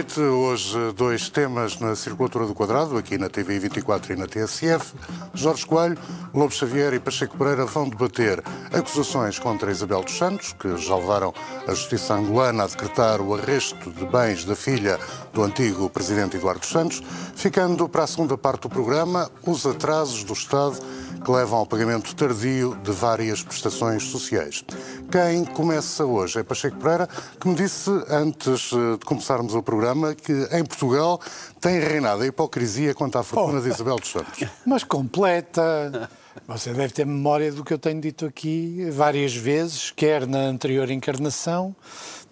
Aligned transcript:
noite. 0.00 0.20
Hoje, 0.20 0.92
dois 0.96 1.28
temas 1.28 1.78
na 1.78 1.94
circulatura 1.94 2.46
do 2.46 2.54
quadrado, 2.54 2.96
aqui 2.96 3.18
na 3.18 3.28
TV 3.28 3.58
24 3.58 4.14
e 4.14 4.16
na 4.16 4.26
TSF. 4.26 4.94
Jorge 5.34 5.66
Coelho, 5.66 5.98
Lobo 6.32 6.52
Xavier 6.52 6.94
e 6.94 6.98
Pacheco 6.98 7.36
Pereira 7.36 7.66
vão 7.66 7.88
debater 7.88 8.42
acusações 8.72 9.38
contra 9.38 9.70
Isabel 9.70 10.02
dos 10.02 10.16
Santos, 10.16 10.54
que 10.54 10.74
já 10.78 10.96
levaram 10.96 11.34
a 11.66 11.74
justiça 11.74 12.14
angolana 12.14 12.64
a 12.64 12.66
decretar 12.66 13.20
o 13.20 13.34
arresto 13.34 13.90
de 13.90 14.06
bens 14.06 14.44
da 14.44 14.56
filha 14.56 14.98
do 15.34 15.42
antigo 15.42 15.90
presidente 15.90 16.36
Eduardo 16.36 16.64
Santos, 16.64 17.02
ficando 17.36 17.86
para 17.88 18.04
a 18.04 18.06
segunda 18.06 18.38
parte 18.38 18.62
do 18.62 18.70
programa 18.70 19.30
os 19.44 19.66
atrasos 19.66 20.24
do 20.24 20.32
Estado 20.32 20.78
que 21.24 21.30
levam 21.30 21.58
ao 21.58 21.66
pagamento 21.66 22.14
tardio 22.14 22.76
de 22.82 22.90
várias 22.92 23.42
prestações 23.42 24.04
sociais. 24.04 24.64
Quem 25.10 25.44
começa 25.44 26.04
hoje 26.04 26.38
é 26.38 26.42
Pacheco 26.42 26.76
Pereira, 26.78 27.08
que 27.38 27.48
me 27.48 27.54
disse, 27.54 27.90
antes 28.08 28.72
eh, 28.72 28.96
de 28.98 29.04
começarmos 29.04 29.54
o 29.54 29.62
programa, 29.62 30.14
que 30.14 30.32
em 30.52 30.64
Portugal 30.64 31.20
tem 31.60 31.78
reinado 31.78 32.22
a 32.22 32.26
hipocrisia 32.26 32.94
quanto 32.94 33.18
à 33.18 33.22
fortuna 33.22 33.58
oh. 33.58 33.62
de 33.62 33.68
Isabel 33.68 33.96
dos 33.96 34.10
Santos. 34.10 34.48
Mas 34.64 34.82
completa. 34.84 36.08
Você 36.46 36.72
deve 36.72 36.92
ter 36.92 37.04
memória 37.04 37.52
do 37.52 37.64
que 37.64 37.74
eu 37.74 37.78
tenho 37.78 38.00
dito 38.00 38.24
aqui 38.24 38.88
várias 38.90 39.34
vezes, 39.34 39.90
quer 39.90 40.26
na 40.26 40.38
anterior 40.38 40.90
encarnação, 40.90 41.74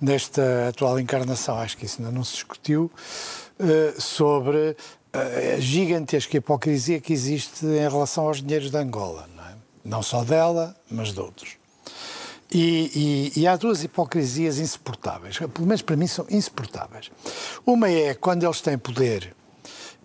nesta 0.01 0.68
atual 0.68 0.98
encarnação, 0.98 1.59
acho 1.59 1.77
que 1.77 1.84
isso 1.84 2.01
ainda 2.01 2.12
não 2.12 2.24
se 2.24 2.34
discutiu, 2.34 2.91
eh, 3.59 3.95
sobre 3.98 4.77
a 5.57 5.61
gigantesca 5.61 6.37
hipocrisia 6.37 7.01
que 7.01 7.13
existe 7.13 7.65
em 7.65 7.89
relação 7.89 8.27
aos 8.27 8.43
dinheiros 8.43 8.71
de 8.71 8.77
Angola. 8.77 9.29
Não, 9.37 9.45
é? 9.45 9.55
não 9.85 10.02
só 10.02 10.25
dela, 10.25 10.77
mas 10.91 11.13
de 11.13 11.21
outros. 11.21 11.57
E, 12.51 13.33
e, 13.37 13.41
e, 13.41 13.47
há 13.47 13.57
duas 13.57 13.85
hipocrisias 13.85 14.59
insuportáveis, 14.59 15.37
pelo 15.37 15.66
menos 15.66 15.83
para 15.83 15.97
mim 15.97 16.07
são 16.07 16.27
insuportáveis. 16.30 17.10
Uma 17.66 17.91
é 17.91 18.15
quando 18.15 18.45
eles 18.45 18.63
têm 18.63 18.79
poder 18.79 19.37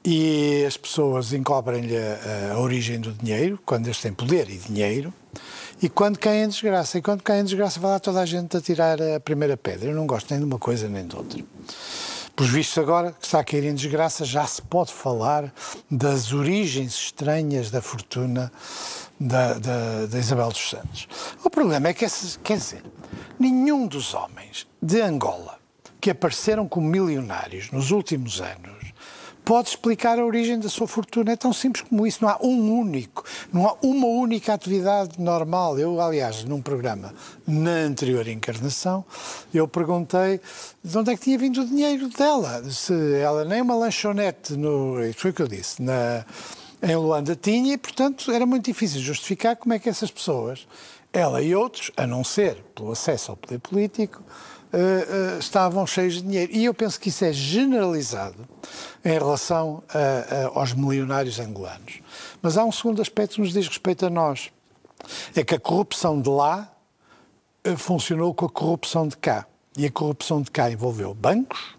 e 0.04 0.66
as 0.68 0.76
pessoas 0.76 1.32
encobrem-lhe 1.32 1.96
a, 1.96 2.54
a, 2.54 2.60
origem 2.60 3.00
do 3.00 3.14
dinheiro, 3.14 3.58
quando 3.66 3.88
eles 3.88 4.02
têm 4.02 4.12
poder 4.12 4.50
e 4.50 4.58
dinheiro, 4.58 5.14
e 5.82 5.88
quando 5.88 6.20
caem 6.20 6.44
em 6.44 6.48
desgraça. 6.50 6.98
E 6.98 7.02
quando 7.02 7.22
caem 7.22 7.42
em 7.42 7.46
desgraça, 7.46 7.80
vai 7.80 7.92
lá 7.92 8.00
toda 8.00 8.20
a 8.20 8.26
gente 8.26 8.58
a 8.58 8.62
tirar 8.62 9.02
a 9.02 9.20
primeira 9.22 9.56
pedra. 9.56 9.90
Eu 9.90 9.96
não 9.96 10.06
gosto 10.06 10.30
nem 10.32 10.40
de 10.40 10.46
uma 10.46 10.60
coisa 10.60 10.90
nem 10.90 11.08
de 11.08 11.16
outra. 11.16 11.42
Por 12.36 12.48
vistos 12.48 12.80
agora 12.80 13.12
que 13.12 13.26
está 13.26 13.40
a 13.40 13.44
cair 13.44 13.64
em 13.64 13.76
desgraça, 13.76 14.26
já 14.26 14.46
se 14.48 14.60
pode 14.62 14.92
falar 14.92 15.54
das 15.90 16.34
origens 16.34 16.94
estranhas 16.94 17.70
da 17.70 17.80
fortuna 17.80 18.52
da, 19.20 19.54
da, 19.54 20.06
da 20.08 20.20
Isabel 20.20 20.50
dos 20.50 20.70
Santos. 20.70 21.08
O 21.44 21.50
problema 21.50 21.90
é 21.90 21.94
que, 21.94 22.06
quer 22.44 22.58
dizer, 22.58 22.84
nenhum 23.40 23.86
dos 23.86 24.16
homens 24.16 24.68
de 24.82 25.00
Angola 25.00 25.60
que 26.02 26.10
apareceram 26.10 26.68
como 26.68 26.88
milionários 26.88 27.72
nos 27.72 27.92
últimos 27.92 28.42
anos 28.42 28.83
pode 29.44 29.70
explicar 29.70 30.20
a 30.20 30.26
origem 30.26 30.60
da 30.60 30.70
sua 30.70 30.88
fortuna. 30.88 31.34
É 31.34 31.36
tão 31.36 31.54
simples 31.54 31.86
como 31.88 32.06
isso. 32.08 32.20
Não 32.22 32.30
há 32.30 32.38
um 32.42 32.80
único, 32.80 33.24
não 33.52 33.68
há 33.68 33.76
uma 33.82 34.08
única 34.08 34.54
atividade 34.54 35.22
normal. 35.22 35.78
Eu, 35.80 36.00
aliás, 36.00 36.44
num 36.44 36.62
programa 36.62 37.14
na 37.46 37.72
anterior 37.72 38.28
encarnação, 38.28 39.06
eu 39.54 39.68
perguntei 39.68 40.40
de 40.84 40.98
onde 40.98 41.12
é 41.12 41.16
que 41.16 41.24
tinha 41.24 41.38
vindo 41.38 41.62
o 41.62 41.66
dinheiro 41.66 42.10
dela. 42.10 42.64
Se 42.70 42.94
ela 43.16 43.46
nem 43.46 43.62
uma 43.62 43.76
lanchonete, 43.76 44.54
no, 44.54 44.96
foi 45.16 45.32
o 45.32 45.34
que 45.34 45.42
eu 45.42 45.48
disse, 45.48 45.82
na, 45.82 46.26
em 46.82 46.96
Luanda 46.96 47.36
tinha 47.36 47.74
e, 47.74 47.78
portanto, 47.78 48.32
era 48.32 48.46
muito 48.46 48.66
difícil 48.66 49.00
justificar 49.00 49.56
como 49.56 49.74
é 49.74 49.80
que 49.80 49.90
essas 49.90 50.12
pessoas, 50.12 50.68
ela 51.12 51.42
e 51.42 51.56
outros, 51.56 51.92
a 51.96 52.06
não 52.06 52.24
ser 52.24 52.64
pelo 52.76 52.92
acesso 52.92 53.32
ao 53.32 53.38
poder 53.38 53.60
político, 53.60 54.22
uh, 54.74 55.36
uh, 55.36 55.40
estavam 55.40 55.86
cheios 55.86 56.16
de 56.16 56.22
dinheiro. 56.24 56.52
E 56.52 56.66
eu 56.66 56.74
penso 56.74 57.00
que 57.00 57.10
isso 57.10 57.24
é 57.24 57.32
generalizado 57.32 58.48
em 59.06 59.14
relação 59.14 59.84
a, 59.90 60.58
a, 60.58 60.60
aos 60.60 60.74
milionários 60.74 61.40
angolanos. 61.40 62.02
Mas 62.42 62.58
há 62.58 62.66
um 62.66 62.72
segundo 62.72 63.02
aspecto 63.02 63.36
que 63.36 63.42
nos 63.42 63.54
diz 63.54 63.68
respeito 63.68 64.06
a 64.06 64.10
nós. 64.10 64.50
É 65.36 65.44
que 65.44 65.56
a 65.56 65.60
corrupção 65.60 66.20
de 66.20 66.30
lá 66.30 66.72
uh, 67.68 67.78
funcionou 67.78 68.34
com 68.34 68.46
a 68.46 68.50
corrupção 68.50 69.08
de 69.08 69.18
cá. 69.18 69.46
E 69.78 69.86
a 69.86 69.92
corrupção 69.92 70.42
de 70.42 70.52
cá 70.52 70.70
envolveu 70.70 71.16
bancos, 71.16 71.76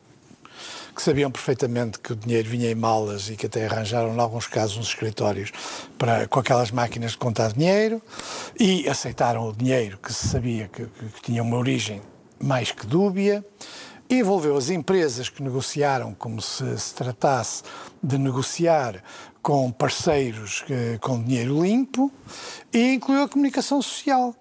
que 0.97 1.01
sabiam 1.01 1.31
perfeitamente 1.31 2.01
que 2.01 2.13
o 2.13 2.17
dinheiro 2.17 2.49
vinha 2.49 2.69
em 2.69 2.75
malas 2.75 3.29
e 3.29 3.37
que 3.37 3.47
até 3.47 3.67
arranjaram, 3.67 4.13
em 4.13 4.19
alguns 4.19 4.49
casos, 4.49 4.77
uns 4.77 4.89
escritórios 4.89 5.53
para, 5.97 6.27
com 6.27 6.41
aquelas 6.41 6.73
máquinas 6.73 7.13
de 7.13 7.19
contar 7.19 7.53
dinheiro 7.53 8.03
e 8.59 8.89
aceitaram 8.89 9.49
o 9.49 9.53
dinheiro 9.53 9.97
que 9.99 10.13
se 10.13 10.27
sabia 10.27 10.69
que, 10.69 10.87
que, 10.87 11.07
que 11.07 11.23
tinha 11.23 11.41
uma 11.41 11.57
origem 11.57 12.03
mais 12.45 12.71
que 12.71 12.87
dúbia, 12.87 13.45
envolveu 14.09 14.57
as 14.57 14.69
empresas 14.69 15.31
que 15.31 15.43
negociaram 15.43 16.15
como 16.15 16.41
se 16.43 16.79
se 16.79 16.95
tratasse 16.95 17.63
de 18.03 18.19
negociar 18.19 19.03
com 19.43 19.73
parceiros 19.73 20.65
eh, 20.71 20.99
com 21.01 21.23
dinheiro 21.23 21.63
limpo 21.63 22.13
e 22.73 22.95
incluiu 22.95 23.23
a 23.23 23.29
comunicação 23.29 23.81
social. 23.81 24.35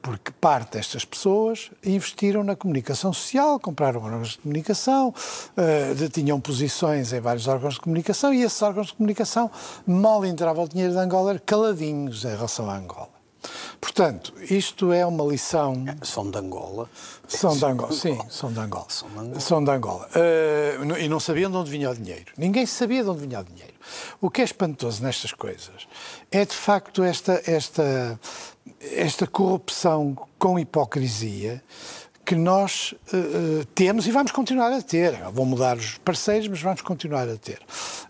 Porque 0.00 0.30
parte 0.30 0.74
destas 0.74 1.04
pessoas 1.04 1.70
investiram 1.84 2.44
na 2.44 2.54
comunicação 2.54 3.12
social, 3.12 3.58
compraram 3.58 4.00
órgãos 4.00 4.30
de 4.30 4.38
comunicação, 4.38 5.08
uh, 5.08 6.08
tinham 6.10 6.40
posições 6.40 7.12
em 7.12 7.20
vários 7.20 7.48
órgãos 7.48 7.74
de 7.74 7.80
comunicação 7.80 8.32
e 8.32 8.42
esses 8.42 8.62
órgãos 8.62 8.86
de 8.86 8.94
comunicação 8.94 9.50
mal 9.84 10.24
entrava 10.24 10.62
o 10.62 10.68
dinheiro 10.68 10.92
de 10.92 10.98
Angola 11.00 11.38
caladinhos 11.40 12.24
em 12.24 12.28
relação 12.28 12.70
a 12.70 12.76
Angola. 12.76 13.17
Portanto, 13.80 14.32
isto 14.50 14.92
é 14.92 15.06
uma 15.06 15.24
lição. 15.24 15.84
São 16.02 16.30
de 16.30 16.38
Angola. 16.38 16.88
São 17.26 17.56
de 17.56 17.64
Angola, 17.64 17.92
sim, 17.92 18.18
são 18.28 18.52
de 18.52 18.58
Angola. 18.58 18.86
São 18.88 19.08
de 19.08 19.18
Angola. 19.18 19.40
São 19.40 19.64
de 19.64 19.70
Angola. 19.70 20.08
Uh, 20.14 20.98
e 20.98 21.08
não 21.08 21.20
sabiam 21.20 21.50
de 21.50 21.56
onde 21.56 21.70
vinha 21.70 21.90
o 21.90 21.94
dinheiro. 21.94 22.32
Ninguém 22.36 22.66
sabia 22.66 23.02
de 23.02 23.10
onde 23.10 23.26
vinha 23.26 23.40
o 23.40 23.44
dinheiro. 23.44 23.74
O 24.20 24.30
que 24.30 24.40
é 24.40 24.44
espantoso 24.44 25.02
nestas 25.02 25.32
coisas 25.32 25.86
é, 26.30 26.44
de 26.44 26.54
facto, 26.54 27.02
esta, 27.02 27.42
esta, 27.46 28.20
esta 28.92 29.26
corrupção 29.26 30.16
com 30.38 30.58
hipocrisia 30.58 31.62
que 32.24 32.34
nós 32.34 32.94
uh, 33.12 33.64
temos 33.74 34.06
e 34.06 34.10
vamos 34.10 34.32
continuar 34.32 34.72
a 34.72 34.82
ter. 34.82 35.12
Vão 35.32 35.46
mudar 35.46 35.76
os 35.76 35.98
parceiros, 35.98 36.48
mas 36.48 36.60
vamos 36.60 36.82
continuar 36.82 37.28
a 37.28 37.36
ter. 37.36 37.60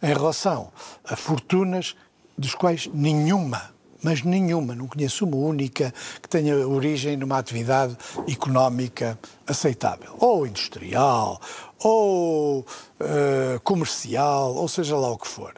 Em 0.02 0.12
relação 0.12 0.72
a 1.04 1.14
fortunas 1.14 1.94
dos 2.36 2.54
quais 2.54 2.88
nenhuma 2.92 3.77
mas 4.02 4.22
nenhuma, 4.22 4.74
não 4.74 4.86
conheço 4.86 5.24
uma 5.24 5.36
única 5.36 5.92
que 6.22 6.28
tenha 6.28 6.56
origem 6.66 7.16
numa 7.16 7.38
atividade 7.38 7.96
económica 8.28 9.18
aceitável, 9.46 10.14
ou 10.18 10.46
industrial, 10.46 11.40
ou 11.78 12.60
uh, 12.60 13.60
comercial, 13.64 14.54
ou 14.54 14.68
seja 14.68 14.96
lá 14.96 15.10
o 15.10 15.18
que 15.18 15.26
for. 15.26 15.54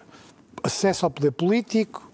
Acesso 0.63 1.07
ao 1.07 1.11
poder 1.11 1.33
político, 1.33 2.11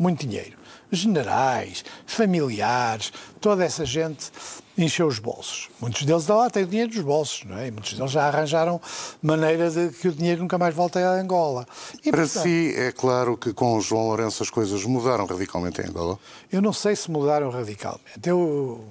muito 0.00 0.26
dinheiro. 0.26 0.57
Generais, 0.90 1.84
familiares, 2.06 3.12
toda 3.40 3.64
essa 3.64 3.84
gente 3.84 4.30
encheu 4.76 5.06
os 5.06 5.18
bolsos. 5.18 5.68
Muitos 5.80 6.04
deles 6.04 6.24
da 6.24 6.36
lá 6.36 6.48
têm 6.48 6.62
o 6.62 6.66
dinheiro 6.66 6.90
dos 6.90 7.02
bolsos, 7.02 7.44
não 7.44 7.58
é? 7.58 7.66
E 7.66 7.70
muitos 7.70 7.94
deles 7.94 8.10
já 8.10 8.26
arranjaram 8.26 8.80
maneira 9.20 9.70
de 9.70 9.90
que 9.90 10.08
o 10.08 10.12
dinheiro 10.12 10.42
nunca 10.42 10.56
mais 10.56 10.74
volte 10.74 10.98
a 10.98 11.10
Angola. 11.10 11.66
E, 12.04 12.10
Para 12.10 12.22
portanto, 12.22 12.42
si, 12.44 12.74
é 12.76 12.92
claro 12.92 13.36
que 13.36 13.52
com 13.52 13.76
o 13.76 13.80
João 13.80 14.06
Lourenço 14.06 14.42
as 14.42 14.50
coisas 14.50 14.84
mudaram 14.84 15.26
radicalmente 15.26 15.80
em 15.80 15.86
Angola? 15.86 16.18
Eu 16.50 16.62
não 16.62 16.72
sei 16.72 16.94
se 16.94 17.10
mudaram 17.10 17.50
radicalmente. 17.50 18.04
Eu 18.24 18.86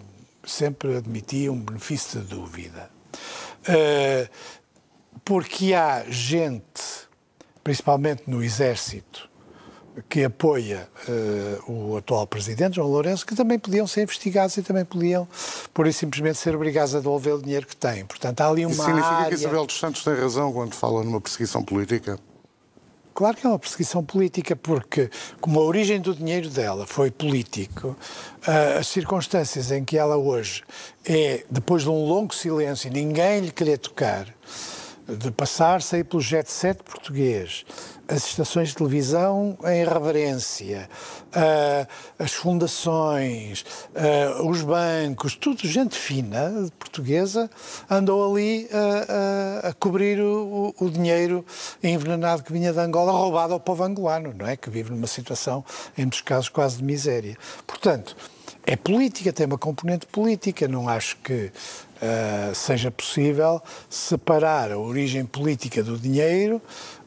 sempre 0.45 0.97
admiti 0.97 1.49
um 1.49 1.59
benefício 1.59 2.21
de 2.21 2.27
dúvida. 2.27 2.89
Uh, 3.67 4.29
porque 5.23 5.73
há 5.73 6.05
gente, 6.09 7.07
principalmente 7.63 8.23
no 8.27 8.43
Exército, 8.43 9.26
que 10.07 10.23
apoia 10.23 10.87
uh, 11.07 11.71
o 11.71 11.97
atual 11.97 12.27
presidente, 12.27 12.75
João 12.75 12.87
Lourenço, 12.87 13.25
que 13.25 13.35
também 13.35 13.57
podiam 13.57 13.87
ser 13.87 14.03
investigados 14.03 14.55
e 14.57 14.61
também 14.61 14.85
podiam, 14.85 15.27
por 15.73 15.87
isso 15.87 15.99
simplesmente, 15.99 16.37
ser 16.37 16.55
obrigados 16.55 16.93
a 16.95 16.99
devolver 16.99 17.33
o 17.35 17.41
dinheiro 17.41 17.65
que 17.65 17.75
têm. 17.75 18.05
Portanto, 18.05 18.41
há 18.41 18.49
ali 18.49 18.65
uma 18.65 18.73
Isso 18.73 18.83
significa 18.83 19.13
área... 19.13 19.29
que 19.29 19.35
Isabel 19.35 19.65
dos 19.65 19.79
Santos 19.79 20.03
tem 20.03 20.13
razão 20.13 20.53
quando 20.53 20.73
fala 20.73 21.03
numa 21.03 21.19
perseguição 21.19 21.63
política? 21.63 22.19
Claro 23.13 23.35
que 23.35 23.47
é 23.47 23.49
uma 23.49 23.57
perseguição 23.57 24.03
política, 24.03 24.55
porque, 24.55 25.09
como 25.41 25.59
a 25.59 25.63
origem 25.63 25.99
do 25.99 26.13
dinheiro 26.13 26.49
dela 26.49 26.85
foi 26.85 27.09
político, 27.09 27.87
uh, 28.47 28.77
as 28.79 28.87
circunstâncias 28.87 29.71
em 29.71 29.83
que 29.83 29.97
ela 29.97 30.17
hoje 30.17 30.63
é, 31.03 31.43
depois 31.49 31.81
de 31.81 31.89
um 31.89 32.05
longo 32.05 32.35
silêncio, 32.35 32.91
ninguém 32.91 33.39
lhe 33.39 33.51
querer 33.51 33.79
tocar, 33.79 34.27
de 35.07 35.31
passar-se 35.31 35.95
aí 35.95 36.03
pelo 36.03 36.21
jet 36.21 36.51
set 36.51 36.83
português, 36.83 37.65
as 38.07 38.25
estações 38.25 38.69
de 38.69 38.75
televisão 38.75 39.57
em 39.65 39.85
reverência, 39.85 40.89
uh, 41.27 41.87
as 42.19 42.33
fundações, 42.33 43.65
uh, 43.95 44.47
os 44.49 44.61
bancos, 44.61 45.35
tudo 45.35 45.67
gente 45.67 45.97
fina, 45.97 46.51
portuguesa, 46.79 47.49
andou 47.89 48.31
ali 48.31 48.65
uh, 48.65 49.67
a 49.67 49.73
cobrir 49.73 50.21
o, 50.21 50.73
o, 50.79 50.89
dinheiro 50.89 51.45
envenenado 51.83 52.43
que 52.43 52.51
vinha 52.51 52.71
de 52.71 52.79
Angola, 52.79 53.11
roubado 53.11 53.53
ao 53.53 53.59
povo 53.59 53.83
angolano, 53.83 54.33
não 54.33 54.47
é? 54.47 54.55
Que 54.55 54.69
vive 54.69 54.91
numa 54.91 55.07
situação, 55.07 55.63
em 55.97 56.01
muitos 56.01 56.21
casos, 56.21 56.49
quase 56.49 56.77
de 56.77 56.83
miséria. 56.83 57.37
Portanto, 57.65 58.15
é 58.69 58.75
política, 58.75 59.31
tem 59.31 59.45
uma 59.45 59.57
componente 59.57 60.05
política. 60.05 60.67
Não 60.67 60.89
acho 60.89 61.15
que 61.23 61.51
uh, 61.97 62.55
seja 62.55 62.91
possível 62.91 63.61
separar 63.89 64.71
a 64.71 64.77
origem 64.77 65.25
política 65.25 65.83
do 65.83 65.97
dinheiro 65.97 66.61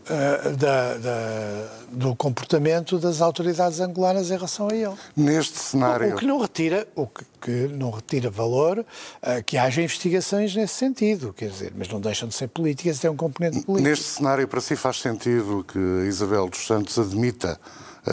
uh, 0.05 0.57
da, 0.57 0.95
da, 0.95 1.69
do 1.91 2.15
comportamento 2.17 2.99
das 2.99 3.21
autoridades 3.21 3.81
angolanas 3.81 4.31
em 4.31 4.35
relação 4.35 4.69
a 4.69 4.75
ele. 4.75 4.95
Neste 5.17 5.59
cenário. 5.59 6.11
O, 6.11 6.15
o 6.15 6.17
que 6.17 6.27
não 6.27 6.39
retira, 6.39 6.87
o 6.95 7.07
que, 7.07 7.25
que 7.41 7.69
não 7.69 7.91
retira 7.91 8.31
valor 8.31 8.79
uh, 8.79 9.45
que 9.45 9.57
haja 9.57 9.83
investigações 9.83 10.55
nesse 10.55 10.75
sentido, 10.75 11.33
quer 11.33 11.51
dizer, 11.51 11.73
mas 11.77 11.89
não 11.89 12.01
deixam 12.01 12.29
de 12.29 12.35
ser 12.35 12.49
políticas, 12.49 12.99
tem 12.99 13.11
um 13.11 13.17
componente 13.17 13.61
político. 13.63 13.89
Neste 13.89 14.05
cenário, 14.05 14.47
para 14.47 14.61
si 14.61 14.77
faz 14.77 15.01
sentido 15.01 15.65
que 15.67 15.79
Isabel 16.07 16.49
dos 16.49 16.67
Santos 16.67 16.99
admita 16.99 17.59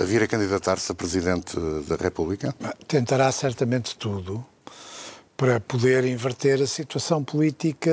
vir 0.05 0.21
a 0.21 0.27
candidatar-se 0.27 0.91
a 0.91 0.95
Presidente 0.95 1.57
da 1.87 1.95
República? 1.95 2.53
Tentará 2.87 3.31
certamente 3.31 3.95
tudo 3.97 4.45
para 5.37 5.59
poder 5.59 6.03
inverter 6.03 6.59
a 6.61 6.67
situação 6.67 7.23
política 7.23 7.91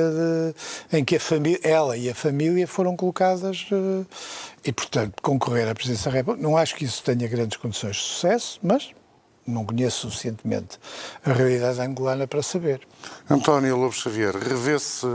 de, 0.91 0.97
em 0.97 1.05
que 1.05 1.17
ela 1.61 1.95
e 1.95 2.09
a 2.09 2.15
família 2.15 2.67
foram 2.67 2.97
colocadas 2.97 3.67
uh, 3.71 4.05
e, 4.65 4.73
portanto, 4.73 5.21
concorrer 5.21 5.69
à 5.69 5.75
presidência 5.75 6.09
da 6.09 6.17
República. 6.17 6.41
Não 6.45 6.57
acho 6.57 6.75
que 6.75 6.83
isso 6.83 7.03
tenha 7.03 7.27
grandes 7.27 7.57
condições 7.57 7.97
de 7.97 8.01
sucesso, 8.01 8.59
mas 8.63 8.89
não 9.45 9.63
conheço 9.63 10.09
suficientemente 10.09 10.79
a 11.23 11.31
realidade 11.31 11.79
angolana 11.79 12.25
para 12.25 12.41
saber. 12.41 12.81
António 13.29 13.77
Lobo 13.77 13.93
Xavier, 13.93 14.35
revê-se 14.35 15.05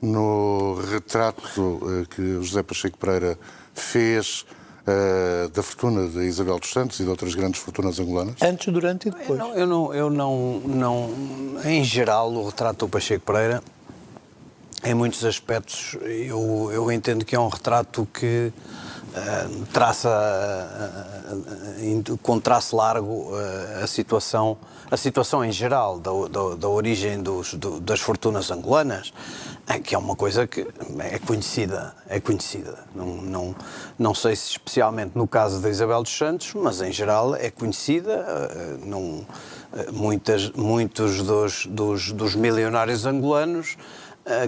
no 0.00 0.80
retrato 0.88 1.60
uh, 1.60 2.06
que 2.08 2.22
José 2.42 2.62
Pacheco 2.62 2.96
Pereira 2.96 3.36
fez 3.74 4.46
uh, 4.86 5.48
da 5.48 5.62
fortuna 5.62 6.08
de 6.08 6.20
Isabel 6.20 6.58
dos 6.58 6.70
Santos 6.70 7.00
e 7.00 7.04
de 7.04 7.08
outras 7.08 7.34
grandes 7.34 7.60
fortunas 7.60 7.98
angolanas? 7.98 8.36
Antes, 8.40 8.72
durante 8.72 9.08
e 9.08 9.10
depois. 9.10 9.38
Eu 9.38 9.46
não, 9.46 9.54
eu 9.54 9.66
não, 9.66 9.94
eu 9.94 10.10
não, 10.10 10.60
não 10.60 11.10
em 11.64 11.82
geral, 11.84 12.32
o 12.32 12.46
retrato 12.46 12.86
do 12.86 12.88
Pacheco 12.88 13.24
Pereira, 13.24 13.62
em 14.84 14.94
muitos 14.94 15.24
aspectos, 15.24 15.96
eu, 16.02 16.70
eu 16.72 16.92
entendo 16.92 17.24
que 17.24 17.34
é 17.34 17.40
um 17.40 17.48
retrato 17.48 18.06
que 18.12 18.52
uh, 18.52 19.66
traça, 19.72 20.08
uh, 21.28 22.18
com 22.18 22.38
traço 22.38 22.76
largo, 22.76 23.32
a 23.82 23.86
situação 23.86 24.56
a 24.90 24.96
situação 24.96 25.44
em 25.44 25.52
geral 25.52 25.98
da, 25.98 26.10
da, 26.30 26.54
da 26.54 26.68
origem 26.68 27.22
dos, 27.22 27.54
do, 27.54 27.80
das 27.80 28.00
fortunas 28.00 28.50
angolanas, 28.50 29.12
é 29.66 29.80
que 29.80 29.94
é 29.94 29.98
uma 29.98 30.14
coisa 30.14 30.46
que 30.46 30.66
é 31.00 31.18
conhecida, 31.18 31.94
é 32.08 32.20
conhecida. 32.20 32.78
Não, 32.94 33.06
não, 33.16 33.56
não 33.98 34.14
sei 34.14 34.36
se 34.36 34.50
especialmente 34.50 35.12
no 35.16 35.26
caso 35.26 35.60
da 35.60 35.68
Isabel 35.68 36.02
dos 36.02 36.16
Santos, 36.16 36.54
mas 36.54 36.80
em 36.80 36.92
geral 36.92 37.34
é 37.34 37.50
conhecida. 37.50 38.12
Eh, 38.12 38.76
não, 38.84 39.26
eh, 39.74 39.90
muitas, 39.90 40.50
muitos 40.50 41.22
dos, 41.22 41.66
dos, 41.66 42.12
dos 42.12 42.36
milionários 42.36 43.04
angolanos 43.06 43.76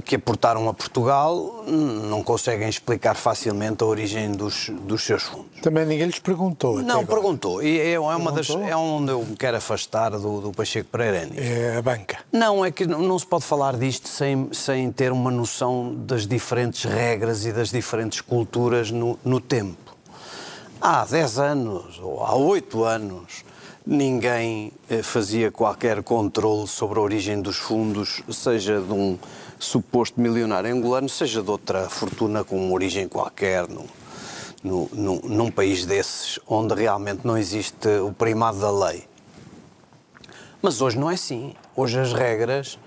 que 0.04 0.16
aportaram 0.16 0.68
a 0.68 0.74
Portugal 0.74 1.64
não 1.66 2.22
conseguem 2.22 2.68
explicar 2.68 3.14
facilmente 3.14 3.84
a 3.84 3.86
origem 3.86 4.32
dos, 4.32 4.70
dos 4.70 5.04
seus 5.04 5.22
fundos. 5.22 5.60
Também 5.62 5.86
ninguém 5.86 6.06
lhes 6.06 6.18
perguntou. 6.18 6.82
Não, 6.82 7.06
perguntou. 7.06 7.62
E 7.62 7.78
é, 7.78 7.92
é, 7.92 8.00
uma 8.00 8.32
das, 8.32 8.50
é 8.50 8.74
onde 8.74 9.12
eu 9.12 9.24
me 9.24 9.36
quero 9.36 9.56
afastar 9.56 10.10
do, 10.10 10.40
do 10.40 10.52
Pacheco 10.52 10.88
Pereira. 10.90 11.28
É 11.36 11.76
a 11.76 11.82
banca. 11.82 12.18
Não, 12.32 12.64
é 12.64 12.72
que 12.72 12.86
não, 12.86 13.00
não 13.00 13.18
se 13.18 13.26
pode 13.26 13.44
falar 13.44 13.76
disto 13.76 14.08
sem, 14.08 14.48
sem 14.52 14.90
ter 14.90 15.12
uma 15.12 15.30
noção 15.30 15.94
das 15.94 16.26
diferentes 16.26 16.84
regras 16.84 17.46
e 17.46 17.52
das 17.52 17.70
diferentes 17.70 18.20
culturas 18.20 18.90
no, 18.90 19.16
no 19.24 19.40
tempo. 19.40 19.94
Há 20.80 21.04
10 21.04 21.38
anos 21.38 22.00
ou 22.00 22.24
há 22.24 22.34
8 22.34 22.84
anos 22.84 23.44
ninguém 23.86 24.70
eh, 24.90 25.02
fazia 25.02 25.50
qualquer 25.50 26.02
controle 26.02 26.68
sobre 26.68 26.98
a 26.98 27.02
origem 27.02 27.40
dos 27.40 27.56
fundos, 27.56 28.22
seja 28.30 28.80
de 28.80 28.92
um 28.92 29.16
suposto 29.58 30.20
milionário 30.20 30.72
angolano, 30.72 31.08
seja 31.08 31.42
de 31.42 31.50
outra 31.50 31.88
fortuna 31.88 32.44
com 32.44 32.72
origem 32.72 33.08
qualquer, 33.08 33.66
num 34.62 35.50
país 35.50 35.84
desses, 35.86 36.38
onde 36.46 36.74
realmente 36.74 37.20
não 37.24 37.36
existe 37.36 37.88
o 38.00 38.12
primado 38.12 38.60
da 38.60 38.70
lei. 38.70 39.06
Mas 40.60 40.80
hoje 40.80 40.98
não 40.98 41.10
é 41.10 41.14
assim. 41.14 41.54
Hoje 41.76 41.98
as 41.98 42.12
regras 42.12 42.78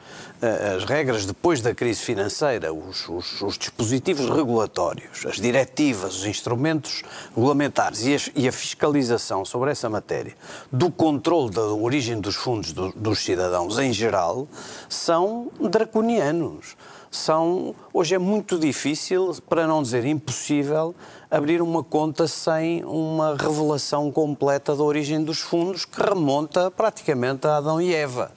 eh, 0.42 0.76
as 0.76 0.86
regras 0.86 1.26
depois 1.26 1.62
da 1.62 1.76
crise 1.76 2.02
financeira, 2.02 2.74
os, 2.74 3.08
os, 3.08 3.42
os, 3.44 3.58
dispositivos 3.60 4.28
regulatórios, 4.28 5.24
as 5.28 5.36
diretivas, 5.36 6.16
os 6.18 6.26
instrumentos 6.26 7.04
regulamentares 7.36 8.04
e, 8.08 8.16
as, 8.16 8.32
e, 8.36 8.48
a 8.48 8.52
fiscalização 8.52 9.46
sobre 9.46 9.70
essa 9.70 9.88
matéria, 9.88 10.36
do 10.72 10.90
controle 10.90 11.52
da 11.52 11.62
origem 11.62 12.20
dos 12.20 12.36
fundos 12.36 12.74
do, 12.74 12.92
dos 12.94 13.20
cidadãos 13.20 13.78
em 13.78 13.94
geral, 13.94 14.48
são 14.90 15.52
draconianos. 15.60 16.76
São, 17.12 17.76
hoje 17.94 18.16
é 18.16 18.18
muito 18.18 18.58
difícil, 18.58 19.36
para 19.50 19.68
não 19.68 19.84
dizer 19.84 20.06
impossível, 20.06 20.96
abrir 21.30 21.62
uma 21.62 21.84
conta 21.84 22.26
sem 22.26 22.86
uma 22.86 23.36
revelação 23.36 24.10
completa 24.10 24.74
da 24.74 24.82
origem 24.82 25.22
dos 25.22 25.40
fundos 25.40 25.84
que 25.84 26.02
remonta 26.02 26.72
praticamente 26.72 27.46
a 27.46 27.58
Adão 27.58 27.82
e 27.82 27.94
Eva. 27.94 28.32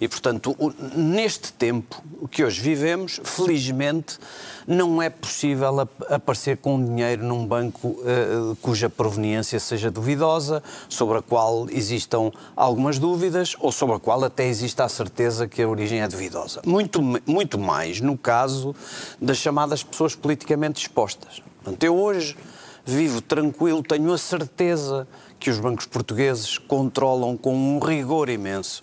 E, 0.00 0.08
portanto, 0.08 0.56
neste 0.94 1.52
tempo 1.52 2.02
que 2.30 2.44
hoje 2.44 2.60
vivemos, 2.60 3.20
felizmente, 3.22 4.18
não 4.66 5.02
é 5.02 5.10
possível 5.10 5.88
aparecer 6.08 6.56
com 6.56 6.82
dinheiro 6.82 7.24
num 7.24 7.46
banco 7.46 7.88
uh, 7.88 8.56
cuja 8.62 8.88
proveniência 8.88 9.58
seja 9.58 9.90
duvidosa, 9.90 10.62
sobre 10.88 11.18
a 11.18 11.22
qual 11.22 11.66
existam 11.70 12.30
algumas 12.56 12.98
dúvidas 12.98 13.56
ou 13.60 13.72
sobre 13.72 13.96
a 13.96 13.98
qual 13.98 14.24
até 14.24 14.46
exista 14.46 14.84
a 14.84 14.88
certeza 14.88 15.46
que 15.46 15.62
a 15.62 15.68
origem 15.68 16.00
é 16.00 16.08
duvidosa. 16.08 16.62
Muito, 16.64 17.00
muito 17.26 17.58
mais 17.58 18.00
no 18.00 18.16
caso 18.16 18.74
das 19.20 19.38
chamadas 19.38 19.82
pessoas 19.82 20.14
politicamente 20.14 20.80
expostas. 20.80 21.42
Portanto, 21.62 21.82
eu 21.84 21.96
hoje 21.96 22.36
vivo 22.84 23.20
tranquilo, 23.20 23.82
tenho 23.82 24.12
a 24.12 24.18
certeza 24.18 25.06
que 25.38 25.50
os 25.50 25.58
bancos 25.58 25.86
portugueses 25.86 26.58
controlam 26.58 27.36
com 27.36 27.54
um 27.54 27.78
rigor 27.78 28.28
imenso 28.28 28.82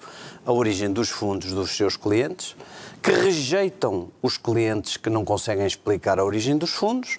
a 0.50 0.52
origem 0.52 0.92
dos 0.92 1.10
fundos 1.10 1.52
dos 1.52 1.78
seus 1.78 1.96
clientes, 1.96 2.56
que 3.04 3.12
rejeitam 3.12 4.08
os 4.20 4.36
clientes 4.36 4.98
que 4.98 5.08
não 5.08 5.24
conseguem 5.24 5.64
explicar 5.64 6.18
a 6.18 6.26
origem 6.26 6.58
dos 6.58 6.72
fundos. 6.72 7.18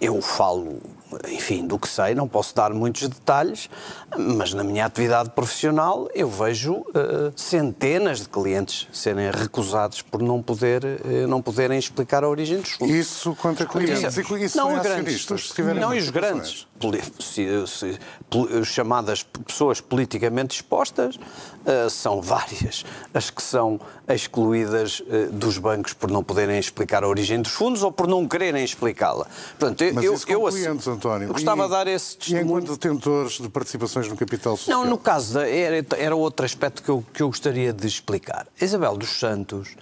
Eu 0.00 0.22
falo 0.22 0.80
enfim, 1.28 1.66
do 1.66 1.78
que 1.78 1.88
sei, 1.88 2.14
não 2.14 2.28
posso 2.28 2.54
dar 2.54 2.72
muitos 2.72 3.08
detalhes, 3.08 3.68
mas 4.16 4.52
na 4.52 4.64
minha 4.64 4.86
atividade 4.86 5.30
profissional 5.30 6.08
eu 6.14 6.28
vejo 6.28 6.74
uh, 6.74 7.32
centenas 7.36 8.20
de 8.20 8.28
clientes 8.28 8.88
serem 8.92 9.30
recusados 9.30 10.02
por 10.02 10.22
não, 10.22 10.42
poder, 10.42 10.84
uh, 10.84 11.26
não 11.28 11.40
poderem 11.40 11.78
explicar 11.78 12.24
a 12.24 12.28
origem 12.28 12.60
dos 12.60 12.72
fundos. 12.72 12.94
Isso 12.94 13.34
quanto 13.40 13.62
a 13.62 13.66
clientes. 13.66 14.16
E 14.16 14.44
isso 14.44 14.56
não, 14.56 14.80
grandes, 14.80 15.26
não 15.76 15.94
e 15.94 15.98
os 15.98 16.10
grandes, 16.10 16.66
se, 17.20 17.46
se, 17.66 17.98
chamadas 18.64 19.22
pessoas 19.22 19.80
politicamente 19.80 20.56
expostas, 20.56 21.16
uh, 21.16 21.90
são 21.90 22.20
várias 22.20 22.84
as 23.14 23.30
que 23.30 23.42
são 23.42 23.80
excluídas 24.08 25.02
dos 25.30 25.58
bancos 25.58 25.92
por 25.92 26.10
não 26.10 26.22
poderem 26.22 26.58
explicar 26.58 27.04
a 27.04 27.08
origem 27.08 27.40
dos 27.40 27.52
fundos 27.52 27.82
ou 27.82 27.92
por 27.92 28.06
não 28.06 28.26
quererem 28.26 28.64
explicá-la. 28.64 29.26
Portanto, 29.58 29.82
eu, 29.82 29.94
eu, 30.02 30.18
eu, 30.26 30.46
António. 31.02 31.28
Eu 31.28 31.32
gostava 31.32 31.62
e, 31.62 31.64
de 31.64 31.70
dar 31.70 31.86
esse 31.88 32.16
testemunho. 32.16 32.42
E 32.42 32.44
enquanto 32.44 32.72
detentores 32.72 33.32
de 33.40 33.48
participações 33.48 34.08
no 34.08 34.16
capital 34.16 34.56
social? 34.56 34.84
Não, 34.84 34.90
no 34.90 34.96
caso, 34.96 35.34
da, 35.34 35.48
era, 35.48 35.84
era 35.96 36.14
outro 36.14 36.46
aspecto 36.46 36.82
que 36.82 36.88
eu, 36.88 37.04
que 37.12 37.22
eu 37.22 37.26
gostaria 37.26 37.72
de 37.72 37.86
explicar. 37.86 38.46
Isabel 38.60 38.96
dos 38.96 39.18
Santos 39.18 39.76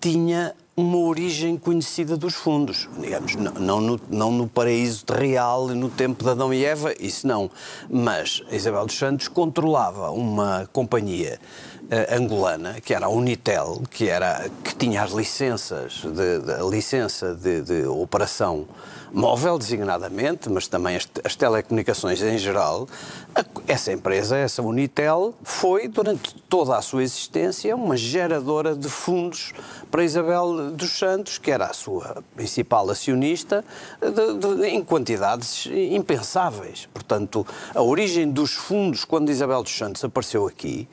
tinha 0.00 0.54
uma 0.76 0.98
origem 0.98 1.56
conhecida 1.56 2.16
dos 2.16 2.34
fundos, 2.34 2.88
digamos, 2.98 3.36
não, 3.36 3.52
não, 3.52 3.80
no, 3.80 4.00
não 4.10 4.32
no 4.32 4.48
paraíso 4.48 5.04
real 5.08 5.68
no 5.68 5.88
tempo 5.88 6.24
de 6.24 6.30
Adão 6.30 6.52
e 6.52 6.64
Eva, 6.64 6.92
isso 6.98 7.28
não, 7.28 7.48
mas 7.88 8.42
Isabel 8.50 8.84
dos 8.84 8.98
Santos 8.98 9.28
controlava 9.28 10.10
uma 10.10 10.68
companhia 10.72 11.38
uh, 11.84 12.16
angolana, 12.16 12.80
que 12.80 12.92
era 12.92 13.06
a 13.06 13.08
Unitel, 13.08 13.82
que, 13.88 14.08
era, 14.08 14.50
que 14.64 14.74
tinha 14.74 15.04
as 15.04 15.12
licenças, 15.12 16.02
de, 16.02 16.40
de 16.40 16.52
a 16.52 16.64
licença 16.64 17.36
de, 17.36 17.62
de 17.62 17.86
operação 17.86 18.66
móvel, 19.14 19.56
designadamente, 19.56 20.50
mas 20.50 20.66
também 20.66 20.96
as, 20.96 21.08
as 21.22 21.36
telecomunicações 21.36 22.20
em 22.20 22.36
geral, 22.36 22.88
a, 23.32 23.44
essa 23.68 23.92
empresa, 23.92 24.36
essa 24.36 24.60
Unitel, 24.60 25.32
foi, 25.44 25.86
durante 25.86 26.34
toda 26.48 26.76
a 26.76 26.82
sua 26.82 27.04
existência, 27.04 27.76
uma 27.76 27.96
geradora 27.96 28.74
de 28.74 28.88
fundos 28.88 29.52
para 29.90 30.02
Isabel 30.02 30.72
dos 30.72 30.98
Santos, 30.98 31.38
que 31.38 31.52
era 31.52 31.66
a 31.66 31.72
sua 31.72 32.24
principal 32.34 32.90
acionista, 32.90 33.64
de, 34.00 34.56
de, 34.56 34.66
em 34.66 34.82
quantidades 34.82 35.68
impensáveis. 35.72 36.88
Portanto, 36.92 37.46
a 37.72 37.82
origem 37.82 38.28
dos 38.28 38.52
fundos, 38.52 39.04
quando 39.04 39.30
Isabel 39.30 39.62
dos 39.62 39.76
Santos 39.76 40.02
apareceu 40.04 40.46
aqui, 40.46 40.88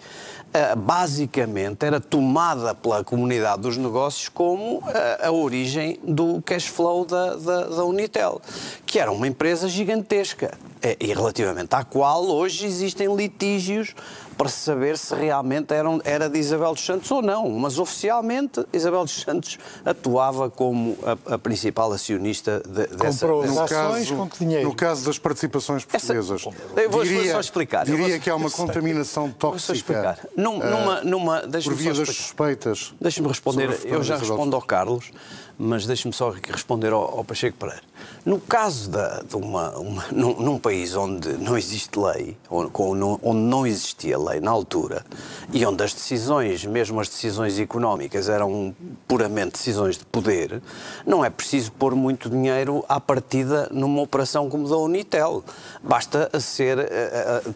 basicamente 0.77 1.85
era 1.85 1.99
tomada 1.99 2.75
pela 2.75 3.03
comunidade 3.03 3.61
dos 3.61 3.77
negócios 3.77 4.27
como 4.27 4.79
uh, 4.79 4.83
a 5.21 5.31
origem 5.31 5.99
do 6.03 6.41
cash 6.41 6.67
flow 6.67 7.05
da, 7.05 7.35
da, 7.35 7.67
da 7.67 7.85
Unitel, 7.85 8.41
que 8.85 8.99
era 8.99 9.11
uma 9.11 9.27
empresa 9.27 9.69
gigantesca 9.69 10.57
eh, 10.81 10.97
e 10.99 11.13
relativamente 11.13 11.73
à 11.73 11.83
qual 11.83 12.25
hoje 12.25 12.65
existem 12.65 13.15
litígios 13.15 13.95
para 14.37 14.49
saber 14.49 14.97
se 14.97 15.13
realmente 15.15 15.73
eram, 15.73 16.01
era 16.03 16.29
de 16.29 16.39
Isabel 16.39 16.73
dos 16.73 16.85
Santos 16.85 17.09
ou 17.11 17.21
não. 17.21 17.49
Mas 17.49 17.77
oficialmente 17.79 18.65
Isabel 18.73 19.03
dos 19.03 19.21
Santos 19.21 19.57
atuava 19.85 20.49
como 20.49 20.97
a, 21.27 21.35
a 21.35 21.37
principal 21.37 21.91
acionista 21.91 22.61
de, 22.67 22.87
dessa. 22.95 23.25
Comprou 23.27 23.43
as 23.43 23.49
No 23.51 23.59
ações 23.61 23.69
caso, 24.09 24.15
com 24.15 24.29
que 24.29 24.39
dinheiro? 24.39 24.67
no 24.69 24.75
caso 24.75 25.05
das 25.05 25.17
participações 25.19 25.85
portuguesas, 25.85 26.43
Eu 26.75 26.89
vou- 26.89 27.05
vou 27.05 27.25
só 27.25 27.39
explicar. 27.39 27.85
Diria 27.85 28.09
vou- 28.09 28.19
que 28.19 28.29
há 28.29 28.35
uma 28.35 28.49
contaminação 28.49 29.25
Vou 29.27 29.33
só 29.33 29.51
tóxica 29.51 29.73
explicar. 29.73 30.19
Num- 30.35 30.61
ah, 30.61 30.65
numa, 30.69 31.01
numa, 31.03 31.39
por 31.63 31.73
via 31.73 31.93
das 31.93 32.07
suspeitas. 32.07 32.93
Deixa-me 32.99 33.27
responder, 33.27 33.79
eu 33.85 34.01
já 34.03 34.17
respondo 34.17 34.55
ao 34.55 34.61
Carlos, 34.61 35.11
mas 35.57 35.85
deixa-me 35.85 36.13
só 36.13 36.29
responder 36.51 36.91
ao, 36.93 37.19
ao 37.19 37.23
Pacheco 37.23 37.57
Pereira. 37.57 37.81
No 38.25 38.39
caso 38.39 38.89
da- 38.89 39.21
de 39.27 39.35
uma, 39.35 39.71
uma- 39.77 40.05
num, 40.11 40.39
num 40.39 40.57
país 40.59 40.95
onde 40.95 41.29
não 41.37 41.57
existe 41.57 41.97
lei, 41.97 42.37
no- 42.51 43.19
onde 43.23 43.39
não 43.39 43.65
existia 43.65 44.17
lei 44.17 44.39
na 44.39 44.51
altura, 44.51 45.03
e 45.51 45.65
onde 45.65 45.83
as 45.83 45.93
decisões, 45.93 46.63
mesmo 46.65 46.99
as 46.99 47.09
decisões 47.09 47.57
económicas, 47.59 48.29
eram 48.29 48.75
puramente 49.07 49.53
decisões 49.53 49.97
de 49.97 50.05
poder, 50.05 50.61
não 51.05 51.25
é 51.25 51.29
preciso 51.29 51.71
pôr 51.71 51.95
muito 51.95 52.29
dinheiro 52.29 52.85
à 52.87 52.99
partida 52.99 53.67
numa 53.71 54.01
operação 54.01 54.49
como 54.49 54.69
da 54.69 54.77
Unitel. 54.77 55.43
Basta 55.83 56.29
ser, 56.39 56.77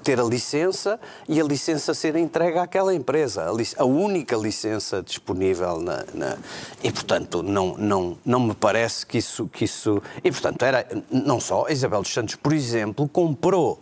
ter 0.04 0.20
a 0.20 0.24
licença 0.24 1.00
e 1.30 1.40
a 1.40 1.44
licença 1.44 1.94
ser 1.94 2.16
entregue 2.16 2.58
àquela 2.58 2.94
empresa. 2.94 3.44
A, 3.44 3.82
a 3.84 3.86
única 3.86 4.36
licença 4.36 5.02
disponível 5.04 5.80
na, 5.80 6.04
na- 6.14 6.38
e 6.84 6.92
portanto 6.92 7.44
não, 7.44 7.76
não, 7.78 8.18
não 8.26 8.40
me 8.40 8.54
parece 8.56 9.06
que 9.06 9.18
isso, 9.20 9.48
que 9.48 9.66
isso 9.66 10.02
e 10.24 10.32
portanto 10.40 10.64
era 10.64 10.86
não 11.10 11.40
só 11.40 11.66
a 11.68 11.72
Isabel 11.72 12.02
dos 12.02 12.14
Santos 12.14 12.36
por 12.36 12.54
exemplo 12.54 13.08
comprou 13.08 13.82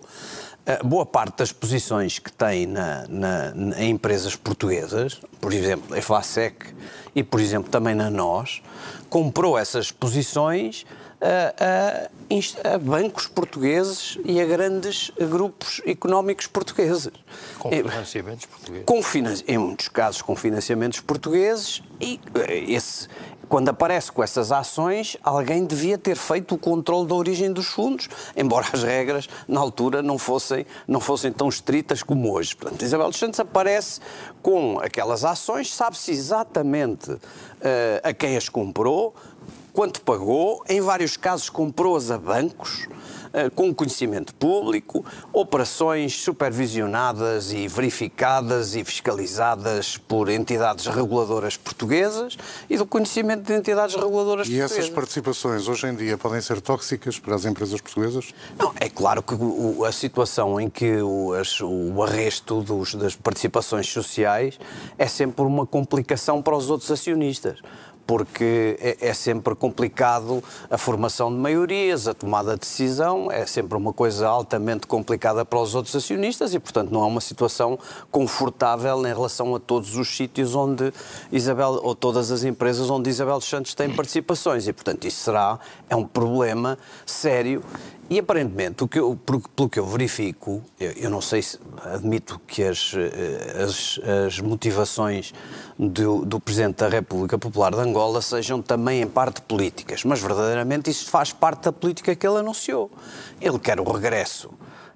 eh, 0.65 0.79
boa 0.83 1.05
parte 1.05 1.37
das 1.39 1.51
posições 1.51 2.19
que 2.19 2.31
tem 2.31 2.65
na, 2.65 3.05
na- 3.09 3.53
na- 3.53 3.81
em 3.81 3.89
empresas 3.89 4.35
portuguesas, 4.35 5.19
por 5.41 5.51
exemplo, 5.51 5.95
a 5.97 6.01
FASEC 6.01 6.67
e, 7.13 7.21
por 7.21 7.41
exemplo, 7.41 7.69
também 7.69 7.93
na 7.93 8.09
NOS, 8.09 8.61
comprou 9.09 9.57
essas 9.57 9.91
posições 9.91 10.85
a, 11.21 12.05
a 12.05 12.09
inst- 12.29 12.59
a 12.65 12.77
bancos 12.77 13.27
portugueses 13.27 14.17
e 14.25 14.39
a 14.41 14.45
grandes 14.45 15.11
grupos 15.19 15.81
económicos 15.85 16.47
portugueses. 16.47 17.11
Com 17.59 17.69
financiamentos 17.89 18.45
portugueses. 18.45 18.85
com 18.85 19.01
em 19.47 19.57
muitos 19.57 19.87
casos 19.89 20.21
com 20.21 20.35
financiamentos 20.35 20.99
portugueses 21.01 21.81
e 21.99 22.19
eh, 22.35 22.71
esse, 22.71 23.07
quando 23.53 23.69
aparece 23.69 24.11
com 24.11 24.23
essas 24.23 24.51
ações, 24.51 25.15
alguém 25.21 25.63
devia 25.63 25.95
ter 25.95 26.15
feito 26.15 26.55
o 26.55 26.57
controle 26.57 27.07
da 27.07 27.13
origem 27.13 27.53
dos 27.53 27.67
fundos, 27.67 28.09
embora 28.35 28.65
as 28.73 28.81
regras 28.81 29.29
na 29.47 29.59
altura 29.59 30.01
não 30.01 30.17
fossem, 30.17 30.65
não 30.87 30.99
fossem 30.99 31.31
tão 31.31 31.49
estritas 31.49 32.01
como 32.01 32.33
hoje. 32.33 32.55
Portanto, 32.55 32.81
Isabel 32.81 33.11
dos 33.11 33.19
Santos 33.19 33.39
aparece 33.39 33.99
com 34.41 34.79
aquelas 34.79 35.23
ações, 35.23 35.71
sabe-se 35.71 36.09
exatamente 36.09 37.15
eh, 37.61 38.01
a 38.03 38.11
quem 38.11 38.35
as 38.35 38.49
comprou, 38.49 39.13
quanto 39.71 40.01
pagou, 40.01 40.63
em 40.67 40.81
vários 40.81 41.15
casos 41.15 41.47
comprou-as 41.47 42.09
a 42.09 42.17
bancos, 42.17 42.87
com 43.55 43.73
conhecimento 43.73 44.33
público, 44.35 45.03
operações 45.31 46.13
supervisionadas 46.21 47.51
e 47.51 47.67
verificadas 47.67 48.75
e 48.75 48.83
fiscalizadas 48.83 49.97
por 49.97 50.29
entidades 50.29 50.85
reguladoras 50.87 51.57
portuguesas 51.57 52.37
e 52.69 52.77
do 52.77 52.85
conhecimento 52.85 53.41
de 53.43 53.53
entidades 53.53 53.95
reguladoras 53.95 54.47
E 54.47 54.55
essas 54.55 54.69
portuguesas. 54.89 54.89
participações 54.93 55.67
hoje 55.67 55.87
em 55.87 55.95
dia 55.95 56.17
podem 56.17 56.41
ser 56.41 56.61
tóxicas 56.61 57.19
para 57.19 57.35
as 57.35 57.45
empresas 57.45 57.81
portuguesas? 57.81 58.33
Não, 58.57 58.71
é 58.79 58.89
claro 58.89 59.23
que 59.23 59.33
a 59.87 59.91
situação 59.91 60.59
em 60.59 60.69
que 60.69 60.97
o, 61.01 61.31
o 61.95 62.03
arresto 62.03 62.61
dos- 62.61 62.95
das 62.95 63.15
participações 63.15 63.87
sociais 63.91 64.59
é 64.97 65.07
sempre 65.07 65.43
uma 65.43 65.65
complicação 65.65 66.41
para 66.41 66.55
os 66.55 66.69
outros 66.69 66.91
acionistas. 66.91 67.59
Porque 68.05 68.77
é, 68.79 69.09
é 69.09 69.13
sempre 69.13 69.55
complicado 69.55 70.43
a 70.69 70.77
formação 70.77 71.31
de 71.31 71.37
maiorias, 71.37 72.07
a 72.07 72.13
tomada 72.13 72.53
de 72.53 72.59
decisão, 72.59 73.31
é 73.31 73.45
sempre 73.45 73.77
uma 73.77 73.93
coisa 73.93 74.27
altamente 74.27 74.87
complicada 74.87 75.45
para 75.45 75.59
os 75.59 75.73
outros 75.73 75.95
acionistas 75.95 76.53
e, 76.53 76.59
portanto, 76.59 76.91
não 76.91 77.03
é 77.03 77.07
uma 77.07 77.21
situação 77.21 77.79
confortável 78.11 78.99
em 79.05 79.13
relação 79.13 79.55
a 79.55 79.59
todos 79.59 79.95
os 79.95 80.15
sítios 80.15 80.53
onde 80.53 80.93
Isabel, 81.31 81.79
ou 81.81 81.95
todas 81.95 82.31
as 82.31 82.43
empresas 82.43 82.89
onde 82.89 83.09
Isabel 83.09 83.39
dos 83.39 83.47
Santos 83.47 83.73
tem 83.73 83.89
participações. 83.89 84.67
E, 84.67 84.73
portanto, 84.73 85.05
isso 85.05 85.23
será, 85.23 85.59
é 85.89 85.95
um 85.95 86.05
problema 86.05 86.77
sério 87.05 87.63
e 88.09 88.19
aparentemente, 88.19 88.83
o 88.83 88.87
que 88.87 88.99
eu, 88.99 89.17
pelo 89.55 89.69
que 89.69 89.79
eu 89.79 89.85
verifico, 89.85 90.61
eu, 90.79 90.91
eu 90.91 91.09
não 91.09 91.21
sei 91.21 91.41
se 91.41 91.57
admito 91.83 92.39
que 92.45 92.63
as, 92.63 92.93
eh, 92.95 93.63
as, 93.63 93.99
as 94.27 94.39
motivações 94.39 95.33
do, 95.79 96.25
do 96.25 96.39
Presidente 96.39 96.77
da 96.77 96.89
República 96.89 97.37
Popular 97.37 97.71
de 97.71 97.79
Angola 97.79 98.21
sejam 98.21 98.61
também 98.61 99.01
em 99.01 99.07
parte 99.07 99.41
políticas, 99.41 100.03
mas 100.03 100.19
verdadeiramente 100.19 100.89
isso 100.89 101.09
faz 101.09 101.31
parte 101.31 101.63
da 101.63 101.71
política 101.71 102.15
que 102.15 102.27
ele 102.27 102.39
anunciou. 102.39 102.91
Ele 103.39 103.57
quer 103.57 103.79
o 103.79 103.83
regresso, 103.83 104.51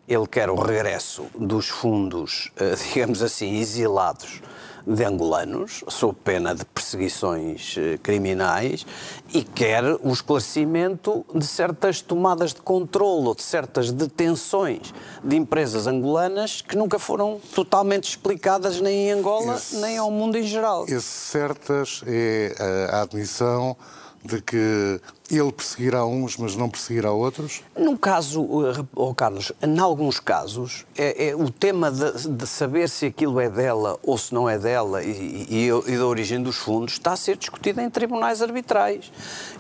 ele 0.07 0.27
quer 0.27 0.49
o 0.49 0.55
regresso 0.55 1.25
dos 1.39 1.69
fundos, 1.69 2.51
eh, 2.57 2.75
digamos 2.93 3.23
assim, 3.23 3.57
exilados 3.57 4.41
de 4.87 5.03
angolanos, 5.03 5.83
sob 5.89 6.15
pena 6.23 6.55
de 6.55 6.63
perseguições 6.63 7.75
eh, 7.77 7.97
criminais, 8.01 8.85
e 9.33 9.43
quer 9.43 9.83
o 9.83 10.11
esclarecimento 10.13 11.25
de 11.35 11.45
certas 11.45 12.01
tomadas 12.01 12.53
de 12.53 12.61
controle 12.61 13.27
ou 13.27 13.35
de 13.35 13.43
certas 13.43 13.91
detenções 13.91 14.93
de 15.21 15.35
empresas 15.35 15.87
angolanas 15.87 16.61
que 16.61 16.77
nunca 16.77 16.97
foram 16.97 17.39
totalmente 17.53 18.05
explicadas 18.07 18.79
nem 18.79 19.09
em 19.09 19.11
Angola, 19.11 19.55
Esse- 19.55 19.75
nem 19.77 19.97
ao 19.97 20.09
mundo 20.09 20.37
em 20.37 20.43
geral. 20.43 20.85
Esse 20.87 21.01
certas 21.01 22.01
é 22.07 22.55
a- 22.91 22.97
a 22.99 23.01
admissão 23.01 23.75
de 24.23 24.41
que 24.41 24.99
ele 25.29 25.51
perseguirá 25.51 26.05
uns, 26.05 26.37
mas 26.37 26.55
não 26.55 26.69
perseguirá 26.69 27.11
outros? 27.11 27.61
Num 27.77 27.97
caso, 27.97 28.41
eh, 28.65 28.83
oh 28.95 29.13
Carlos, 29.13 29.51
em 29.61 29.77
alguns 29.79 30.19
casos, 30.21 30.85
é, 30.97 31.29
é 31.29 31.35
o 31.35 31.49
tema 31.49 31.91
de, 31.91 32.29
de 32.29 32.47
saber 32.47 32.87
se 32.89 33.05
aquilo 33.07 33.39
é 33.39 33.49
dela 33.49 33.97
ou 34.03 34.17
se 34.17 34.33
não 34.33 34.49
é 34.49 34.57
dela 34.57 35.03
e, 35.03 35.45
e- 35.49 35.69
e 35.93 35.97
da 35.97 36.05
origem 36.05 36.41
dos 36.41 36.55
fundos 36.55 36.93
está 36.93 37.11
a 37.13 37.17
ser 37.17 37.35
discutido 37.37 37.81
em 37.81 37.89
tribunais 37.89 38.41
arbitrais. 38.41 39.11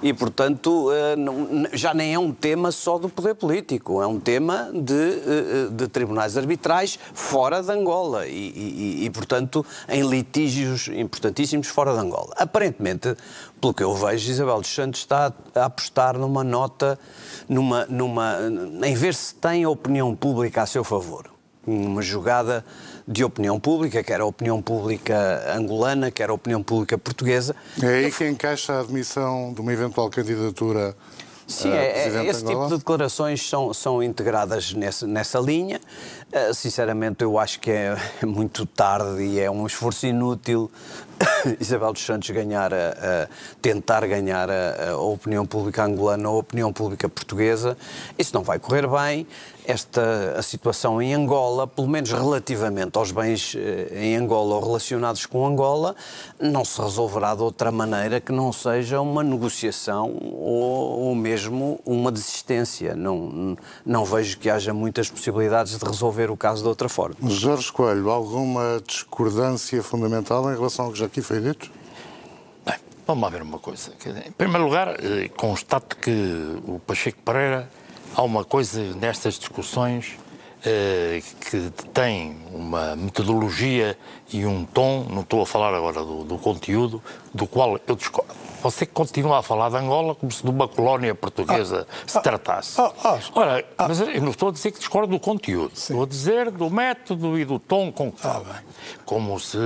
E, 0.01 0.13
portanto, 0.13 0.89
eh, 0.91 1.15
já 1.77 1.93
nem 1.93 2.13
é 2.13 2.19
um 2.19 2.31
tema 2.31 2.71
só 2.71 2.97
do 2.97 3.09
poder 3.09 3.35
político, 3.35 4.01
é 4.01 4.07
um 4.07 4.19
tema 4.21 4.69
de, 4.73 4.93
eh, 4.93 5.67
de 5.71 5.87
tribunais 5.89 6.37
arbitrais 6.37 6.97
fora 7.13 7.61
de 7.61 7.71
Angola 7.71 8.25
e- 8.27 9.03
e, 9.05 9.09
portanto, 9.09 9.65
em 9.89 10.01
litígios 10.07 10.87
importantíssimos 10.87 11.67
fora 11.67 11.93
de 11.93 11.99
Angola. 11.99 12.33
Aparentemente, 12.37 13.15
pelo 13.59 13.73
que 13.73 13.83
eu 13.83 13.93
vejo, 13.93 14.31
Isabel 14.31 14.61
dos 14.61 14.73
Santos 14.73 15.01
está 15.01 15.33
a 15.55 15.65
apostar 15.65 16.17
numa 16.17 16.43
nota, 16.43 16.99
numa, 17.47 17.85
numa, 17.85 18.37
em 18.83 18.95
ver 18.95 19.13
se 19.13 19.35
tem 19.35 19.63
a 19.63 19.69
opinião 19.69 20.15
pública 20.15 20.61
a 20.61 20.65
seu 20.65 20.83
favor. 20.83 21.29
Uma 21.65 22.01
jogada 22.01 22.63
de 23.05 23.23
opinião 23.23 23.59
pública, 23.59 24.01
quer 24.01 24.21
a 24.21 24.25
opinião 24.25 24.61
pública 24.61 25.53
angolana, 25.53 26.09
quer 26.09 26.29
a 26.29 26.33
opinião 26.33 26.63
pública 26.63 26.97
portuguesa. 26.97 27.55
É 27.81 27.87
aí 27.87 28.11
que 28.11 28.27
encaixa 28.27 28.73
a 28.73 28.79
admissão 28.79 29.53
de 29.53 29.59
uma 29.59 29.73
eventual 29.73 30.09
candidatura 30.09 30.95
Sim, 31.47 31.71
a 31.71 31.75
é- 31.75 32.09
é- 32.09 32.25
esse 32.25 32.43
tipo 32.43 32.67
de 32.67 32.77
declarações 32.77 33.47
são, 33.49 33.73
são 33.73 34.03
integradas 34.03 34.73
nessa, 34.73 35.07
nessa 35.07 35.39
linha. 35.39 35.79
Uh, 36.31 36.53
sinceramente, 36.53 37.23
eu 37.23 37.39
acho 37.39 37.59
que 37.61 37.71
é 37.71 37.95
muito 38.25 38.65
tarde 38.65 39.23
e 39.23 39.39
é 39.39 39.49
um 39.49 39.65
esforço 39.65 40.05
inútil 40.05 40.69
Isabel 41.59 41.93
dos 41.93 42.05
Santos 42.05 42.29
ganhar 42.31 42.73
a, 42.73 42.77
a- 42.77 43.27
tentar 43.61 44.05
ganhar 44.05 44.49
a, 44.51 44.89
a 44.91 44.97
opinião 44.97 45.45
pública 45.45 45.83
angolana 45.85 46.29
ou 46.29 46.35
a 46.35 46.39
opinião 46.39 46.71
pública 46.73 47.07
portuguesa. 47.07 47.77
Isso 48.19 48.31
não 48.33 48.43
vai 48.43 48.59
correr 48.59 48.85
bem. 48.87 49.25
Esta 49.67 50.35
a 50.37 50.41
situação 50.41 51.01
em 51.01 51.13
Angola, 51.13 51.67
pelo 51.67 51.89
menos 51.89 52.09
relativamente 52.09 52.97
aos 52.97 53.11
bens 53.11 53.53
eh, 53.53 53.89
em 53.91 54.15
Angola 54.15 54.55
ou 54.55 54.65
relacionados 54.65 55.25
com 55.25 55.45
Angola, 55.45 55.93
não 56.39 56.63
se 56.63 56.81
resolverá 56.81 57.35
de 57.35 57.41
outra 57.41 57.69
maneira 57.69 58.21
que 58.21 58.31
não 58.31 58.53
seja 58.53 59.01
uma 59.01 59.21
negociação 59.21 60.17
ou, 60.21 61.07
ou 61.07 61.15
mesmo 61.15 61.81
uma 61.85 62.13
desistência. 62.13 62.95
Não, 62.95 63.57
não 63.85 64.05
vejo 64.05 64.37
que 64.37 64.49
haja 64.49 64.73
muitas 64.73 65.09
possibilidades 65.09 65.77
de 65.77 65.83
resolver 65.83 66.31
o 66.31 66.37
caso 66.37 66.61
de 66.63 66.69
outra 66.69 66.87
forma. 66.87 67.17
Jorge 67.23 67.69
Coelho, 67.69 68.09
alguma 68.09 68.81
discordância 68.87 69.83
fundamental 69.83 70.49
em 70.49 70.55
relação 70.55 70.85
ao 70.85 70.93
que 70.93 70.99
já 70.99 71.07
aqui 71.07 71.21
foi 71.21 71.41
dito? 71.41 71.69
Bem, 72.65 72.77
vamos 73.05 73.21
lá 73.21 73.29
ver 73.29 73.41
uma 73.41 73.59
coisa. 73.59 73.91
Em 74.25 74.31
primeiro 74.31 74.63
lugar, 74.63 74.95
eh, 75.03 75.27
constato 75.35 75.97
que 75.97 76.57
o 76.65 76.79
Pacheco 76.79 77.19
Pereira 77.25 77.69
há 78.17 78.23
uma 78.23 78.43
coisa 78.43 78.81
nestas 78.95 79.35
discussões 79.37 80.17
eh, 80.65 81.21
que 81.39 81.71
tem 81.93 82.35
uma 82.51 82.95
metodologia 82.95 83.95
e 84.33 84.43
um 84.43 84.65
tom, 84.65 85.05
não 85.07 85.21
estou 85.21 85.43
a 85.43 85.45
falar 85.45 85.71
agora 85.71 86.03
do, 86.03 86.23
do 86.23 86.37
conteúdo, 86.39 87.01
do 87.31 87.45
qual 87.45 87.79
eu 87.87 87.95
discordo. 87.95 88.33
Você 88.63 88.85
continua 88.85 89.39
a 89.39 89.43
falar 89.43 89.69
de 89.69 89.77
Angola 89.77 90.15
como 90.15 90.31
se 90.31 90.43
de 90.43 90.49
uma 90.49 90.67
colónia 90.67 91.13
portuguesa 91.13 91.87
Ah, 91.89 91.93
se 92.07 92.21
tratasse. 92.21 92.81
ah, 92.81 92.91
ah, 93.03 93.19
Ora, 93.35 93.65
mas 93.77 93.99
eu 94.01 94.21
não 94.21 94.31
estou 94.31 94.49
a 94.49 94.51
dizer 94.51 94.71
que 94.71 94.79
discordo 94.79 95.07
do 95.13 95.19
conteúdo. 95.19 95.71
Estou 95.75 96.03
a 96.03 96.05
dizer 96.05 96.49
do 96.51 96.69
método 96.69 97.37
e 97.37 97.45
do 97.45 97.59
tom 97.59 97.91
com 97.91 98.11
que 98.11 98.19
fala. 98.19 98.43
bem. 98.45 98.55
como 99.05 99.39
se, 99.39 99.57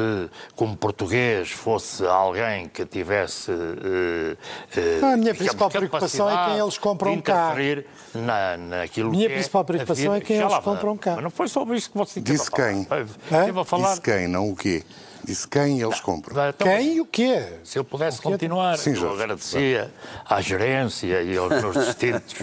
como 0.55 0.75
português, 0.75 1.51
fosse 1.51 2.05
alguém 2.05 2.67
que 2.67 2.86
tivesse. 2.86 3.51
eh, 3.51 5.00
Ah, 5.01 5.13
a 5.13 5.17
minha 5.17 5.33
principal 5.33 5.69
preocupação 5.69 6.29
é 6.29 6.45
quem 6.50 6.57
eles 6.60 6.77
compram 6.77 7.21
cá. 7.21 7.51
interferir 7.53 7.86
Na, 8.13 8.57
naquilo 8.57 9.10
Minha 9.12 9.27
que 9.27 9.31
é 9.31 9.36
principal 9.36 9.63
preocupação 9.63 10.13
é 10.15 10.21
quem 10.21 10.38
eles 10.38 10.57
compram 10.60 10.98
cá. 10.98 11.13
Mas 11.15 11.24
não 11.24 11.31
foi 11.31 11.48
sobre 11.48 11.77
isso 11.77 11.89
que 11.91 11.98
você 11.98 12.19
Disse 12.19 12.50
a 12.51 12.55
quem? 12.55 12.81
Esteve 12.81 13.60
a 13.60 13.63
falar. 13.65 13.89
Disse 13.89 14.01
quem, 14.01 14.27
não 14.27 14.50
o 14.50 14.55
quê? 14.55 14.83
Disse 15.23 15.47
quem 15.47 15.81
eles 15.81 15.99
compram. 15.99 16.49
Então, 16.49 16.67
Quem 16.67 16.95
e 16.95 17.01
o 17.01 17.05
quê? 17.05 17.43
Se 17.63 17.77
eu 17.77 17.83
pudesse 17.83 18.19
é- 18.19 18.23
continuar, 18.23 18.77
Sim, 18.77 18.95
eu 18.95 19.13
agradecia 19.13 19.91
à 20.27 20.41
gerência 20.41 21.21
e 21.21 21.37
aos 21.37 21.49
meus 21.49 21.75
distintos 21.85 22.35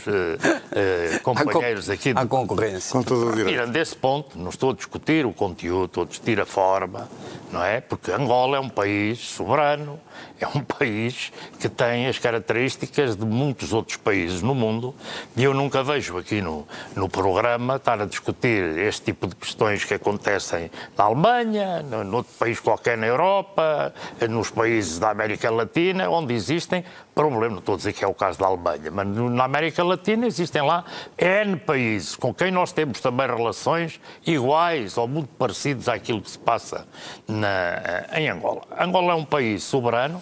eh, 0.72 1.18
companheiros 1.22 1.90
aqui 1.90 2.12
À 2.14 2.26
concorrência. 2.26 2.92
Com 2.92 3.02
todo 3.02 3.28
o 3.28 3.30
direito. 3.32 3.48
Tirando 3.48 3.72
desse 3.72 3.96
ponto, 3.96 4.38
não 4.38 4.50
estou 4.50 4.70
a 4.70 4.74
discutir 4.74 5.26
o 5.26 5.32
conteúdo, 5.32 5.86
estou 5.86 6.02
a 6.04 6.06
discutir 6.06 6.40
a 6.40 6.46
forma, 6.46 7.08
não 7.52 7.64
é? 7.64 7.80
Porque 7.80 8.12
Angola 8.12 8.56
é 8.56 8.60
um 8.60 8.68
país 8.68 9.18
soberano, 9.18 9.98
é 10.40 10.46
um 10.46 10.60
país 10.64 11.32
que 11.58 11.68
tem 11.68 12.06
as 12.06 12.18
características 12.18 13.16
de 13.16 13.24
muitos 13.24 13.72
outros 13.72 13.96
países 13.96 14.42
no 14.42 14.54
mundo 14.54 14.94
e 15.36 15.44
eu 15.44 15.52
nunca 15.54 15.82
vejo 15.82 16.16
aqui 16.16 16.40
no, 16.40 16.66
no 16.94 17.08
programa 17.08 17.76
estar 17.76 18.00
a 18.00 18.04
discutir 18.06 18.78
este 18.78 19.06
tipo 19.06 19.26
de 19.26 19.34
questões 19.34 19.84
que 19.84 19.94
acontecem 19.94 20.70
na 20.96 21.04
Alemanha, 21.04 21.82
no, 21.82 22.04
noutro 22.04 22.32
país 22.38 22.60
qualquer 22.68 22.98
na 22.98 23.06
Europa, 23.06 23.94
nos 24.28 24.50
países 24.50 24.98
da 24.98 25.08
América 25.08 25.50
Latina, 25.50 26.10
onde 26.10 26.34
existem 26.34 26.84
problemas. 27.14 27.52
Não 27.52 27.58
estou 27.60 27.74
a 27.74 27.78
dizer 27.78 27.94
que 27.94 28.04
é 28.04 28.06
o 28.06 28.12
caso 28.12 28.38
da 28.38 28.46
Alemanha, 28.46 28.90
mas 28.90 29.08
na 29.08 29.44
América 29.44 29.82
Latina 29.82 30.26
existem 30.26 30.60
lá 30.60 30.84
N 31.16 31.56
países 31.56 32.14
com 32.14 32.32
quem 32.34 32.50
nós 32.50 32.70
temos 32.70 33.00
também 33.00 33.26
relações 33.26 33.98
iguais 34.26 34.98
ou 34.98 35.08
muito 35.08 35.30
parecidas 35.38 35.88
àquilo 35.88 36.20
que 36.20 36.30
se 36.30 36.38
passa 36.38 36.86
na- 37.26 38.04
em 38.18 38.28
Angola. 38.28 38.62
Angola 38.78 39.12
é 39.12 39.16
um 39.16 39.24
país 39.24 39.62
soberano 39.62 40.20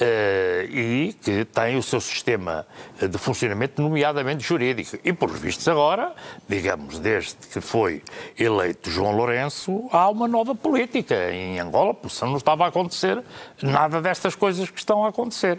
eh, 0.00 0.68
e 0.70 1.12
que 1.20 1.44
tem 1.46 1.76
o 1.76 1.82
seu 1.82 2.00
sistema 2.00 2.64
de 3.02 3.18
funcionamento, 3.18 3.82
nomeadamente 3.82 4.44
jurídico. 4.46 4.96
E, 5.04 5.12
por 5.12 5.28
vistos, 5.32 5.66
agora, 5.66 6.14
digamos, 6.48 7.00
desde 7.00 7.34
que 7.52 7.60
foi 7.60 8.02
eleito 8.38 8.88
João 8.88 9.16
Lourenço, 9.16 9.88
há 9.90 10.08
uma 10.08 10.28
nova 10.28 10.54
política 10.54 11.32
em 11.32 11.58
Angola, 11.58 11.87
porque 11.94 12.24
não 12.24 12.36
estava 12.36 12.64
a 12.64 12.68
acontecer 12.68 13.22
nada 13.62 14.00
destas 14.00 14.34
coisas 14.34 14.70
que 14.70 14.78
estão 14.78 15.04
a 15.04 15.08
acontecer. 15.08 15.58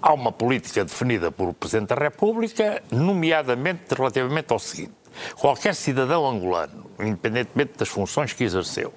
Há 0.00 0.12
uma 0.12 0.32
política 0.32 0.84
definida 0.84 1.30
por 1.30 1.48
o 1.48 1.54
Presidente 1.54 1.88
da 1.88 1.96
República, 1.96 2.82
nomeadamente 2.90 3.94
relativamente 3.94 4.52
ao 4.52 4.58
seguinte. 4.58 4.92
Qualquer 5.36 5.74
cidadão 5.74 6.28
angolano, 6.28 6.90
independentemente 6.98 7.74
das 7.78 7.88
funções 7.88 8.32
que 8.32 8.42
exerceu, 8.42 8.92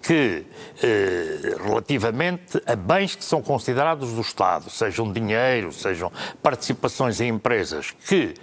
que, 0.00 0.46
eh, 0.82 1.56
relativamente 1.64 2.62
a 2.64 2.76
bens 2.76 3.16
que 3.16 3.24
são 3.24 3.42
considerados 3.42 4.12
do 4.12 4.20
Estado, 4.20 4.70
sejam 4.70 5.12
dinheiro, 5.12 5.72
sejam 5.72 6.12
participações 6.42 7.20
em 7.20 7.28
empresas, 7.28 7.90
que 8.06 8.34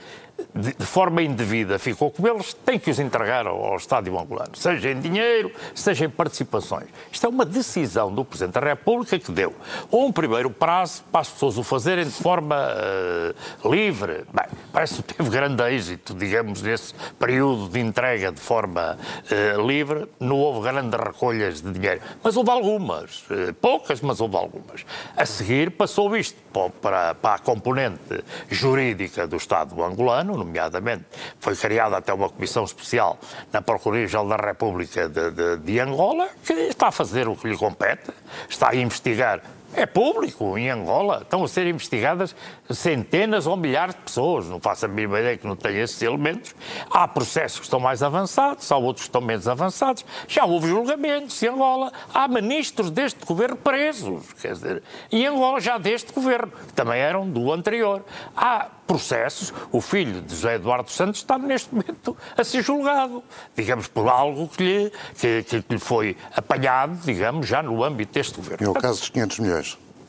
de, 0.53 0.73
de 0.73 0.85
forma 0.85 1.21
indevida 1.21 1.77
ficou 1.79 2.11
com 2.11 2.27
eles, 2.27 2.53
tem 2.53 2.79
que 2.79 2.89
os 2.89 2.99
entregar 2.99 3.47
ao, 3.47 3.63
ao 3.63 3.77
Estado 3.77 4.09
angolano, 4.17 4.55
seja 4.55 4.91
em 4.91 4.99
dinheiro, 4.99 5.51
seja 5.73 6.05
em 6.05 6.09
participações. 6.09 6.87
Isto 7.11 7.25
é 7.25 7.29
uma 7.29 7.45
decisão 7.45 8.13
do 8.13 8.23
Presidente 8.23 8.53
da 8.53 8.59
República 8.61 9.17
que 9.17 9.31
deu 9.31 9.53
um 9.91 10.11
primeiro 10.11 10.49
prazo 10.49 11.03
para 11.11 11.21
as 11.21 11.29
pessoas 11.29 11.57
o 11.57 11.63
fazerem 11.63 12.05
de 12.05 12.11
forma 12.11 12.55
eh, 12.55 13.33
livre. 13.65 14.25
Bem, 14.33 14.45
parece 14.71 15.01
que 15.01 15.13
teve 15.13 15.29
grande 15.29 15.63
êxito, 15.63 16.13
digamos, 16.13 16.61
nesse 16.61 16.93
período 17.19 17.69
de 17.69 17.79
entrega 17.79 18.31
de 18.31 18.39
forma 18.39 18.97
eh, 19.29 19.55
livre. 19.65 20.07
Não 20.19 20.37
houve 20.37 20.61
grandes 20.61 20.99
recolhas 20.99 21.61
de 21.61 21.71
dinheiro, 21.71 22.01
mas 22.23 22.35
houve 22.35 22.49
algumas, 22.49 23.23
eh, 23.29 23.53
poucas, 23.59 24.01
mas 24.01 24.19
houve 24.19 24.35
algumas. 24.35 24.85
A 25.15 25.25
seguir 25.25 25.71
passou 25.71 26.15
isto 26.15 26.42
para, 26.81 27.15
para 27.15 27.35
a 27.35 27.39
componente 27.39 28.23
jurídica 28.49 29.25
do 29.27 29.35
Estado 29.37 29.83
angolano, 29.83 30.37
nomeadamente 30.37 31.03
foi 31.39 31.55
criada 31.55 31.97
até 31.97 32.13
uma 32.13 32.29
comissão 32.29 32.63
especial 32.63 33.19
na 33.51 33.61
Procuradoria-Geral 33.61 34.27
da 34.27 34.35
República 34.37 35.09
de, 35.09 35.31
de- 35.31 35.57
de 35.57 35.79
Angola, 35.79 36.29
que 36.45 36.53
está 36.53 36.87
a 36.87 36.91
fazer 36.91 37.27
o 37.27 37.35
que 37.35 37.47
lhe 37.47 37.57
compete, 37.57 38.11
está 38.49 38.69
a 38.69 38.75
investigar. 38.75 39.41
É 39.75 39.85
público 39.85 40.57
em 40.57 40.69
Angola, 40.69 41.19
estão 41.23 41.43
a 41.43 41.47
ser 41.47 41.65
investigadas 41.67 42.35
centenas 42.69 43.47
ou 43.47 43.57
milhares 43.57 43.95
de 43.95 44.01
pessoas, 44.01 44.47
não 44.47 44.59
faço 44.59 44.85
a 44.85 44.87
mínima 44.87 45.19
ideia 45.19 45.37
que 45.37 45.47
não 45.47 45.55
tenha 45.55 45.83
esses 45.83 46.01
elementos. 46.01 46.55
Há 46.91 47.07
processos 47.07 47.59
que 47.59 47.65
estão 47.65 47.79
mais 47.79 48.03
avançados, 48.03 48.71
há 48.71 48.77
outros 48.77 49.05
que 49.05 49.09
estão 49.09 49.21
menos 49.21 49.47
avançados. 49.47 50.05
Já 50.27 50.45
houve 50.45 50.67
julgamentos 50.67 51.41
em 51.41 51.47
Angola, 51.47 51.91
há 52.13 52.27
ministros 52.27 52.91
deste 52.91 53.25
governo 53.25 53.55
presos, 53.55 54.31
quer 54.41 54.53
dizer, 54.53 54.83
em 55.11 55.25
Angola 55.25 55.59
já 55.59 55.77
deste 55.77 56.13
governo, 56.13 56.51
que 56.67 56.73
também 56.73 56.99
eram 56.99 57.29
do 57.29 57.51
anterior. 57.51 58.03
Há 58.35 58.69
processos, 58.85 59.53
o 59.71 59.81
filho 59.81 60.21
de 60.21 60.35
José 60.35 60.55
Eduardo 60.55 60.91
Santos 60.91 61.21
está 61.21 61.37
neste 61.37 61.73
momento 61.73 62.15
a 62.37 62.43
ser 62.43 62.61
julgado, 62.61 63.23
digamos, 63.55 63.87
por 63.87 64.07
algo 64.07 64.47
que 64.47 64.63
lhe, 64.63 64.91
que, 65.17 65.43
que 65.43 65.73
lhe 65.73 65.79
foi 65.79 66.17
apanhado, 66.35 66.95
digamos, 67.03 67.47
já 67.47 67.63
no 67.63 67.83
âmbito 67.83 68.13
deste 68.13 68.35
governo. 68.35 68.67
É 68.67 68.69
o 68.69 68.73
caso 68.73 68.99
dos 68.99 69.09
500 69.09 69.39
milhões. 69.39 69.62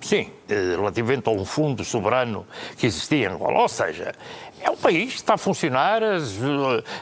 Sim, 0.05 0.31
eh, 0.51 0.77
relativamente 0.77 1.31
a 1.31 1.33
um 1.33 1.47
fundo 1.47 1.83
soberano 1.83 2.47
que 2.77 2.87
existia 2.87 3.27
em 3.27 3.33
Angola. 3.33 3.61
Ou 3.61 3.69
seja, 3.71 4.13
é 4.61 4.69
um 4.69 4.77
país 4.77 5.15
que 5.15 5.21
está 5.21 5.33
a 5.33 5.39
funcionar, 5.39 6.03
as, 6.03 6.35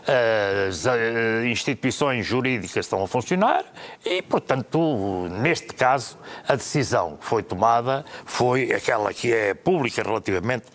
eh, 0.07 0.69
as, 0.69 0.87
eh, 0.87 1.47
instituições 1.47 2.25
jurídicas 2.25 2.87
estão 2.87 3.03
a 3.03 3.09
funcionar 3.09 3.65
e, 4.05 4.23
portanto, 4.23 5.27
neste 5.33 5.75
caso, 5.75 6.17
a 6.47 6.55
decisão 6.55 7.17
que 7.17 7.27
foi 7.27 7.43
tomada 7.43 8.05
foi 8.25 8.73
aquela 8.73 9.13
que 9.13 9.33
é 9.33 9.53
pública 9.53 10.05
relativamente 10.05 10.67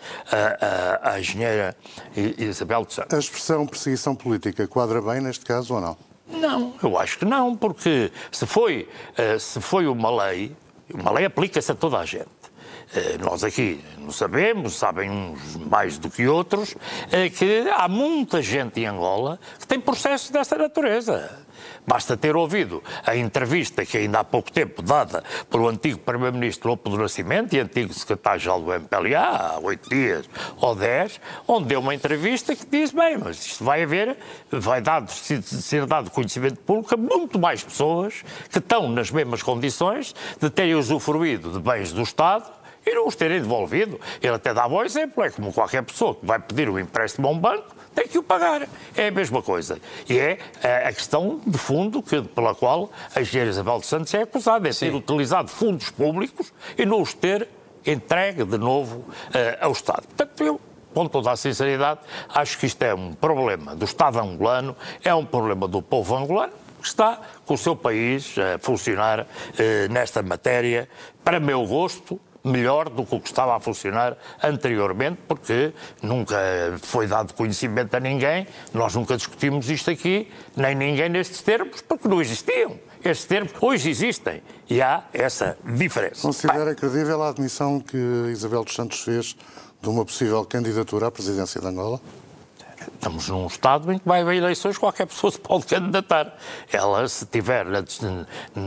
à, 1.00 1.18
engenheira 1.18 1.74
Isabel 2.14 2.84
de 2.84 2.92
Santos. 2.92 3.14
A 3.14 3.18
expressão 3.18 3.66
perseguição 3.66 4.14
política 4.14 4.68
quadra 4.68 5.00
bem 5.00 5.22
neste 5.22 5.46
caso 5.46 5.76
ou 5.76 5.80
não? 5.80 5.96
Não, 6.26 6.74
eu 6.82 6.98
acho 6.98 7.18
que 7.18 7.24
não, 7.24 7.56
porque 7.56 8.12
se 8.30 8.44
foi, 8.44 8.86
se 9.40 9.62
foi 9.62 9.86
uma 9.86 10.26
lei, 10.26 10.54
uma 10.94 11.10
lei 11.10 11.24
aplica-se 11.24 11.70
a 11.72 11.74
toda 11.74 11.98
a 11.98 12.04
gente. 12.04 12.28
Eh, 12.94 13.18
Nós 13.18 13.44
aqui 13.44 13.80
não 13.98 14.10
sabemos, 14.10 14.74
sabem 14.74 15.10
uns 15.10 15.56
mais 15.56 15.98
do 15.98 16.08
que 16.10 16.26
outros, 16.26 16.74
eh, 17.12 17.28
que 17.28 17.68
há 17.70 17.86
muita 17.88 18.40
gente 18.40 18.80
em 18.80 18.86
Angola 18.86 19.38
que 19.58 19.66
tem 19.66 19.80
processos 19.80 20.30
desta 20.30 20.56
natureza. 20.56 21.46
Basta 21.88 22.18
ter 22.18 22.36
ouvido 22.36 22.82
a 23.06 23.16
entrevista 23.16 23.82
que 23.86 23.96
ainda 23.96 24.20
há 24.20 24.24
pouco 24.24 24.52
tempo 24.52 24.82
dada 24.82 25.24
pelo 25.48 25.66
antigo 25.66 25.98
Primeiro-Ministro 26.00 26.68
Lopo 26.68 26.90
do 26.90 26.98
Nascimento 26.98 27.54
e 27.54 27.60
antigo 27.60 27.94
secretário-geral 27.94 28.60
do 28.60 28.74
MPLA, 28.74 29.18
há 29.18 29.58
oito 29.60 29.88
dias 29.88 30.28
ou 30.58 30.74
dez, 30.74 31.18
onde 31.46 31.68
deu 31.68 31.80
uma 31.80 31.94
entrevista 31.94 32.54
que 32.54 32.66
diz, 32.66 32.90
bem, 32.90 33.16
mas 33.16 33.38
isto 33.38 33.64
vai 33.64 33.84
haver, 33.84 34.18
vai 34.50 34.82
dado, 34.82 35.10
ser 35.10 35.86
dado 35.86 36.10
conhecimento 36.10 36.60
público 36.60 36.92
a 36.92 36.96
muito 36.98 37.38
mais 37.38 37.64
pessoas 37.64 38.22
que 38.50 38.58
estão 38.58 38.86
nas 38.90 39.10
mesmas 39.10 39.42
condições 39.42 40.14
de 40.38 40.50
terem 40.50 40.74
usufruído 40.74 41.52
de 41.52 41.58
bens 41.58 41.90
do 41.90 42.02
Estado 42.02 42.50
e 42.84 42.94
não 42.94 43.06
os 43.06 43.16
terem 43.16 43.40
devolvido. 43.40 43.98
Ele 44.20 44.34
até 44.34 44.52
dava 44.52 44.74
o 44.74 44.84
exemplo, 44.84 45.24
é 45.24 45.30
como 45.30 45.54
qualquer 45.54 45.82
pessoa 45.82 46.14
que 46.14 46.26
vai 46.26 46.38
pedir 46.38 46.68
um 46.68 46.78
empréstimo 46.78 47.28
a 47.28 47.30
um 47.30 47.38
banco, 47.38 47.77
tem 47.98 48.06
que 48.06 48.18
o 48.18 48.22
pagar. 48.22 48.68
É 48.96 49.08
a 49.08 49.10
mesma 49.10 49.42
coisa. 49.42 49.80
E 50.08 50.16
é 50.16 50.38
a 50.86 50.92
questão 50.92 51.40
de 51.44 51.58
fundo 51.58 52.00
que, 52.00 52.22
pela 52.22 52.54
qual 52.54 52.90
a 53.14 53.20
engenheira 53.20 53.50
Isabel 53.50 53.80
de 53.80 53.86
Santos 53.86 54.14
é 54.14 54.22
acusada, 54.22 54.68
é 54.68 54.72
ter 54.72 54.94
utilizado 54.94 55.48
fundos 55.48 55.90
públicos 55.90 56.52
e 56.76 56.86
não 56.86 57.02
os 57.02 57.12
ter 57.12 57.48
entregue 57.84 58.44
de 58.44 58.58
novo 58.58 59.04
eh, 59.34 59.58
ao 59.60 59.72
Estado. 59.72 60.02
Portanto, 60.06 60.44
eu 60.44 60.60
com 60.94 61.06
toda 61.06 61.30
a 61.30 61.36
sinceridade, 61.36 62.00
acho 62.28 62.58
que 62.58 62.66
isto 62.66 62.82
é 62.82 62.94
um 62.94 63.12
problema 63.12 63.76
do 63.76 63.84
Estado 63.84 64.18
angolano, 64.18 64.76
é 65.04 65.14
um 65.14 65.24
problema 65.24 65.68
do 65.68 65.82
povo 65.82 66.16
angolano, 66.16 66.52
que 66.80 66.88
está 66.88 67.20
com 67.44 67.54
o 67.54 67.58
seu 67.58 67.76
país 67.76 68.34
a 68.38 68.58
funcionar 68.58 69.26
eh, 69.58 69.86
nesta 69.88 70.22
matéria, 70.22 70.88
para 71.22 71.38
meu 71.38 71.64
gosto, 71.66 72.18
melhor 72.48 72.88
do 72.88 73.04
que 73.04 73.14
o 73.14 73.20
que 73.20 73.28
estava 73.28 73.56
a 73.56 73.60
funcionar 73.60 74.16
anteriormente, 74.42 75.18
porque 75.26 75.72
nunca 76.02 76.36
foi 76.82 77.06
dado 77.06 77.34
conhecimento 77.34 77.94
a 77.94 78.00
ninguém, 78.00 78.46
nós 78.72 78.94
nunca 78.94 79.16
discutimos 79.16 79.68
isto 79.70 79.90
aqui, 79.90 80.30
nem 80.56 80.74
ninguém 80.74 81.08
nestes 81.08 81.42
termos, 81.42 81.80
porque 81.82 82.08
não 82.08 82.20
existiam. 82.20 82.78
Estes 83.04 83.26
termos 83.26 83.52
hoje 83.60 83.90
existem 83.90 84.42
e 84.68 84.82
há 84.82 85.04
essa 85.12 85.56
diferença. 85.64 86.22
Considera 86.22 86.74
credível 86.74 87.22
a 87.22 87.28
admissão 87.28 87.80
que 87.80 87.96
Isabel 88.30 88.64
dos 88.64 88.74
Santos 88.74 89.00
fez 89.00 89.36
de 89.80 89.88
uma 89.88 90.04
possível 90.04 90.44
candidatura 90.44 91.06
à 91.06 91.10
presidência 91.10 91.60
de 91.60 91.66
Angola? 91.66 92.00
Estamos 92.98 93.28
num 93.28 93.46
Estado 93.46 93.92
em 93.92 93.98
que 94.00 94.08
vai 94.08 94.22
haver 94.22 94.38
eleições, 94.38 94.76
qualquer 94.76 95.06
pessoa 95.06 95.30
se 95.30 95.38
pode 95.38 95.66
candidatar. 95.66 96.36
Ela, 96.72 97.06
se 97.06 97.24
tiver, 97.26 97.64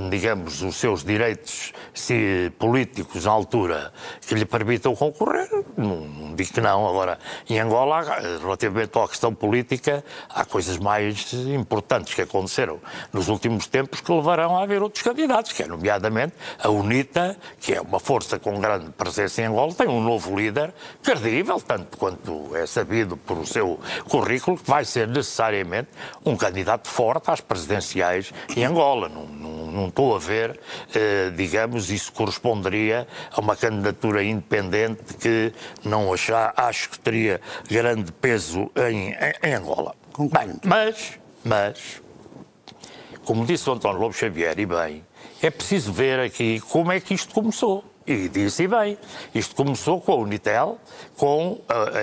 digamos, 0.09 0.61
os 0.61 0.77
seus 0.77 1.03
direitos 1.03 1.73
se, 1.93 2.49
políticos 2.57 3.27
à 3.27 3.31
altura 3.31 3.91
que 4.25 4.33
lhe 4.33 4.45
permitam 4.45 4.95
concorrer, 4.95 5.49
não, 5.75 6.33
digo 6.33 6.53
que 6.53 6.61
não. 6.61 6.87
Agora, 6.87 7.19
em 7.49 7.59
Angola, 7.59 8.01
relativamente 8.39 8.97
à 8.97 9.05
questão 9.05 9.35
política, 9.35 10.01
há 10.29 10.45
coisas 10.45 10.77
mais 10.77 11.33
importantes 11.33 12.13
que 12.13 12.21
aconteceram 12.21 12.79
nos 13.11 13.27
últimos 13.27 13.67
tempos 13.67 13.99
que 13.99 14.13
levarão 14.13 14.57
a 14.57 14.63
haver 14.63 14.81
outros 14.81 15.03
candidatos, 15.03 15.51
que 15.51 15.63
é, 15.63 15.67
nomeadamente, 15.67 16.33
a 16.57 16.69
UNITA, 16.69 17.35
que 17.59 17.73
é 17.73 17.81
uma 17.81 17.99
força 17.99 18.39
com 18.39 18.57
grande 18.61 18.91
presença 18.91 19.41
em 19.41 19.45
Angola, 19.47 19.73
tem 19.73 19.89
um 19.89 20.01
novo 20.01 20.33
líder 20.39 20.73
credível, 21.03 21.59
tanto 21.59 21.97
quanto 21.97 22.55
é 22.55 22.65
sabido 22.65 23.17
por 23.17 23.37
o 23.37 23.45
seu 23.45 23.77
currículo 24.21 24.55
que 24.55 24.69
vai 24.69 24.85
ser 24.85 25.07
necessariamente 25.07 25.89
um 26.23 26.37
candidato 26.37 26.87
forte 26.87 27.31
às 27.31 27.41
presidenciais 27.41 28.31
em 28.55 28.63
Angola. 28.63 29.09
Não, 29.09 29.25
não, 29.25 29.71
não 29.71 29.87
estou 29.87 30.15
a 30.15 30.19
ver, 30.19 30.59
eh, 30.93 31.31
digamos, 31.35 31.89
isso 31.89 32.11
corresponderia 32.13 33.07
a 33.31 33.41
uma 33.41 33.55
candidatura 33.55 34.23
independente 34.23 35.15
que 35.15 35.51
não 35.83 36.13
achar, 36.13 36.53
acho 36.55 36.91
que 36.91 36.99
teria 36.99 37.41
grande 37.67 38.11
peso 38.11 38.69
em, 38.75 39.09
em, 39.09 39.49
em 39.49 39.53
Angola. 39.55 39.95
Bem, 40.19 40.53
mas, 40.63 41.17
mas, 41.43 42.01
como 43.25 43.43
disse 43.43 43.67
o 43.69 43.73
António 43.73 43.99
Lobo 43.99 44.13
Xavier, 44.13 44.59
e 44.59 44.67
bem, 44.67 45.03
é 45.41 45.49
preciso 45.49 45.91
ver 45.91 46.19
aqui 46.19 46.59
como 46.59 46.91
é 46.91 46.99
que 46.99 47.15
isto 47.15 47.33
começou. 47.33 47.90
E 48.05 48.27
disse 48.27 48.67
bem, 48.67 48.97
isto 49.33 49.55
começou 49.55 50.01
com 50.01 50.11
a 50.11 50.15
Unitel, 50.15 50.79
com, 51.15 51.61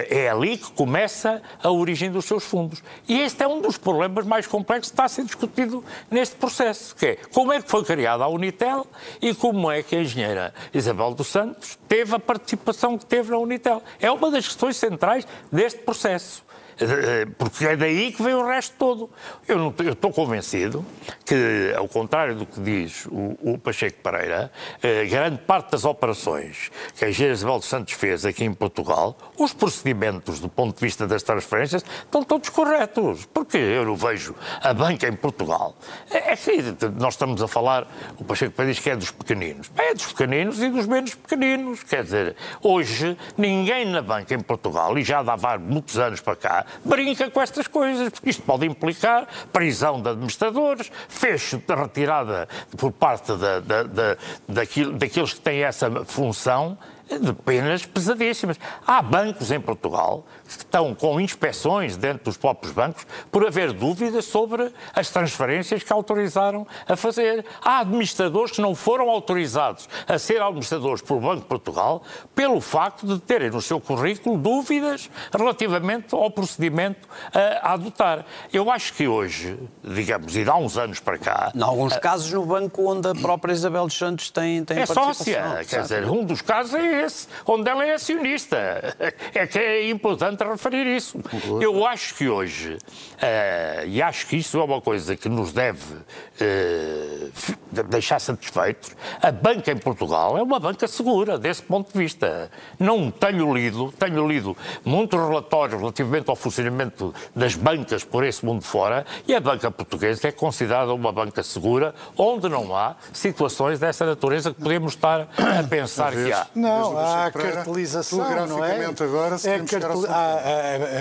é 0.09 0.29
ali 0.29 0.57
que 0.57 0.71
começa 0.71 1.43
a 1.61 1.71
origem 1.71 2.11
dos 2.11 2.25
seus 2.25 2.45
fundos. 2.45 2.83
E 3.09 3.21
este 3.21 3.43
é 3.43 3.49
um 3.49 3.61
dos 3.61 3.77
problemas 3.77 4.25
mais 4.25 4.47
complexos 4.47 4.91
que 4.91 4.95
está 4.95 5.05
a 5.05 5.09
ser 5.09 5.25
discutido 5.25 5.85
neste 6.09 6.37
processo, 6.37 6.95
que 6.95 7.07
é 7.07 7.17
como 7.33 7.53
é 7.53 7.61
que 7.61 7.69
foi 7.69 7.85
criada 7.85 8.23
a 8.23 8.29
Unitel 8.29 8.87
e 9.21 9.35
como 9.35 9.71
é 9.71 9.83
que 9.83 9.97
a 9.97 10.01
engenheira 10.01 10.55
Isabel 10.73 11.15
dos 11.15 11.27
Santos 11.27 11.77
teve 11.89 12.15
a 12.15 12.19
participação 12.19 12.97
que 12.97 13.05
teve 13.05 13.33
na 13.33 13.39
Unitel. 13.39 13.83
É 14.01 14.11
uma 14.11 14.31
das 14.31 14.47
questões 14.47 14.77
centrais 14.77 15.27
deste 15.51 15.81
processo. 15.81 16.48
Eh, 16.81 17.27
porque 17.37 17.67
é 17.67 17.77
daí 17.77 18.13
que 18.13 18.23
vem 18.23 18.35
o 18.35 18.47
resto 18.47 18.75
todo. 18.79 19.11
Eu, 19.47 19.59
não, 19.59 19.75
eu 19.79 19.93
estou 19.93 20.13
convencido 20.13 20.85
que, 21.25 21.73
ao 21.77 21.89
contrário 21.89 22.37
do 22.37 22.47
que 22.47 22.61
diz 22.61 23.07
o, 23.07 23.37
o 23.43 23.59
Pacheco 23.59 23.99
Pereira, 24.01 24.51
eh, 24.83 25.05
grande 25.07 25.39
parte 25.39 25.73
das 25.73 25.85
operações 25.85 26.71
que 26.97 27.05
a 27.05 27.09
Engenharia 27.09 27.35
Isabel 27.35 27.59
dos 27.59 27.69
Santos 27.69 27.95
fez 27.95 28.25
aqui 28.25 28.45
em 28.45 28.55
Portugal, 28.55 29.17
os 29.37 29.53
procedimentos 29.53 30.39
do 30.39 30.49
ponto 30.49 30.77
de 30.77 30.81
vista 30.81 31.07
das 31.07 31.23
transferências 31.23 31.85
estão 32.05 32.23
todos 32.23 32.49
corretos. 32.49 33.27
Porque 33.27 33.57
eu 33.57 33.85
não 33.85 33.97
vejo 33.97 34.35
a 34.61 34.73
banca 34.73 35.09
em 35.09 35.15
Portugal. 35.15 35.77
É, 36.11 36.33
é 36.33 36.37
que 36.37 36.63
nós 36.97 37.15
estamos 37.15 37.43
a 37.43 37.49
falar, 37.49 37.87
o 38.19 38.25
Pacheco 38.25 38.53
Pereira 38.53 38.75
diz 38.75 38.83
que 38.83 38.91
é 38.91 38.97
dos 38.97 39.11
pequeninos. 39.11 39.71
É 39.77 39.95
dos 39.95 40.07
pequeninos 40.07 40.63
e 40.63 40.69
dos 40.69 40.87
menos 40.87 41.15
pequeninos. 41.15 41.83
Quer 41.83 42.05
dizer, 42.05 42.37
hoje 42.63 43.17
ninguém 43.37 43.85
na 43.85 44.01
banca 44.01 44.35
em 44.35 44.41
Portugal, 44.41 44.97
e 44.97 45.03
já 45.03 45.23
dá 45.23 45.37
muitos 45.59 45.99
anos 45.99 46.21
para 46.21 46.37
cá, 46.37 46.67
brinca 46.85 47.31
com 47.31 47.41
estas 47.41 47.67
coisas, 47.67 48.11
porque 48.11 48.31
isto 48.31 48.43
pode 48.43 48.67
implicar 48.67 49.27
prisão 49.53 50.01
de 50.01 50.09
administradores, 50.09 50.91
fecho 51.09 51.59
de 51.59 51.75
retirada 51.75 52.49
por 52.77 52.93
parte 52.93 53.35
da, 53.35 53.61
da, 53.61 53.83
da, 53.83 54.17
daquilo, 54.49 54.93
daqueles 54.93 55.33
que 55.33 55.41
têm 55.41 55.63
essa 55.63 55.91
função 56.05 56.79
de 57.09 57.33
penas 57.33 57.87
pesadíssimas. 57.87 58.59
Há 58.87 59.01
bancos 59.01 59.51
em 59.51 59.61
Portugal 59.61 60.27
estão 60.49 60.95
com 60.95 61.21
inspeções 61.21 61.97
dentro 61.97 62.25
dos 62.25 62.37
próprios 62.37 62.73
bancos 62.73 63.07
por 63.31 63.47
haver 63.47 63.73
dúvidas 63.73 64.25
sobre 64.25 64.73
as 64.95 65.11
transferências 65.11 65.83
que 65.83 65.93
autorizaram 65.93 66.67
a 66.87 66.97
fazer. 66.97 67.45
Há 67.63 67.81
administradores 67.81 68.53
que 68.53 68.61
não 68.61 68.75
foram 68.75 69.11
autorizados 69.11 69.89
a 70.07 70.19
ser 70.19 70.41
administradores 70.41 71.03
pelo 71.03 71.21
Banco 71.21 71.43
de 71.43 71.47
Portugal 71.47 72.03
pelo 72.35 72.61
facto 72.61 73.07
de 73.07 73.19
terem 73.21 73.51
no 73.51 73.61
seu 73.61 73.81
currículo 73.81 74.39
dúvidas 74.39 75.11
relativamente 75.33 76.15
ao 76.15 76.31
procedimento 76.31 77.09
a, 77.33 77.75
adotar. 77.75 78.25
Eu 78.53 78.71
acho 78.71 78.95
que 78.95 79.07
hoje, 79.07 79.59
digamos, 79.83 80.37
e 80.37 80.49
há 80.49 80.57
uns 80.57 80.79
anos 80.79 81.01
para 81.01 81.19
cá... 81.19 81.53
Em 81.55 81.63
alguns 81.63 81.97
casos 81.99 82.33
no 82.33 82.45
banco 82.45 82.91
onde 82.91 83.09
a 83.09 83.15
própria 83.15 83.53
Isabel 83.53 83.87
dos 83.87 83.97
Santos 83.97 84.31
tem, 84.31 84.65
tem 84.65 84.79
é 84.79 84.87
sócia. 84.87 85.65
Quer 85.69 85.83
dizer, 85.83 86.05
um 86.05 86.25
dos 86.25 86.41
casos 86.41 86.75
é 86.75 87.05
esse, 87.05 87.27
onde 87.47 87.69
ela 87.69 87.85
é 87.85 87.95
acionista. 87.95 88.59
É 89.35 89.47
que 89.47 89.59
é 89.59 89.91
importante 89.91 90.38
referir 90.47 90.87
isso. 90.87 91.19
Eu 91.61 91.87
acho 91.87 92.15
que 92.15 92.29
hoje, 92.29 92.75
uh, 92.75 93.87
e 93.87 94.03
acho 94.03 94.27
que 94.27 94.37
isso 94.37 94.59
é 94.59 94.65
uma 94.65 94.81
coisa 94.81 95.17
que 95.17 95.29
nos 95.29 95.53
deve 95.53 95.95
uh, 95.95 97.85
deixar 97.89 98.21
satisfeitos, 98.21 98.95
a 99.21 99.31
banca 99.31 99.73
em 99.73 99.77
Portugal 99.77 100.37
é 100.39 100.43
uma 100.43 100.59
banca 100.59 100.87
segura, 100.87 101.39
desse 101.39 101.63
ponto 101.63 101.93
de 101.93 101.99
vista. 101.99 102.51
Não 102.79 103.11
tenho 103.11 103.55
lido, 103.55 103.93
tenho 103.99 104.27
lido 104.27 104.57
muitos 104.85 105.19
relatórios 105.19 105.81
relativamente 105.81 106.29
ao 106.31 106.37
funcionamento 106.37 107.15
das 107.35 107.55
bancas 107.55 108.05
por 108.05 108.25
esse 108.25 108.45
mundo 108.45 108.63
fora, 108.63 109.05
e 109.27 109.35
a 109.35 109.41
banca 109.41 109.71
portuguesa 109.71 110.29
é 110.29 110.33
considerada 110.33 110.93
uma 110.93 111.13
banca 111.13 111.43
segura, 111.43 111.95
onde 112.17 112.49
não 112.49 112.75
há 112.75 112.97
situações 113.13 113.79
dessa 113.79 114.05
natureza 114.05 114.53
que 114.53 114.61
podemos 114.61 114.95
estar 114.95 115.29
a 115.39 115.63
pensar 115.69 116.13
que 116.13 116.33
há. 116.33 116.47
Não, 116.55 116.99
há 116.99 117.27
a 117.27 117.31
cartelização, 117.31 118.47
não 118.47 118.65
é? 118.65 118.87
agora, 118.87 119.37
é 119.45 119.59
cartel... 119.61 120.05
há, 120.09 120.28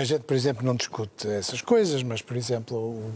a, 0.00 0.04
gente, 0.04 0.22
por 0.22 0.34
exemplo, 0.34 0.64
não 0.64 0.74
discute 0.74 1.28
essas 1.28 1.60
coisas, 1.62 2.02
mas, 2.02 2.22
por 2.22 2.36
exemplo, 2.36 2.76
o, 2.76 3.12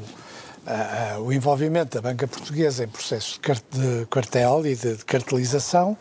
a, 0.66 1.18
o 1.18 1.33
envolvimento 1.33 2.01
da 2.01 2.03
banca 2.03 2.27
portuguesa 2.27 2.85
em 2.85 2.88
processos 2.88 3.40
de 3.70 4.07
cartel 4.07 4.66
e 4.66 4.75
de, 4.75 4.96
de 4.96 5.05
cartelização 5.05 5.96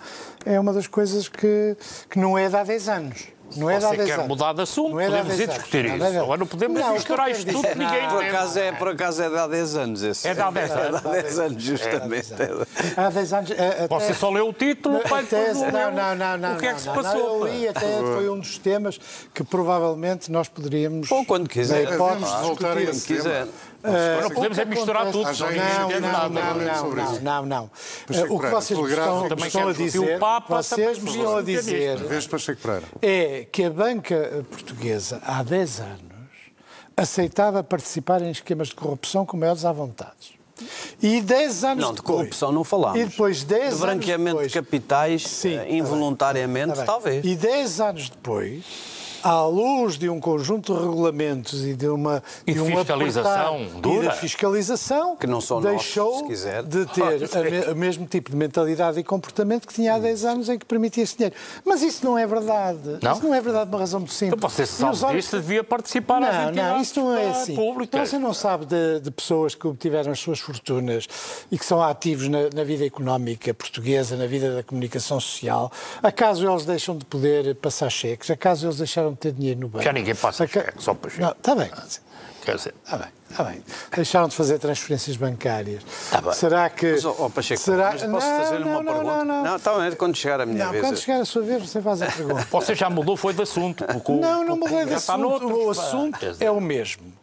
é 0.45 0.59
uma 0.59 0.73
das 0.73 0.87
coisas 0.87 1.27
que, 1.27 1.75
que 2.09 2.19
não 2.19 2.37
é 2.37 2.49
de 2.49 2.55
há 2.55 2.63
10 2.63 2.89
anos. 2.89 3.27
Não 3.55 3.69
é 3.69 3.79
Você 3.79 4.05
quer 4.05 4.27
mudar 4.27 4.53
de 4.53 4.61
assunto, 4.61 4.91
não 4.91 4.99
é 4.99 5.07
podemos 5.07 5.39
ir 5.39 5.47
discutir 5.47 5.85
isso. 5.85 5.97
Não, 5.97 6.23
Agora 6.23 6.39
não 6.39 6.47
podemos 6.47 6.79
não, 6.79 6.93
misturar 6.93 7.31
isto 7.31 7.51
tudo, 7.51 7.67
ninguém 7.75 8.09
por 8.09 8.23
acaso, 8.23 8.59
é, 8.59 8.71
por 8.71 8.87
acaso 8.89 9.23
é 9.23 9.29
de 9.29 9.37
há 9.37 9.47
10 9.47 9.75
anos. 9.75 10.03
Esse. 10.03 10.27
É 10.27 10.33
de 10.33 10.41
há 10.41 10.51
10 10.51 10.71
anos. 10.71 10.85
É 10.85 10.89
de 10.89 11.07
há 11.07 11.11
10 11.21 11.39
anos, 11.39 11.63
justamente. 11.63 12.33
Há 12.97 13.09
10 13.09 13.33
anos. 13.33 13.49
Você 13.89 14.13
só 14.13 14.29
leu 14.29 14.49
o 14.49 14.53
título, 14.53 14.99
pai, 15.07 15.25
não, 15.71 15.91
não, 15.91 16.15
não, 16.15 16.37
não. 16.37 16.55
O 16.55 16.59
que 16.59 16.67
é 16.67 16.73
que 16.73 16.81
se 16.81 16.89
passou? 16.89 17.21
eu 17.21 17.47
li, 17.47 17.67
até 17.67 17.99
foi 17.99 18.29
um 18.29 18.39
dos 18.39 18.57
temas 18.57 18.99
que 19.33 19.43
provavelmente 19.43 20.31
nós 20.31 20.47
poderíamos. 20.47 21.11
Ou 21.11 21.25
quando 21.25 21.47
quiser. 21.47 21.97
Podemos 21.97 22.29
voltar 22.41 22.77
a 22.77 22.81
esse 22.81 23.05
quiser. 23.05 23.47
Uh, 23.83 24.21
não 24.21 24.29
podemos 24.29 24.59
é 24.59 24.65
misturar 24.65 25.11
tudo, 25.11 25.23
não, 25.23 25.99
não, 25.99 26.29
não, 26.29 27.19
não, 27.19 27.19
não, 27.19 27.45
não, 27.45 27.69
O 28.29 28.39
que 28.39 28.47
vocês 28.47 28.79
estão, 28.79 29.27
estão 29.27 29.67
a 29.67 29.73
dizer, 29.73 30.19
vocês 30.47 30.99
me 30.99 31.09
estão 31.09 31.37
a 31.37 31.41
dizer 31.41 31.99
é 33.01 33.47
que 33.51 33.63
a 33.63 33.69
banca 33.71 34.45
portuguesa 34.51 35.19
há 35.25 35.41
10 35.41 35.79
anos 35.79 36.01
aceitava 36.95 37.63
participar 37.63 38.21
em 38.21 38.29
esquemas 38.29 38.67
de 38.67 38.75
corrupção 38.75 39.25
com 39.25 39.35
maiores 39.35 39.65
à 39.65 39.71
vontade. 39.71 40.39
E 41.01 41.19
10 41.19 41.63
anos 41.63 41.83
Não, 41.83 41.93
de 41.93 42.03
corrupção 42.03 42.51
não 42.51 42.63
falámos. 42.63 42.99
E 42.99 43.05
depois 43.05 43.43
10 43.43 43.73
de 43.73 43.79
branqueamento 43.79 44.37
depois, 44.37 44.51
de 44.51 44.61
capitais, 44.61 45.23
Sim, 45.23 45.57
eh, 45.57 45.75
involuntariamente, 45.75 46.75
tá 46.75 46.83
talvez. 46.83 47.25
E 47.25 47.35
10 47.35 47.81
anos 47.81 48.09
depois 48.09 49.00
à 49.23 49.45
luz 49.45 49.97
de 49.97 50.09
um 50.09 50.19
conjunto 50.19 50.73
de 50.73 50.79
regulamentos 50.79 51.65
e 51.65 51.73
de 51.73 51.87
uma 51.87 52.23
e 52.45 52.53
de 52.53 52.59
fiscalização 52.59 53.65
dura. 53.81 54.05
e 54.05 54.09
de 54.09 54.15
fiscalização 54.15 55.15
que 55.15 55.27
não 55.27 55.41
são 55.41 55.61
deixou 55.61 56.27
nossos, 56.27 56.43
de 56.67 56.85
ter 56.87 57.69
o 57.71 57.75
mesmo 57.75 58.05
tipo 58.05 58.31
de 58.31 58.35
mentalidade 58.35 58.99
e 58.99 59.03
comportamento 59.03 59.67
que 59.67 59.73
tinha 59.73 59.95
há 59.95 59.99
10 59.99 60.25
anos 60.25 60.49
em 60.49 60.57
que 60.57 60.65
permitia 60.65 61.03
esse 61.03 61.15
dinheiro. 61.15 61.35
Mas 61.65 61.81
isso 61.81 62.05
não 62.05 62.17
é 62.17 62.25
verdade. 62.25 62.99
Não? 63.01 63.13
Isso 63.13 63.23
não 63.23 63.33
é 63.33 63.41
verdade 63.41 63.69
por 63.69 63.75
uma 63.75 63.79
razão 63.79 63.99
muito 63.99 64.13
simples. 64.13 64.37
Então 64.37 64.49
você 64.49 64.65
sabe 64.65 65.15
disso, 65.15 65.37
devia 65.37 65.63
participar 65.63 66.19
não, 66.19 66.27
nas 66.27 66.55
Não, 66.55 66.81
isso 66.81 66.99
não 66.99 67.15
é 67.15 67.29
assim. 67.29 67.55
Públicas. 67.55 68.09
Você 68.09 68.17
não 68.17 68.33
sabe 68.33 68.65
de, 68.65 68.99
de, 68.99 69.11
pessoas 69.11 69.55
que 69.55 69.67
obtiveram 69.67 70.11
as 70.11 70.19
suas 70.19 70.39
fortunas 70.39 71.07
e 71.51 71.57
que 71.57 71.65
são 71.65 71.81
ativos 71.81 72.27
na, 72.27 72.49
na 72.53 72.63
vida 72.63 72.85
económica 72.85 73.53
portuguesa, 73.53 74.15
na 74.15 74.25
vida 74.25 74.55
da 74.55 74.63
comunicação 74.63 75.19
social. 75.19 75.71
Acaso 76.01 76.49
eles 76.49 76.65
deixam 76.65 76.97
de 76.97 77.05
poder 77.05 77.55
passar 77.55 77.89
cheques? 77.89 78.29
Acaso 78.29 78.65
eles 78.65 78.77
deixaram 78.77 79.10
de 79.11 79.19
ter 79.19 79.31
dinheiro 79.31 79.59
no 79.59 79.69
banco? 79.69 79.83
Já 79.83 79.93
ninguém 79.93 80.15
passa 80.15 80.47
cheque, 80.47 80.81
só 80.81 80.93
para 80.93 81.09
cheque. 81.09 81.21
Não, 81.21 81.31
está 81.31 81.55
bem. 81.55 81.69
Quer 82.43 82.55
dizer... 82.55 82.73
Está 82.83 82.97
bem, 82.97 83.07
está 83.29 83.43
bem. 83.43 83.63
Deixaram 83.95 84.27
de 84.27 84.35
fazer 84.35 84.57
transferências 84.57 85.15
bancárias. 85.15 85.83
Está 85.85 86.21
bem. 86.21 86.33
Será 86.33 86.69
que... 86.69 86.91
Mas, 86.93 87.05
oh, 87.05 87.29
Pacheco, 87.29 87.61
será... 87.61 87.91
mas 87.91 88.03
posso 88.03 88.27
fazer-lhe 88.27 88.63
uma 88.63 88.81
não, 88.81 88.93
pergunta? 88.93 89.03
Não, 89.03 89.25
não, 89.25 89.43
não. 89.43 89.55
Está 89.57 89.77
bem, 89.77 89.91
quando 89.91 90.15
chegar 90.15 90.41
a 90.41 90.45
minha 90.45 90.65
não, 90.65 90.71
vez... 90.71 90.83
quando 90.83 90.97
chegar 90.97 91.21
a 91.21 91.25
sua 91.25 91.43
vez, 91.43 91.69
você 91.69 91.81
faz 91.81 92.01
a 92.01 92.07
pergunta. 92.07 92.47
Você 92.49 92.73
já 92.73 92.89
mudou, 92.89 93.15
foi 93.15 93.33
de 93.33 93.43
assunto. 93.43 93.85
Porque 93.85 94.11
não, 94.11 94.43
não 94.43 94.57
mudei 94.57 94.85
de 94.85 94.95
assunto. 94.95 95.45
O 95.45 95.69
assunto 95.69 96.17
é 96.39 96.49
o 96.49 96.59
mesmo. 96.59 97.20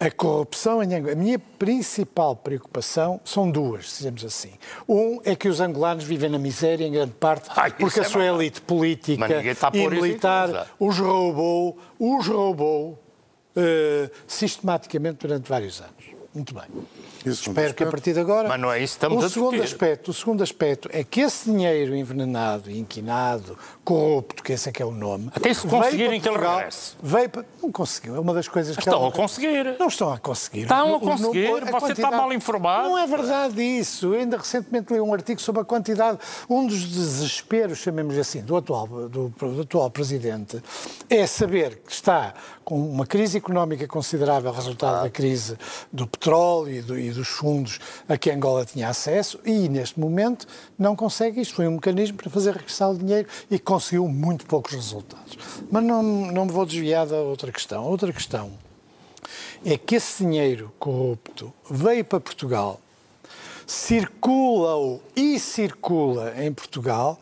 A 0.00 0.10
corrupção 0.10 0.82
em 0.82 0.94
Angola. 0.94 1.12
A 1.12 1.14
minha 1.14 1.38
principal 1.38 2.34
preocupação 2.34 3.20
são 3.22 3.50
duas, 3.50 3.84
dizemos 3.84 4.24
assim. 4.24 4.52
Um 4.88 5.20
é 5.26 5.36
que 5.36 5.46
os 5.46 5.60
angolanos 5.60 6.04
vivem 6.04 6.30
na 6.30 6.38
miséria, 6.38 6.86
em 6.86 6.92
grande 6.92 7.12
parte, 7.12 7.50
Ai, 7.54 7.70
porque 7.70 8.00
a 8.00 8.02
é 8.02 8.06
sua 8.06 8.24
elite 8.24 8.62
política 8.62 9.42
e 9.74 9.88
militar 9.88 10.68
os 10.78 10.98
roubou, 10.98 11.78
os 11.98 12.26
roubou 12.26 12.98
uh, 13.54 14.10
sistematicamente 14.26 15.18
durante 15.18 15.46
vários 15.46 15.82
anos. 15.82 16.19
Muito 16.32 16.54
bem. 16.54 16.62
Isso 17.26 17.48
Espero 17.50 17.74
que 17.74 17.82
a 17.82 17.88
partir 17.88 18.12
de 18.14 18.20
agora. 18.20 18.48
Mas 18.48 18.60
não 18.60 18.70
é 18.72 18.78
isso 18.80 18.92
que 18.94 18.98
estamos 19.04 19.22
o 19.24 19.26
a 19.26 19.28
segundo 19.28 19.50
discutir. 19.60 19.74
aspecto 19.74 20.10
O 20.10 20.14
segundo 20.14 20.42
aspecto 20.44 20.88
é 20.92 21.02
que 21.02 21.20
esse 21.22 21.50
dinheiro 21.50 21.94
envenenado, 21.94 22.70
inquinado, 22.70 23.58
corrupto, 23.84 24.40
que 24.42 24.52
esse 24.52 24.68
é 24.68 24.72
que 24.72 24.80
é 24.80 24.86
o 24.86 24.92
nome. 24.92 25.28
Até 25.34 25.52
se 25.52 25.66
conseguirem 25.66 26.20
que 26.20 26.28
ele 26.28 26.38
regresse. 26.38 26.92
Veio 27.02 27.28
para... 27.28 27.44
Não 27.60 27.72
conseguiu. 27.72 28.14
É 28.14 28.20
uma 28.20 28.32
das 28.32 28.46
coisas 28.46 28.76
que. 28.76 28.80
Estão 28.82 29.00
ela- 29.00 29.08
a 29.08 29.12
conseguir. 29.12 29.76
Não 29.78 29.88
estão 29.88 30.12
a 30.12 30.18
conseguir. 30.18 30.60
Estão 30.62 30.78
a 30.78 30.84
O- 30.92 30.96
o- 30.96 31.00
conseguir. 31.00 31.46
a 31.46 31.50
Você 31.50 31.64
está 31.64 31.80
quantidade- 31.80 32.16
mal 32.16 32.32
informado. 32.32 32.88
Não 32.88 32.96
é 32.98 33.06
verdade 33.08 33.60
isso. 33.60 34.14
Eu 34.14 34.20
ainda 34.20 34.36
recentemente 34.38 34.92
li 34.92 35.00
um 35.00 35.12
artigo 35.12 35.40
sobre 35.40 35.62
a 35.62 35.64
quantidade. 35.64 36.16
Um 36.48 36.64
dos 36.64 36.80
desesperos, 36.88 37.78
chamemos 37.78 38.16
assim, 38.16 38.40
do 38.40 38.56
atual, 38.56 38.86
do, 38.86 39.28
do 39.30 39.60
atual 39.62 39.90
presidente 39.90 40.62
é 41.10 41.26
saber 41.26 41.82
que 41.84 41.92
está 41.92 42.34
com 42.70 42.78
uma 42.80 43.04
crise 43.04 43.36
económica 43.36 43.84
considerável, 43.88 44.52
resultado 44.52 45.02
da 45.02 45.10
crise 45.10 45.58
do 45.92 46.06
petróleo 46.06 46.72
e, 46.72 46.80
do- 46.80 46.96
e 46.96 47.10
dos 47.10 47.26
fundos 47.26 47.80
a 48.08 48.16
que 48.16 48.30
Angola 48.30 48.64
tinha 48.64 48.88
acesso, 48.88 49.40
e 49.44 49.68
neste 49.68 49.98
momento 49.98 50.46
não 50.78 50.94
consegue. 50.94 51.40
Isto 51.40 51.56
foi 51.56 51.66
um 51.66 51.72
mecanismo 51.72 52.16
para 52.16 52.30
fazer 52.30 52.52
regressar 52.54 52.88
o 52.92 52.96
dinheiro 52.96 53.26
e 53.50 53.58
conseguiu 53.58 54.06
muito 54.06 54.46
poucos 54.46 54.72
resultados. 54.72 55.36
Mas 55.68 55.82
não, 55.82 56.00
não 56.00 56.44
me 56.46 56.52
vou 56.52 56.64
desviar 56.64 57.06
da 57.08 57.16
outra 57.16 57.50
questão. 57.50 57.82
Outra 57.82 58.12
questão 58.12 58.52
é 59.64 59.76
que 59.76 59.96
esse 59.96 60.22
dinheiro 60.22 60.72
corrupto 60.78 61.52
veio 61.68 62.04
para 62.04 62.20
Portugal, 62.20 62.80
circula 63.66 65.00
e 65.16 65.40
circula 65.40 66.34
em 66.40 66.52
Portugal 66.52 67.18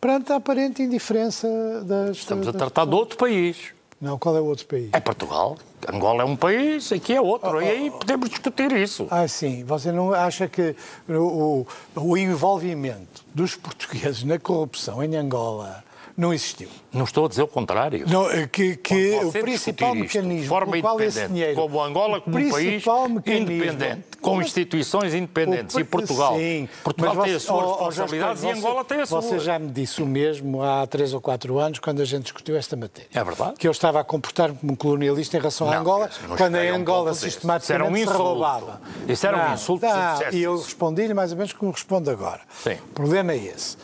perante 0.00 0.32
a 0.32 0.36
aparente 0.36 0.82
indiferença 0.82 1.46
das. 1.84 2.16
Estamos 2.16 2.48
a 2.48 2.52
tratar 2.52 2.86
de 2.86 2.94
outro 2.96 3.16
país. 3.16 3.72
Não, 4.00 4.18
qual 4.18 4.34
é 4.34 4.40
o 4.40 4.46
outro 4.46 4.64
país? 4.64 4.88
É 4.94 5.00
Portugal. 5.00 5.58
Angola 5.86 6.22
é 6.22 6.24
um 6.24 6.36
país, 6.36 6.90
aqui 6.90 7.12
é 7.12 7.20
outro. 7.20 7.60
E 7.60 7.68
aí 7.68 7.90
podemos 7.90 8.30
discutir 8.30 8.72
isso. 8.72 9.06
Ah, 9.10 9.28
sim. 9.28 9.62
Você 9.64 9.92
não 9.92 10.14
acha 10.14 10.48
que 10.48 10.74
o, 11.06 11.66
o, 11.94 12.00
o 12.00 12.16
envolvimento 12.16 13.22
dos 13.34 13.56
portugueses 13.56 14.24
na 14.24 14.38
corrupção 14.38 15.02
em 15.04 15.16
Angola 15.16 15.84
não 16.20 16.32
existiu? 16.34 16.68
Não 16.92 17.04
estou 17.04 17.24
a 17.26 17.28
dizer 17.28 17.42
o 17.42 17.48
contrário. 17.48 18.04
Não, 18.08 18.28
é 18.30 18.46
que, 18.46 18.76
que 18.76 19.18
o 19.22 19.30
você 19.30 19.40
principal 19.40 19.94
isto 19.94 20.08
de 20.08 20.18
mecanismo 20.18 20.48
forma 20.48 20.72
pelo 20.72 20.82
qual 20.82 21.00
esse 21.00 21.26
dinheiro... 21.28 21.54
como 21.54 21.80
Angola 21.82 22.20
como 22.20 22.36
o 22.36 22.40
um 22.40 22.50
país 22.50 22.66
principal 22.68 23.08
mecanismo- 23.08 23.52
independente, 23.52 24.02
com 24.20 24.42
instituições 24.42 25.14
independentes, 25.14 25.74
O 25.76 25.80
e 25.80 25.84
Portugal. 25.84 26.36
Sim, 26.36 26.68
Portugal 26.82 27.14
mas 27.14 27.24
tem 27.24 27.34
as 27.34 27.42
você- 27.42 27.46
suas 27.48 27.64
ó, 27.64 27.68
ó, 27.70 27.90
Jorge 27.90 28.00
responsabilidades 28.00 28.42
e 28.42 28.48
Angola 28.50 28.84
tem 28.84 29.00
a 29.00 29.06
sua. 29.06 29.22
Você 29.22 29.38
já 29.38 29.58
me 29.58 29.68
disse 29.70 30.02
o 30.02 30.06
mesmo 30.06 30.62
há 30.62 30.86
três 30.86 31.14
ou 31.14 31.20
quatro 31.20 31.58
anos, 31.58 31.78
quando 31.78 32.02
a 32.02 32.04
gente 32.04 32.24
discutiu 32.24 32.56
esta 32.56 32.76
matéria. 32.76 33.08
É 33.14 33.22
verdade. 33.24 33.54
Que 33.56 33.66
eu 33.68 33.72
estava 33.72 34.00
a 34.00 34.04
comportar-me 34.04 34.56
como 34.58 34.72
um 34.72 34.76
colonialista 34.76 35.36
em 35.36 35.40
relação 35.40 35.68
à 35.68 35.74
Não, 35.74 35.80
Angola, 35.80 36.10
não 36.28 36.36
quando 36.36 36.56
a 36.56 36.60
um 36.60 36.74
Angola 36.74 37.10
desse. 37.12 37.30
sistematicamente 37.30 38.00
Isso 38.02 38.10
um 38.10 38.12
se 38.12 38.18
roubava. 38.18 38.80
Isso 39.08 39.26
era 39.26 39.50
um 39.50 39.54
insulto 39.54 39.86
não, 39.86 40.32
E 40.32 40.42
eu 40.42 40.56
respondi-lhe 40.56 41.14
mais 41.14 41.30
ou 41.30 41.36
menos 41.38 41.52
como 41.52 41.70
respondo 41.70 42.10
agora. 42.10 42.40
Sim. 42.62 42.74
O 42.90 42.94
problema 42.94 43.32
é 43.32 43.36
esse. 43.36 43.76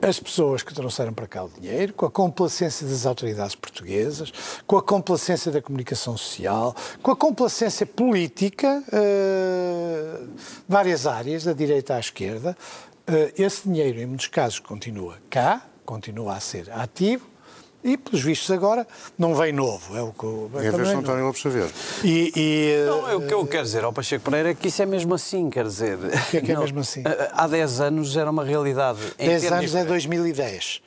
As 0.00 0.20
pessoas 0.20 0.62
que 0.62 0.74
trouxeram 0.74 1.12
para 1.14 1.26
cá 1.26 1.44
o 1.44 1.48
dinheiro, 1.48 1.71
com 1.92 2.06
a 2.06 2.10
complacência 2.10 2.86
das 2.86 3.06
autoridades 3.06 3.54
portuguesas, 3.54 4.32
com 4.66 4.76
a 4.76 4.82
complacência 4.82 5.50
da 5.50 5.62
comunicação 5.62 6.16
social, 6.16 6.74
com 7.02 7.10
a 7.10 7.16
complacência 7.16 7.86
política, 7.86 8.82
eh, 8.92 10.20
várias 10.68 11.06
áreas, 11.06 11.44
da 11.44 11.52
direita 11.52 11.94
à 11.94 12.00
esquerda, 12.00 12.56
eh, 13.06 13.32
esse 13.38 13.68
dinheiro, 13.68 13.98
em 14.00 14.06
muitos 14.06 14.26
casos, 14.28 14.58
continua 14.60 15.16
cá, 15.30 15.62
continua 15.84 16.34
a 16.34 16.40
ser 16.40 16.70
ativo, 16.70 17.32
e, 17.84 17.96
pelos 17.96 18.22
vistos 18.22 18.48
agora, 18.52 18.86
não 19.18 19.34
vem 19.34 19.52
novo. 19.52 19.96
É 19.96 20.02
o 20.02 20.12
que 20.12 20.22
eu, 20.22 20.48
Em 20.54 20.58
vez 20.60 20.70
de 20.70 20.78
também 20.78 20.94
António 20.94 21.24
Lopes 21.26 21.40
Xavier. 21.40 21.68
E, 22.04 22.32
e, 22.36 22.86
Não, 22.86 23.08
é 23.10 23.16
o 23.16 23.26
que 23.26 23.34
eu 23.34 23.44
quero 23.44 23.64
dizer 23.64 23.82
ao 23.82 23.92
Pacheco 23.92 24.24
Pereira 24.24 24.50
é 24.50 24.54
que 24.54 24.68
isso 24.68 24.80
é 24.82 24.86
mesmo 24.86 25.12
assim, 25.14 25.50
quer 25.50 25.64
dizer. 25.64 25.98
O 25.98 26.30
que 26.30 26.36
é 26.36 26.40
que 26.42 26.52
é 26.52 26.56
mesmo 26.56 26.78
assim? 26.78 27.02
Há 27.32 27.48
10 27.48 27.80
anos 27.80 28.16
era 28.16 28.30
uma 28.30 28.44
realidade. 28.44 29.00
Em 29.18 29.26
10 29.26 29.42
termos- 29.42 29.58
anos 29.58 29.74
é 29.74 29.84
2010. 29.84 30.80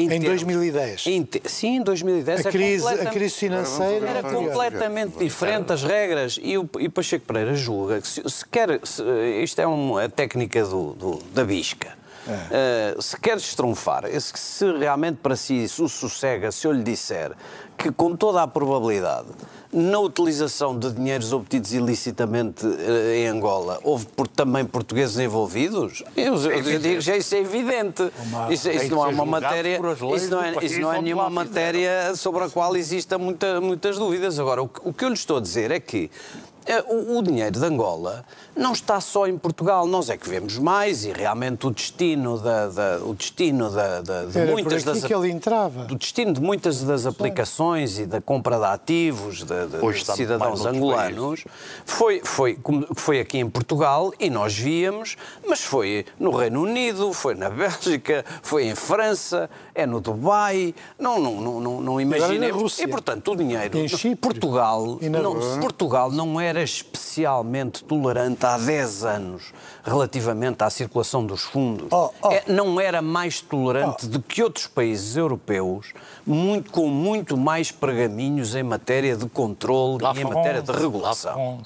Em 0.00 0.04
Em, 0.04 0.08
termos- 0.08 0.26
2010. 0.28 1.06
em 1.06 1.22
te- 1.24 1.42
Sim, 1.46 1.76
em 1.76 1.82
2010 1.82 2.46
A 2.46 2.48
é 2.48 2.52
crise, 2.52 2.86
a 2.88 3.06
crise 3.06 3.34
financeira. 3.34 4.06
Era 4.08 4.22
completamente 4.22 5.18
diferente 5.18 5.72
as 5.72 5.82
regras 5.82 6.38
e 6.42 6.56
o 6.56 6.68
e 6.78 6.88
Pacheco 6.88 7.26
Pereira 7.26 7.54
julga 7.54 8.00
que 8.00 8.06
se, 8.06 8.22
se 8.28 8.46
quer, 8.46 8.80
se- 8.84 9.02
isto 9.42 9.60
é 9.60 9.66
uma 9.66 10.04
a 10.04 10.08
técnica 10.08 10.64
do, 10.64 10.92
do- 10.94 11.22
da 11.34 11.44
bisca, 11.44 11.96
Uh, 12.28 13.00
se 13.00 13.18
quer 13.18 13.38
estrunfar, 13.38 14.04
se, 14.20 14.32
se 14.34 14.70
realmente 14.72 15.16
para 15.22 15.34
si 15.34 15.64
isso 15.64 15.88
sossega, 15.88 16.52
se 16.52 16.66
eu 16.66 16.72
lhe 16.72 16.82
disser 16.82 17.32
que 17.74 17.90
com 17.90 18.14
toda 18.14 18.42
a 18.42 18.46
probabilidade 18.46 19.28
na 19.72 19.98
utilização 20.00 20.78
de 20.78 20.90
dinheiros 20.92 21.32
obtidos 21.32 21.72
ilicitamente 21.74 22.66
uh, 22.66 23.10
em 23.14 23.26
Angola 23.28 23.78
houve 23.84 24.06
por, 24.06 24.26
também 24.26 24.64
portugueses 24.64 25.18
envolvidos, 25.18 26.02
eu, 26.16 26.34
eu 26.36 26.78
digo 26.78 27.00
já 27.00 27.16
isso 27.16 27.34
é 27.34 27.38
evidente. 27.40 28.02
Isso, 28.50 28.64
Tem 28.68 28.76
isso 28.76 28.84
que 28.86 28.90
não 28.90 29.04
é 29.04 29.08
uma 29.08 29.26
matéria, 29.26 29.78
isso 30.16 30.30
não 30.30 30.42
é, 30.42 30.64
isso 30.64 30.80
não 30.80 30.92
é 30.92 31.02
nenhuma 31.02 31.28
matéria 31.30 32.14
sobre 32.16 32.44
a 32.44 32.48
qual 32.48 32.74
existam 32.76 33.18
muita- 33.18 33.60
muitas 33.60 33.98
dúvidas. 33.98 34.38
Agora, 34.38 34.62
o, 34.62 34.68
que- 34.68 34.80
o 34.84 34.92
que 34.92 35.04
eu 35.04 35.08
lhe 35.08 35.14
estou 35.14 35.36
a 35.36 35.40
dizer 35.40 35.70
é 35.70 35.78
que 35.80 36.10
eh, 36.57 36.57
o, 36.88 37.18
o 37.18 37.22
dinheiro 37.22 37.58
de 37.58 37.64
Angola 37.64 38.24
não 38.56 38.72
está 38.72 39.00
só 39.00 39.26
em 39.26 39.36
Portugal. 39.38 39.86
Nós 39.86 40.10
é 40.10 40.16
que 40.16 40.28
vemos 40.28 40.58
mais 40.58 41.04
e 41.04 41.12
realmente 41.12 41.66
o 41.66 41.70
destino, 41.70 42.38
da, 42.38 42.68
da- 42.68 42.98
o 43.04 43.14
destino 43.14 43.70
da, 43.70 44.00
da- 44.00 44.24
de 44.24 44.38
Era 44.38 44.52
muitas 44.52 44.84
das 44.84 45.04
que 45.04 45.14
ele 45.14 45.30
entrava. 45.30 45.84
do 45.84 45.94
destino 45.94 46.32
de 46.32 46.40
muitas 46.40 46.82
das 46.82 47.06
aplicações 47.06 47.98
e 47.98 48.06
da 48.06 48.20
compra 48.20 48.58
de 48.58 48.64
ativos 48.64 49.38
de, 49.44 49.66
de- 49.66 49.80
de 49.92 50.04
cidadãos 50.16 50.64
angolanos 50.66 51.44
foi, 51.84 52.20
foi, 52.24 52.58
foi 52.94 53.20
aqui 53.20 53.38
em 53.38 53.48
Portugal 53.48 54.12
e 54.18 54.28
nós 54.30 54.54
víamos, 54.56 55.16
mas 55.46 55.60
foi 55.60 56.04
no 56.18 56.30
Reino 56.30 56.62
Unido, 56.62 57.12
foi 57.12 57.34
na 57.34 57.48
Bélgica, 57.50 58.24
foi 58.42 58.66
em 58.66 58.74
França, 58.74 59.48
é 59.74 59.86
no 59.86 60.00
Dubai, 60.00 60.74
não, 60.98 61.18
não, 61.20 61.40
não, 61.40 61.60
não, 61.60 61.80
não 61.80 62.00
imaginemos. 62.00 62.78
E 62.78 62.86
portanto 62.86 63.32
o 63.32 63.36
dinheiro. 63.36 63.78
Em 63.78 63.88
Chipre. 63.88 64.16
Portugal, 64.18 64.98
E 65.00 65.08
na 65.08 65.20
não. 65.22 65.60
Portugal 65.60 66.10
não 66.10 66.40
era 66.40 66.57
especialmente 66.62 67.84
tolerante 67.84 68.44
há 68.44 68.56
10 68.58 69.04
anos 69.04 69.52
relativamente 69.84 70.62
à 70.62 70.70
circulação 70.70 71.24
dos 71.24 71.42
fundos. 71.42 71.88
Oh, 71.90 72.10
oh. 72.22 72.32
É- 72.32 72.44
não 72.46 72.80
era 72.80 73.00
mais 73.00 73.40
tolerante 73.40 74.06
do 74.06 74.20
que 74.20 74.42
outros 74.42 74.66
países 74.66 75.16
europeus, 75.16 75.92
muito, 76.26 76.70
com 76.70 76.88
muito 76.88 77.36
mais 77.36 77.70
pergaminhos 77.70 78.54
em 78.54 78.62
matéria 78.62 79.16
de 79.16 79.28
controle 79.28 80.02
La 80.02 80.12
e 80.14 80.20
em 80.20 80.24
matéria 80.24 80.62
de 80.62 80.72
regulação. 80.72 81.60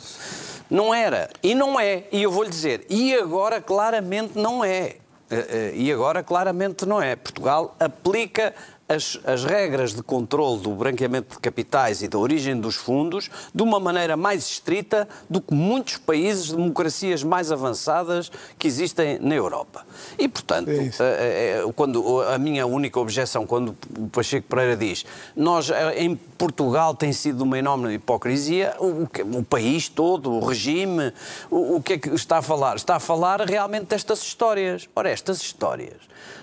Não 0.71 0.95
era. 0.95 1.29
E 1.43 1.55
não 1.55 1.79
é. 1.79 2.05
E 2.11 2.23
eu 2.23 2.31
vou-lhe 2.31 2.49
dizer, 2.49 2.87
e 2.89 3.15
agora 3.15 3.61
claramente 3.61 4.39
não 4.39 4.65
é. 4.65 4.97
Eh, 5.33 5.47
eh, 5.49 5.73
E 5.75 5.91
agora 5.91 6.23
claramente 6.23 6.85
não 6.85 7.01
é. 7.01 7.17
Portugal 7.17 7.75
aplica 7.81 8.55
as, 8.95 9.19
as 9.25 9.45
regras 9.45 9.95
de 9.95 10.03
controle 10.03 10.61
do 10.61 10.71
branqueamento 10.71 11.35
de 11.35 11.41
capitais 11.41 12.03
e 12.03 12.09
da 12.09 12.19
origem 12.19 12.59
dos 12.59 12.75
fundos 12.77 13.31
de 13.55 13.63
uma 13.63 13.79
maneira 13.81 14.17
mais 14.17 14.45
estrita 14.47 15.09
do 15.29 15.41
que 15.41 15.55
muitos 15.55 15.97
países 15.97 16.47
de 16.47 16.57
democracias 16.57 17.23
mais 17.23 17.51
avançadas 17.51 18.31
que 18.59 18.67
existem 18.67 19.19
na 19.19 19.35
Europa. 19.35 19.85
E, 20.19 20.29
portanto, 20.29 20.69
É 20.71 20.83
isso. 20.85 21.03
eh, 21.03 21.63
eh, 21.67 21.73
quando 21.75 22.21
a 22.23 22.39
minha 22.39 22.67
única 22.67 22.99
objeção, 23.01 23.47
quando 23.47 23.75
o 23.99 24.09
Pacheco 24.09 24.47
Pereira 24.49 24.77
diz 24.77 25.05
nós 25.37 25.71
eh, 25.71 26.03
em 26.03 26.15
Portugal 26.17 26.95
tem 26.95 27.13
sido 27.13 27.43
uma 27.43 27.59
enorme 27.59 27.95
hipocrisia, 27.95 28.75
o, 28.79 29.09
o 29.39 29.43
país 29.45 29.89
todo, 29.89 30.31
o 30.33 30.45
regime, 30.45 31.13
o, 31.51 31.77
o 31.77 31.83
que 31.83 31.95
é 31.95 31.99
que 31.99 32.09
está 32.11 32.39
a 32.39 32.43
falar? 32.43 32.77
Está 32.77 32.97
a 32.97 33.01
falar 33.01 33.41
realmente 33.43 33.87
destas 33.87 34.21
histórias. 34.23 34.89
Ora, 34.95 35.11
estas 35.11 35.41
histórias. 35.41 35.97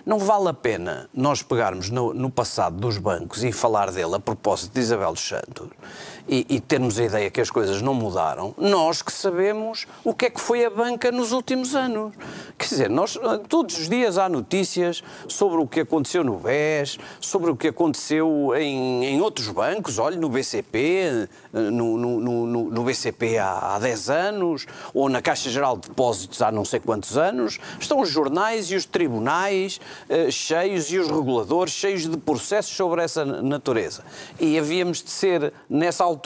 Não 0.10 0.18
vale 0.18 0.48
a 0.48 0.54
pena 0.56 1.08
nós 1.14 1.44
pegarmos 1.44 1.92
no, 1.92 2.16
no 2.16 2.32
passado 2.32 2.78
dos 2.78 2.98
bancos 2.98 3.44
e 3.44 3.52
falar 3.52 3.92
dele 3.92 4.16
a 4.16 4.20
propósito 4.20 4.74
de 4.74 4.80
Isabel 4.80 5.12
dos 5.12 5.22
Santos 5.22 5.70
e, 6.30 6.46
e 6.48 6.60
termos 6.60 7.00
a 7.00 7.04
ideia 7.06 7.32
que 7.32 7.42
as 7.42 7.50
coisas 7.50 7.82
não 7.82 7.94
mudaram, 7.96 8.54
nós 8.58 9.02
que 9.02 9.12
sabemos 9.12 9.88
o 10.04 10.14
que 10.14 10.28
é 10.28 10.30
que 10.30 10.40
foi 10.40 10.64
a 10.64 10.70
banca 10.70 11.12
nos 11.12 11.32
últimos 11.32 11.76
anos. 11.76 12.14
Quer 12.58 12.68
dizer, 12.68 12.90
nós 12.90 13.18
ah, 13.24 13.40
todos 13.40 13.78
os 13.80 13.90
dias 13.90 14.18
há 14.20 14.30
notícias 14.30 15.02
sobre 15.28 15.58
o 15.60 15.66
que 15.68 15.80
aconteceu 15.80 16.24
no 16.24 16.36
BES, 16.38 17.00
sobre 17.20 17.50
o 17.50 17.56
que 17.56 17.70
aconteceu 17.70 18.54
em, 18.56 19.06
em 19.06 19.22
outros 19.22 19.48
bancos, 19.50 19.98
olhe, 19.98 20.18
no 20.18 20.30
BCP, 20.30 21.28
no, 21.52 21.98
no- 21.98 22.20
no- 22.20 22.46
no- 22.46 22.70
no 22.70 22.84
BCP 22.84 23.40
há, 23.40 23.76
há 23.76 23.80
10 23.80 24.10
anos, 24.12 24.68
ou 24.94 25.10
na 25.10 25.22
Caixa 25.24 25.50
Geral 25.50 25.78
de 25.78 25.90
Depósitos 25.90 26.42
há 26.44 26.52
não 26.52 26.64
sei 26.64 26.80
quantos 26.80 27.18
anos, 27.18 27.58
estão 27.80 28.00
os 28.02 28.10
jornais 28.10 28.70
e 28.70 28.76
os 28.76 28.86
tribunais 28.86 29.82
eh, 30.08 30.30
cheios 30.30 30.92
e 30.92 31.00
os 31.00 31.08
reguladores 31.08 31.74
cheios 31.74 32.08
de 32.08 32.18
processos 32.18 32.76
sobre 32.76 33.02
essa 33.02 33.26
natureza. 33.26 34.04
E 34.40 34.60
havíamos 34.60 35.02
de 35.02 35.10
ser, 35.10 35.52
nessa 35.68 36.04
altura, 36.04 36.19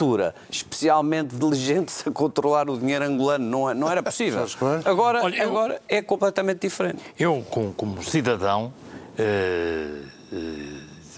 especialmente 0.50 1.34
diligentes 1.36 2.04
a 2.06 2.10
controlar 2.10 2.68
o 2.68 2.78
dinheiro 2.78 3.04
angolano. 3.04 3.44
Não, 3.44 3.70
é- 3.70 3.74
não 3.74 3.90
era 3.90 4.02
possível. 4.02 4.44
É? 4.44 4.88
Agora, 4.88 5.22
Olha, 5.22 5.36
eu- 5.42 5.48
agora 5.48 5.80
é 5.88 6.02
completamente 6.02 6.60
diferente. 6.60 7.02
Eu, 7.18 7.44
com- 7.50 7.72
como 7.72 8.02
cidadão, 8.02 8.72
eh, 9.18 10.02
eh, 10.32 10.36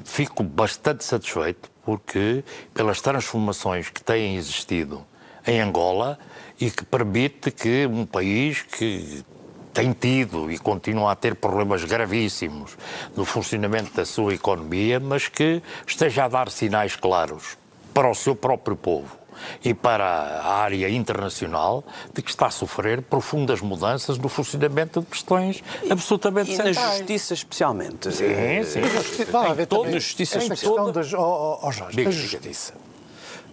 fico 0.05 0.43
bastante 0.43 1.05
satisfeito 1.05 1.71
porque, 1.85 2.45
pelas 2.75 3.01
transformações 3.01 3.89
que 3.91 4.03
têm 4.03 4.37
existido 4.37 5.05
em 5.47 5.61
Angola 5.61 6.19
e 6.61 6.71
que 6.71 6.85
permite 6.85 7.51
que 7.51 7.87
um 7.87 8.05
país 8.05 8.63
que 8.63 9.25
tem 9.73 9.93
tido 9.93 10.51
e 10.51 10.59
continua 10.59 11.13
a 11.13 11.15
ter 11.15 11.35
problemas 11.35 11.85
gravíssimos 11.85 12.77
no 13.15 13.25
funcionamento 13.27 13.95
da 13.95 14.07
sua 14.07 14.33
economia, 14.35 14.99
mas 14.99 15.29
que 15.29 15.63
esteja 15.87 16.25
a 16.25 16.29
dar 16.29 16.51
sinais 16.51 16.97
claros 16.97 17.59
para 17.97 18.11
o 18.11 18.15
seu 18.15 18.37
próprio 18.37 18.77
povo 18.77 19.17
e 19.65 19.73
para 19.73 20.05
a 20.05 20.55
área 20.57 20.87
internacional 20.91 21.83
de 22.13 22.21
que 22.21 22.29
está 22.29 22.47
a 22.47 22.51
sofrer 22.51 23.01
profundas 23.01 23.63
mudanças 23.63 24.19
no 24.19 24.29
funcionamento 24.29 25.01
de 25.01 25.07
questões 25.07 25.65
absolutamente 25.89 26.53
e 26.53 26.57
centrais. 26.57 26.77
na 26.77 26.97
justiça 26.99 27.33
especialmente. 27.33 28.13
Sim, 28.13 28.27
sim. 28.65 29.25
Vai 29.31 29.51
haver 29.51 29.67
toda 29.67 29.85
também 29.85 29.97
a 29.97 29.99
justiça 30.01 30.45
em 30.45 30.49
questão 30.51 30.93
das, 30.93 31.11
oh, 31.15 31.19
oh, 31.63 31.67
oh 31.69 31.73
Jorge, 31.73 32.07
a 32.07 32.11
justiça. 32.11 32.75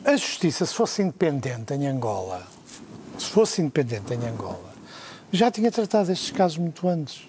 A 0.03 0.17
justiça, 0.17 0.65
se 0.65 0.73
fosse 0.73 1.01
independente 1.01 1.73
em 1.73 1.87
Angola, 1.87 2.41
se 3.17 3.27
fosse 3.27 3.61
independente 3.61 4.13
em 4.13 4.27
Angola, 4.27 4.73
já 5.31 5.49
tinha 5.49 5.71
tratado 5.71 6.11
estes 6.11 6.31
casos 6.31 6.57
muito 6.57 6.85
antes. 6.85 7.21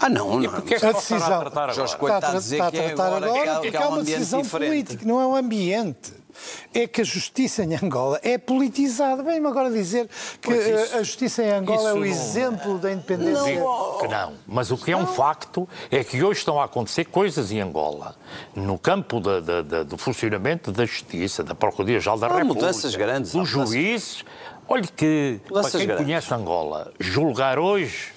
Ah, 0.00 0.08
não, 0.08 0.40
não. 0.40 0.50
Porquê 0.50 0.76
é 0.76 0.78
que 0.80 0.86
A 0.86 0.92
decisão- 0.92 1.18
a 1.34 1.40
tratar 1.40 1.60
agora? 1.64 1.72
Jorge 1.74 1.96
Coelho 1.98 2.16
está 2.16 2.30
a 2.30 2.34
dizer 2.34 2.70
que 2.70 2.78
é 2.78 2.88
tratar 2.88 3.16
agora, 3.16 3.52
há- 3.52 3.54
porque 3.56 3.70
que 3.70 3.76
há 3.76 3.88
um 3.88 3.92
uma 3.92 4.02
decisão 4.02 4.40
diferente. 4.42 4.68
política, 4.70 5.04
não 5.06 5.20
é 5.20 5.26
um 5.26 5.36
ambiente. 5.36 6.23
É 6.72 6.86
que 6.86 7.00
a 7.00 7.04
justiça 7.04 7.62
em 7.64 7.74
Angola 7.76 8.18
é 8.22 8.36
politizada. 8.38 9.22
Vem-me 9.22 9.46
agora 9.46 9.70
dizer 9.70 10.08
que 10.40 10.52
isso- 10.52 10.96
a 10.96 11.02
justiça 11.02 11.42
em 11.42 11.50
Angola 11.50 11.90
é 11.90 11.92
o 11.92 11.96
não- 11.96 12.04
exemplo 12.04 12.78
da 12.78 12.92
independência. 12.92 13.44
Digo 13.44 13.98
que 14.00 14.08
não. 14.08 14.32
Mas 14.46 14.70
o 14.70 14.76
que 14.76 14.90
é 14.92 14.96
um 14.96 15.06
facto 15.06 15.68
é 15.90 16.02
que 16.02 16.22
hoje 16.22 16.40
estão 16.40 16.60
a 16.60 16.64
acontecer 16.64 17.04
coisas 17.06 17.52
em 17.52 17.60
Angola, 17.60 18.16
no 18.54 18.78
campo 18.78 19.20
da- 19.20 19.40
da- 19.40 19.62
da- 19.62 19.82
do 19.82 19.96
funcionamento 19.96 20.70
da 20.72 20.84
justiça, 20.84 21.42
da 21.44 21.54
Procuradoria-Geral 21.54 22.18
da 22.18 22.26
Há 22.26 22.30
República, 22.30 22.54
mudanças 22.60 22.94
grandes, 22.96 23.32
dos 23.32 23.48
juízes. 23.48 24.24
Olhe 24.68 24.88
que, 24.88 25.40
Mudanças 25.48 25.70
para 25.72 25.78
quem 25.80 25.86
grandes. 25.88 26.04
conhece 26.06 26.34
Angola, 26.34 26.92
julgar 26.98 27.58
hoje 27.58 28.12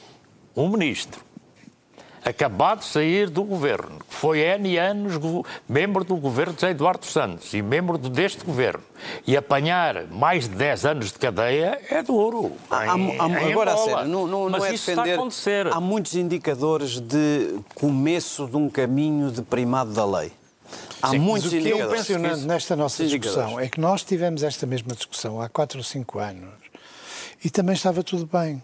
um 0.56 0.70
ministro 0.70 1.22
acabado 2.28 2.80
de 2.80 2.86
sair 2.86 3.30
do 3.30 3.44
governo, 3.44 4.00
que 4.08 4.14
foi 4.16 4.40
N 4.42 4.78
anos 4.78 5.14
membro 5.68 6.04
do 6.04 6.16
governo 6.18 6.54
de 6.54 6.60
José 6.62 6.72
Eduardo 6.72 7.06
Santos 7.06 7.54
e 7.54 7.62
membro 7.62 7.98
deste 7.98 8.44
governo, 8.44 8.84
e 9.26 9.38
apanhar 9.38 10.06
mais 10.08 10.48
de 10.50 10.56
10 10.56 10.86
anos 10.86 11.12
de 11.12 11.20
cadeia 11.20 11.80
é 11.90 12.04
duro. 12.04 12.52
Há- 12.70 12.98
em- 12.98 13.20
há- 13.20 13.28
em 13.44 13.52
agora, 13.52 13.74
a 13.74 13.78
sério, 13.78 14.06
não, 14.08 14.28
não, 14.28 14.50
Mas 14.50 14.60
não 14.60 14.66
é 14.66 14.74
isso 14.74 14.90
está 14.90 15.02
a 15.02 15.06
defender. 15.06 15.20
acontecer. 15.20 15.68
Há 15.68 15.80
muitos 15.80 16.16
indicadores 16.16 17.00
de 17.00 17.60
começo 17.76 18.46
de 18.48 18.58
um 18.58 18.70
caminho 18.70 19.32
de 19.32 19.42
primado 19.42 19.94
da 19.94 20.06
lei. 20.06 20.32
Há 21.02 21.10
Sim, 21.12 21.20
muitos 21.20 21.46
Mas 21.46 21.54
o 21.54 21.64
que 21.64 21.68
é 21.70 21.72
indicadores. 21.72 22.02
impressionante 22.02 22.46
nesta 22.46 22.76
nossa 22.76 23.04
Indicadores. 23.04 23.36
discussão 23.38 23.60
é 23.60 23.70
que 23.70 23.80
nós 23.80 24.04
tivemos 24.04 24.44
esta 24.44 24.66
mesma 24.66 24.94
discussão 24.94 25.40
há 25.42 25.48
4 25.48 25.78
ou 25.78 25.84
5 25.84 26.20
anos 26.20 26.50
e 27.46 27.50
também 27.50 27.74
estava 27.76 28.04
tudo 28.04 28.26
bem. 28.32 28.62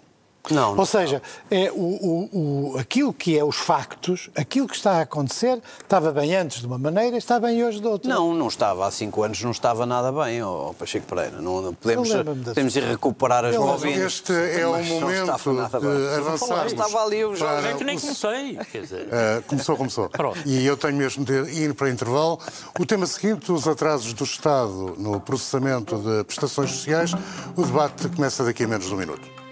Não, 0.52 0.72
Ou 0.72 0.76
não. 0.76 0.86
seja, 0.86 1.22
é 1.50 1.72
o, 1.72 1.76
o- 1.76 2.74
o- 2.74 2.78
aquilo 2.78 3.14
que 3.14 3.38
é 3.40 3.44
os 3.46 3.56
factos, 3.56 4.30
aquilo 4.36 4.68
que 4.68 4.76
está 4.76 4.98
a 4.98 5.02
acontecer, 5.04 5.62
estava 5.82 6.12
bem 6.12 6.36
antes 6.36 6.60
de 6.60 6.68
uma 6.68 6.78
maneira 6.78 7.16
e 7.16 7.18
está 7.20 7.40
bem 7.40 7.64
hoje 7.64 7.80
de 7.80 7.88
outra. 7.88 8.14
Não, 8.14 8.34
não 8.34 8.50
estava 8.50 8.86
há 8.86 8.92
cinco 8.92 9.24
anos, 9.24 9.42
não 9.42 9.52
estava 9.52 9.86
nada 9.86 10.12
bem, 10.12 10.44
ó 10.44 10.74
Pacheco 10.74 11.06
Pereira. 11.08 11.40
Não, 11.42 11.62
não- 11.62 11.74
podemos, 11.74 12.10
podemos 12.12 12.76
ir 12.76 12.84
recuperar 12.84 13.46
as 13.46 13.56
bobinas. 13.56 13.98
Este 14.14 14.34
é 14.34 14.68
o 14.68 14.72
momento 14.84 15.40
de 15.40 15.50
Não 15.50 16.18
avançarmos. 16.18 16.72
Estava 16.74 17.04
ali 17.06 17.24
o 17.24 17.36
Jorge. 17.36 17.68
É 17.70 17.74
que 17.76 17.84
nem 17.86 17.98
comecei. 17.98 18.58
Quer 18.72 18.82
dizer, 18.82 19.08
Uh, 19.14 19.42
começou, 19.48 19.78
começou. 19.78 20.10
Pronto. 20.10 20.40
E 20.46 20.66
eu 20.66 20.76
tenho 20.76 20.96
mesmo 20.98 21.24
de 21.24 21.34
ir 21.54 21.74
para 21.74 21.90
intervalo. 21.90 22.38
O 22.80 22.86
tema 22.86 23.06
seguinte, 23.06 23.50
os 23.52 23.66
atrasos 23.68 24.12
do 24.14 24.24
Estado 24.26 24.96
no 24.98 25.20
processamento 25.22 25.98
de 25.98 26.24
prestações 26.26 26.72
sociais. 26.72 27.12
O 27.56 27.64
debate 27.64 28.10
começa 28.10 28.44
daqui 28.44 28.64
a 28.66 28.68
menos 28.68 28.88
de 28.88 28.94
um 28.94 28.98
minuto. 28.98 29.43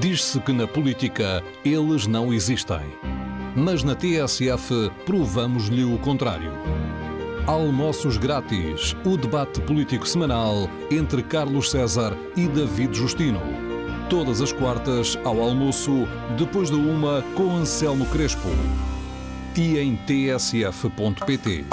Diz-se 0.00 0.38
que 0.40 0.52
na 0.52 0.66
política 0.66 1.42
eles 1.64 2.06
não 2.06 2.32
existem. 2.32 2.80
Mas 3.56 3.82
na 3.82 3.94
TSF 3.94 4.92
provamos-lhe 5.04 5.82
o 5.82 5.98
contrário. 5.98 6.52
Almoços 7.46 8.18
grátis. 8.18 8.94
O 9.04 9.16
debate 9.16 9.60
político 9.62 10.06
semanal 10.06 10.68
entre 10.90 11.22
Carlos 11.22 11.70
César 11.70 12.16
e 12.36 12.46
David 12.46 12.96
Justino. 12.96 13.40
Todas 14.08 14.40
as 14.40 14.52
quartas 14.52 15.18
ao 15.24 15.40
almoço, 15.40 16.06
depois 16.36 16.70
de 16.70 16.76
uma 16.76 17.22
com 17.34 17.56
Anselmo 17.56 18.06
Crespo. 18.06 18.48
E 19.56 19.78
em 19.78 19.96
tsf.pt. 19.96 21.64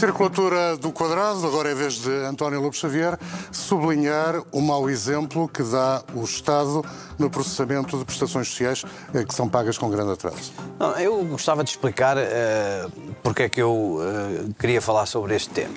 Circulatura 0.00 0.78
do 0.78 0.90
quadrado, 0.92 1.46
agora 1.46 1.70
é 1.70 1.74
vez 1.74 1.96
de 1.96 2.10
António 2.24 2.58
Lobo 2.58 2.74
Xavier 2.74 3.18
sublinhar 3.52 4.42
o 4.50 4.58
mau 4.58 4.88
exemplo 4.88 5.46
que 5.46 5.62
dá 5.62 6.02
o 6.14 6.24
Estado 6.24 6.82
no 7.18 7.28
processamento 7.28 7.98
de 7.98 8.06
prestações 8.06 8.48
sociais 8.48 8.82
eh, 9.12 9.24
que 9.26 9.34
são 9.34 9.46
pagas 9.46 9.76
com 9.76 9.90
grande 9.90 10.12
atraso. 10.12 10.54
Não, 10.78 10.98
eu 10.98 11.22
gostava 11.26 11.62
de 11.62 11.68
explicar 11.68 12.16
eh, 12.16 12.86
porque 13.22 13.42
é 13.42 13.48
que 13.50 13.60
eu 13.60 13.98
eh, 14.00 14.48
queria 14.58 14.80
falar 14.80 15.04
sobre 15.04 15.36
este 15.36 15.50
tema. 15.50 15.76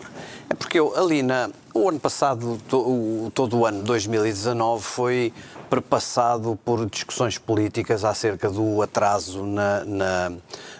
É 0.49 0.55
porque 0.55 0.79
eu, 0.79 0.97
ali 0.97 1.21
na, 1.21 1.49
o 1.73 1.89
ano 1.89 1.99
passado, 1.99 2.57
to, 2.69 2.77
o, 2.77 3.31
todo 3.35 3.57
o 3.57 3.65
ano 3.65 3.83
2019 3.83 4.81
foi 4.81 5.33
perpassado 5.69 6.57
por 6.63 6.89
discussões 6.89 7.37
políticas 7.37 8.05
acerca 8.05 8.49
do 8.49 8.81
atraso 8.81 9.45
na, 9.45 9.83
na, 9.83 10.31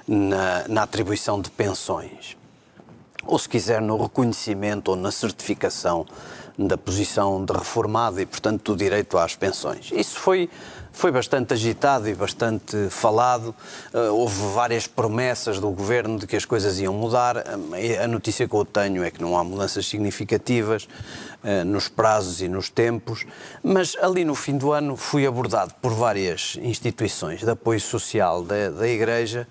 na, 0.07 0.67
na 0.69 0.83
atribuição 0.83 1.41
de 1.41 1.51
pensões 1.51 2.41
ou 3.25 3.37
se 3.39 3.47
quiser 3.47 3.81
no 3.81 4.01
reconhecimento 4.01 4.89
ou 4.89 4.95
na 4.95 5.11
certificação 5.11 6.05
da 6.57 6.77
posição 6.77 7.43
de 7.43 7.51
reformado 7.51 8.21
e, 8.21 8.25
portanto, 8.25 8.73
do 8.73 8.77
direito 8.77 9.17
às 9.17 9.35
pensões. 9.35 9.91
Isso 9.91 10.19
foi, 10.19 10.49
foi 10.91 11.11
bastante 11.11 11.53
agitado 11.53 12.07
e 12.07 12.13
bastante 12.13 12.89
falado. 12.89 13.55
Uh, 13.91 14.13
houve 14.13 14.53
várias 14.53 14.85
promessas 14.85 15.59
do 15.59 15.69
governo 15.71 16.19
de 16.19 16.27
que 16.27 16.35
as 16.35 16.45
coisas 16.45 16.79
iam 16.79 16.93
mudar. 16.93 17.37
Uh, 17.37 18.03
a 18.03 18.07
notícia 18.07 18.47
que 18.47 18.55
eu 18.55 18.63
tenho 18.63 19.03
é 19.03 19.09
que 19.09 19.19
não 19.19 19.35
há 19.35 19.43
mudanças 19.43 19.87
significativas 19.87 20.87
uh, 21.43 21.65
nos 21.65 21.87
prazos 21.87 22.39
e 22.41 22.47
nos 22.47 22.69
tempos, 22.69 23.25
mas 23.63 23.95
ali 23.99 24.23
no 24.23 24.35
fim 24.35 24.55
do 24.55 24.71
ano 24.71 24.95
fui 24.95 25.25
abordado 25.25 25.73
por 25.81 25.91
várias 25.91 26.57
instituições 26.61 27.39
de 27.39 27.49
apoio 27.49 27.81
social 27.81 28.43
da, 28.43 28.69
da 28.69 28.87
Igreja 28.87 29.47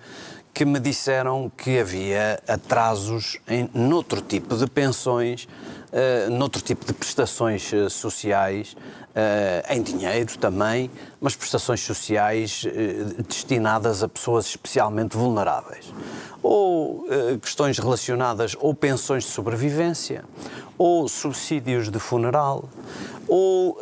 que 0.53 0.65
me 0.65 0.79
disseram 0.79 1.51
que 1.57 1.79
havia 1.79 2.39
atrasos 2.47 3.39
em 3.47 3.67
noutro 3.73 4.21
tipo 4.21 4.55
de 4.55 4.67
pensões, 4.67 5.47
uh, 5.91 6.29
noutro 6.29 6.61
tipo 6.61 6.85
de 6.85 6.93
prestações 6.93 7.73
uh, 7.73 7.89
sociais, 7.89 8.75
uh, 8.75 9.73
em 9.73 9.81
dinheiro 9.81 10.37
também, 10.37 10.91
mas 11.19 11.35
prestações 11.35 11.81
sociais 11.81 12.65
destinadas 13.27 14.03
a 14.03 14.07
pessoas 14.07 14.45
especialmente 14.45 15.17
vulneráveis. 15.17 15.91
Ou 16.43 17.05
questões 17.41 17.79
relacionadas 17.79 18.53
ou 18.59 18.75
pensões 18.75 19.23
de 19.23 19.29
sobrevivência, 19.29 20.25
ou 20.77 21.07
subsídios 21.07 21.89
de 21.89 21.99
funeral, 21.99 22.67
ou 23.29 23.77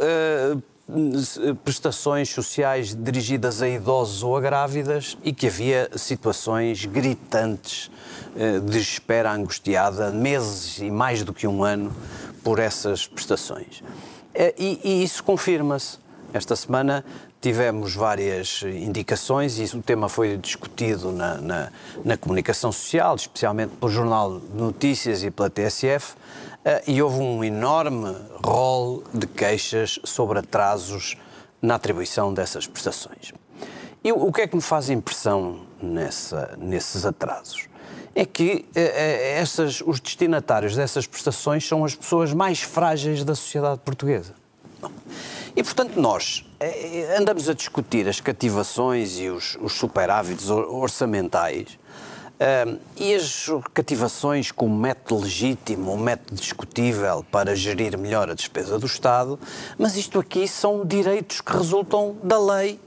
prestações 1.63 2.29
sociais 2.29 2.93
dirigidas 2.93 3.61
a 3.61 3.67
idosos 3.67 4.23
ou 4.23 4.35
a 4.35 4.41
grávidas 4.41 5.17
e 5.23 5.33
que 5.33 5.47
havia 5.47 5.89
situações 5.95 6.85
gritantes 6.85 7.89
de 8.69 8.79
espera 8.79 9.31
angustiada, 9.31 10.11
meses 10.11 10.79
e 10.79 10.89
mais 10.89 11.23
do 11.23 11.33
que 11.33 11.47
um 11.47 11.63
ano, 11.63 11.93
por 12.43 12.59
essas 12.59 13.07
prestações. 13.07 13.83
E, 14.33 14.79
e 14.83 15.03
isso 15.03 15.23
confirma-se. 15.23 15.99
Esta 16.33 16.55
semana 16.55 17.03
tivemos 17.41 17.95
várias 17.95 18.61
indicações 18.63 19.59
e 19.59 19.75
o 19.75 19.81
tema 19.81 20.07
foi 20.07 20.37
discutido 20.37 21.11
na, 21.11 21.35
na, 21.41 21.71
na 22.05 22.15
comunicação 22.15 22.71
social, 22.71 23.15
especialmente 23.15 23.71
pelo 23.71 23.91
Jornal 23.91 24.39
de 24.39 24.55
Notícias 24.55 25.23
e 25.23 25.31
pela 25.31 25.49
TSF, 25.49 26.15
e 26.87 27.01
houve 27.01 27.19
um 27.19 27.43
enorme 27.43 28.15
rol 28.43 29.03
de 29.13 29.25
queixas 29.25 29.99
sobre 30.03 30.39
atrasos 30.39 31.17
na 31.61 31.75
atribuição 31.75 32.33
dessas 32.33 32.67
prestações. 32.67 33.33
E 34.03 34.11
o 34.11 34.31
que 34.31 34.41
é 34.41 34.47
que 34.47 34.55
me 34.55 34.61
faz 34.61 34.89
impressão 34.89 35.61
nessa, 35.81 36.57
nesses 36.57 37.05
atrasos? 37.05 37.67
É 38.15 38.25
que 38.25 38.65
eh, 38.75 39.37
essas, 39.37 39.81
os 39.85 39.99
destinatários 39.99 40.75
dessas 40.75 41.05
prestações 41.05 41.67
são 41.67 41.85
as 41.85 41.93
pessoas 41.93 42.33
mais 42.33 42.61
frágeis 42.61 43.23
da 43.23 43.35
sociedade 43.35 43.79
portuguesa. 43.85 44.33
E, 45.55 45.63
portanto, 45.63 46.01
nós 46.01 46.43
eh, 46.59 47.15
andamos 47.17 47.47
a 47.47 47.53
discutir 47.53 48.07
as 48.07 48.19
cativações 48.19 49.19
e 49.19 49.29
os, 49.29 49.55
os 49.61 49.73
superávites 49.73 50.49
orçamentais 50.49 51.77
Uh, 52.41 52.79
e 52.97 53.13
as 53.13 53.47
cativações 53.71 54.51
como 54.51 54.75
método 54.75 55.21
legítimo, 55.21 55.93
um 55.93 55.97
método 55.97 56.41
discutível 56.41 57.23
para 57.31 57.55
gerir 57.55 57.95
melhor 57.99 58.31
a 58.31 58.33
despesa 58.33 58.79
do 58.79 58.87
Estado, 58.87 59.39
mas 59.77 59.95
isto 59.95 60.17
aqui 60.17 60.47
são 60.47 60.83
direitos 60.83 61.39
que 61.39 61.55
resultam 61.55 62.15
da 62.23 62.39
lei 62.39 62.79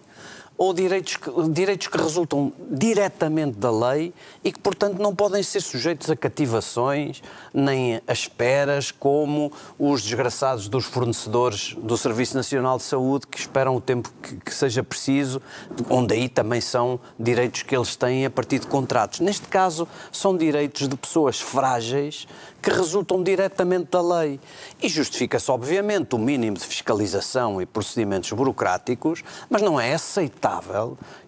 ou 0.57 0.73
direitos 0.73 1.17
que, 1.17 1.31
direitos 1.51 1.89
que 1.89 1.99
resultam 1.99 2.53
diretamente 2.71 3.59
da 3.59 3.71
lei 3.71 4.13
e 4.43 4.53
que, 4.53 4.59
portanto, 4.59 4.99
não 5.01 5.15
podem 5.15 5.43
ser 5.43 5.61
sujeitos 5.61 6.11
a 6.11 6.17
cativações 6.17 7.23
nem 7.53 8.01
a 8.07 8.13
esperas, 8.13 8.91
como 8.91 9.53
os 9.79 10.03
desgraçados 10.03 10.69
dos 10.69 10.85
fornecedores 10.85 11.75
do 11.75 11.97
Serviço 11.97 12.37
Nacional 12.37 12.77
de 12.77 12.85
Saúde 12.85 13.27
que 13.27 13.39
esperam 13.39 13.77
o 13.77 13.81
tempo 13.81 14.11
que, 14.23 14.37
que 14.37 14.55
seja 14.55 14.83
preciso, 14.83 15.43
onde 15.91 16.15
aí 16.15 16.29
também 16.29 16.61
são 16.61 17.01
direitos 17.19 17.63
que 17.63 17.75
eles 17.75 17.97
têm 17.97 18.25
a 18.25 18.31
partir 18.31 18.61
de 18.61 18.67
contratos. 18.67 19.21
Neste 19.21 19.49
caso, 19.49 19.89
são 20.13 20.37
direitos 20.37 20.89
de 20.89 20.97
pessoas 20.97 21.41
frágeis 21.41 22.29
que 22.63 22.71
resultam 22.71 23.23
diretamente 23.23 23.91
da 23.91 24.01
lei. 24.01 24.41
E 24.81 24.89
justifica-se, 24.89 25.51
obviamente, 25.51 26.15
o 26.15 26.19
mínimo 26.19 26.57
de 26.57 26.65
fiscalização 26.65 27.61
e 27.61 27.67
procedimentos 27.67 28.33
burocráticos, 28.33 29.23
mas 29.51 29.61
não 29.61 29.79
é 29.79 29.93
aceitável 29.93 30.44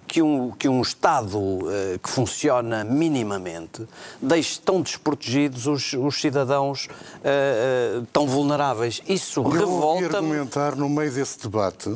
que 0.06 0.22
um, 0.22 0.50
que 0.52 0.68
um 0.68 0.80
Estado 0.82 1.38
uh, 1.38 1.98
que 2.02 2.08
funciona 2.08 2.84
minimamente 2.84 3.86
deixe 4.20 4.60
tão 4.60 4.80
desprotegidos 4.80 5.66
os, 5.66 5.92
os 5.92 6.20
cidadãos 6.20 6.86
uh, 6.86 8.00
uh, 8.00 8.06
tão 8.12 8.26
vulneráveis. 8.26 9.02
Isso 9.08 9.42
revolta. 9.42 10.04
Eu 10.04 10.16
argumentar 10.16 10.76
no 10.76 10.88
meio 10.88 11.10
desse 11.12 11.40
debate 11.40 11.92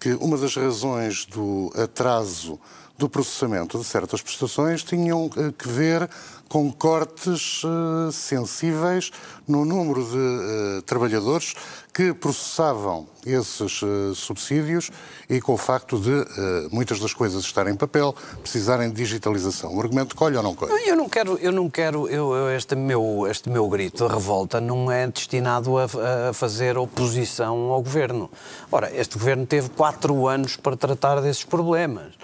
que 0.00 0.14
uma 0.14 0.36
das 0.36 0.54
razões 0.54 1.24
do 1.24 1.72
atraso 1.74 2.58
do 2.98 3.08
processamento 3.08 3.78
de 3.78 3.84
certas 3.84 4.22
prestações 4.22 4.82
tinham 4.82 5.28
que 5.28 5.68
ver 5.68 6.08
com 6.48 6.70
cortes 6.70 7.62
uh, 7.64 8.10
sensíveis 8.12 9.10
no 9.46 9.64
número 9.64 10.04
de 10.04 10.16
uh, 10.16 10.82
trabalhadores 10.82 11.54
que 11.92 12.12
processavam 12.12 13.06
esses 13.24 13.82
uh, 13.82 14.14
subsídios 14.14 14.90
e 15.28 15.40
com 15.40 15.54
o 15.54 15.56
facto 15.56 15.98
de 15.98 16.24
muitas 16.70 17.00
das 17.00 17.12
coisas 17.12 17.42
estarem 17.42 17.74
em 17.74 17.76
papel, 17.76 18.14
precisarem 18.40 18.88
de 18.90 18.94
digitalização. 18.94 19.74
O 19.74 19.80
argumento 19.80 20.14
colhe 20.14 20.36
ou 20.36 20.42
não 20.42 20.54
colhe? 20.54 20.72
Eu 20.86 20.94
não 20.94 21.08
quero, 21.08 21.36
eu 21.38 21.50
não 21.50 21.68
quero, 21.68 22.08
eu, 22.08 22.48
este, 22.50 22.76
meu, 22.76 23.26
este 23.28 23.48
meu 23.48 23.68
grito 23.68 24.06
de 24.06 24.14
revolta 24.14 24.60
não 24.60 24.90
é 24.90 25.06
destinado 25.08 25.76
a, 25.78 25.84
a 26.28 26.32
fazer 26.32 26.78
oposição 26.78 27.72
ao 27.72 27.82
governo. 27.82 28.30
Ora, 28.70 28.94
este 28.94 29.18
governo 29.18 29.44
teve 29.46 29.68
quatro 29.70 30.28
anos 30.28 30.56
para 30.56 30.76
tratar 30.76 31.20
desses 31.20 31.42
problemas. 31.42 32.14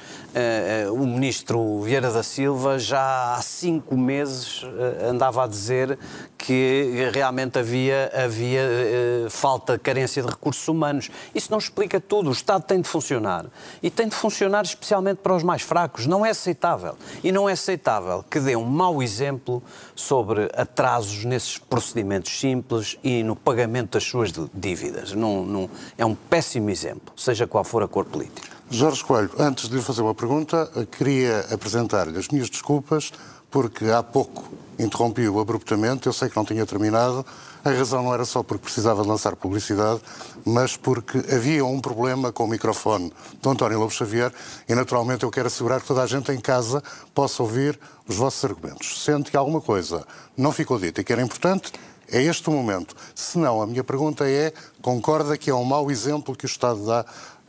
o 0.93 1.05
ministro 1.05 1.81
Vieira 1.81 2.13
da 2.13 2.23
Silva 2.23 2.79
já 2.79 3.35
há 3.35 3.43
cinco 3.43 3.97
meses 3.97 4.12
meses 4.13 4.63
eh, 4.65 5.09
andava 5.09 5.45
a 5.45 5.47
dizer 5.47 5.99
que 6.37 7.09
realmente 7.15 7.59
havia, 7.59 8.11
havia 8.15 8.63
uh, 8.63 9.31
falta, 9.31 9.79
carência 9.79 10.23
de 10.23 10.29
recursos 10.29 10.67
humanos. 10.67 11.09
Isso 11.33 11.51
não 11.51 11.59
explica 11.59 12.01
tudo. 12.01 12.29
O 12.31 12.33
Estado 12.33 12.65
tem 12.65 12.81
de 12.81 12.89
funcionar. 12.89 13.47
E 13.81 13.89
tem 13.89 14.09
de 14.09 14.15
funcionar 14.15 14.65
especialmente 14.65 15.19
para 15.19 15.35
os 15.35 15.43
mais 15.43 15.63
fracos. 15.63 16.07
Não 16.07 16.27
é 16.27 16.31
aceitável. 16.31 16.97
E 17.23 17.31
não 17.31 17.49
é 17.49 17.53
aceitável 17.53 18.25
que 18.29 18.41
dê 18.41 18.57
um 18.57 18.65
mau 18.65 19.03
exemplo 19.03 19.63
sobre 19.95 20.51
atrasos 20.55 21.25
nesses 21.25 21.59
procedimentos 21.59 22.39
simples 22.39 22.99
e 23.05 23.23
no 23.23 23.37
pagamento 23.37 23.93
das 23.93 24.05
suas 24.05 24.33
dívidas. 24.53 25.13
Não, 25.13 25.45
não, 25.45 25.71
é 25.97 26.05
um 26.05 26.15
péssimo 26.15 26.71
exemplo, 26.71 27.15
seja 27.17 27.47
qual 27.47 27.63
for 27.63 27.83
a 27.83 27.89
cor 27.89 28.05
política. 28.05 28.49
Jorge 28.69 29.05
Coelho, 29.05 29.31
antes 29.39 29.69
de 29.69 29.77
lhe 29.77 29.83
fazer 29.83 30.01
uma 30.01 30.15
pergunta, 30.15 30.67
queria 30.97 31.41
apresentar-lhe 31.53 32.19
as 32.19 32.29
minhas 32.29 32.49
desculpas 32.49 33.13
porque 33.53 33.85
há 33.91 34.03
pouco 34.03 34.51
interrompi-o 34.79 35.39
abruptamente, 35.39 36.07
eu 36.07 36.13
sei 36.13 36.29
que 36.29 36.37
não 36.37 36.45
tinha 36.45 36.65
terminado. 36.67 37.25
A 37.63 37.71
razão 37.71 38.03
não 38.03 38.13
era 38.13 38.25
só 38.25 38.43
porque 38.43 38.65
precisava 38.65 39.03
de 39.03 39.09
lançar 39.09 39.37
publicidade, 39.37 40.01
mas 40.45 40.77
porque 40.77 41.19
havia 41.33 41.65
um 41.65 41.79
problema 41.79 42.33
com 42.33 42.45
o 42.45 42.49
microfone 42.49 43.13
de 43.41 43.49
António 43.49 43.79
Lobo 43.79 43.93
Xavier 43.93 44.33
e, 44.69 44.75
naturalmente, 44.75 45.23
eu 45.23 45.31
quero 45.31 45.47
assegurar 45.47 45.81
que 45.81 45.87
toda 45.87 46.03
a 46.03 46.07
gente 46.07 46.33
em 46.33 46.41
casa 46.41 46.83
possa 47.15 47.43
ouvir 47.43 47.79
os 48.09 48.17
vossos 48.17 48.45
argumentos. 48.45 49.05
Sente 49.05 49.31
que 49.31 49.37
alguma 49.37 49.61
coisa 49.61 50.05
não 50.37 50.51
ficou 50.51 50.79
dita 50.79 51.03
e 51.03 51.05
que 51.05 51.13
era 51.13 51.23
importante, 51.23 51.71
é 52.11 52.21
este 52.23 52.49
o 52.49 52.53
momento. 52.53 52.97
Se 53.15 53.39
não, 53.39 53.63
a 53.63 53.67
minha 53.67 53.85
pergunta 53.85 54.29
é: 54.29 54.53
concorda 54.81 55.39
que 55.39 55.51
é 55.51 55.55
um 55.55 55.65
mau 55.65 55.91
exemplo 55.91 56.35
que 56.35 56.47
o 56.47 56.47
Estado 56.47 56.85
dá 56.85 57.05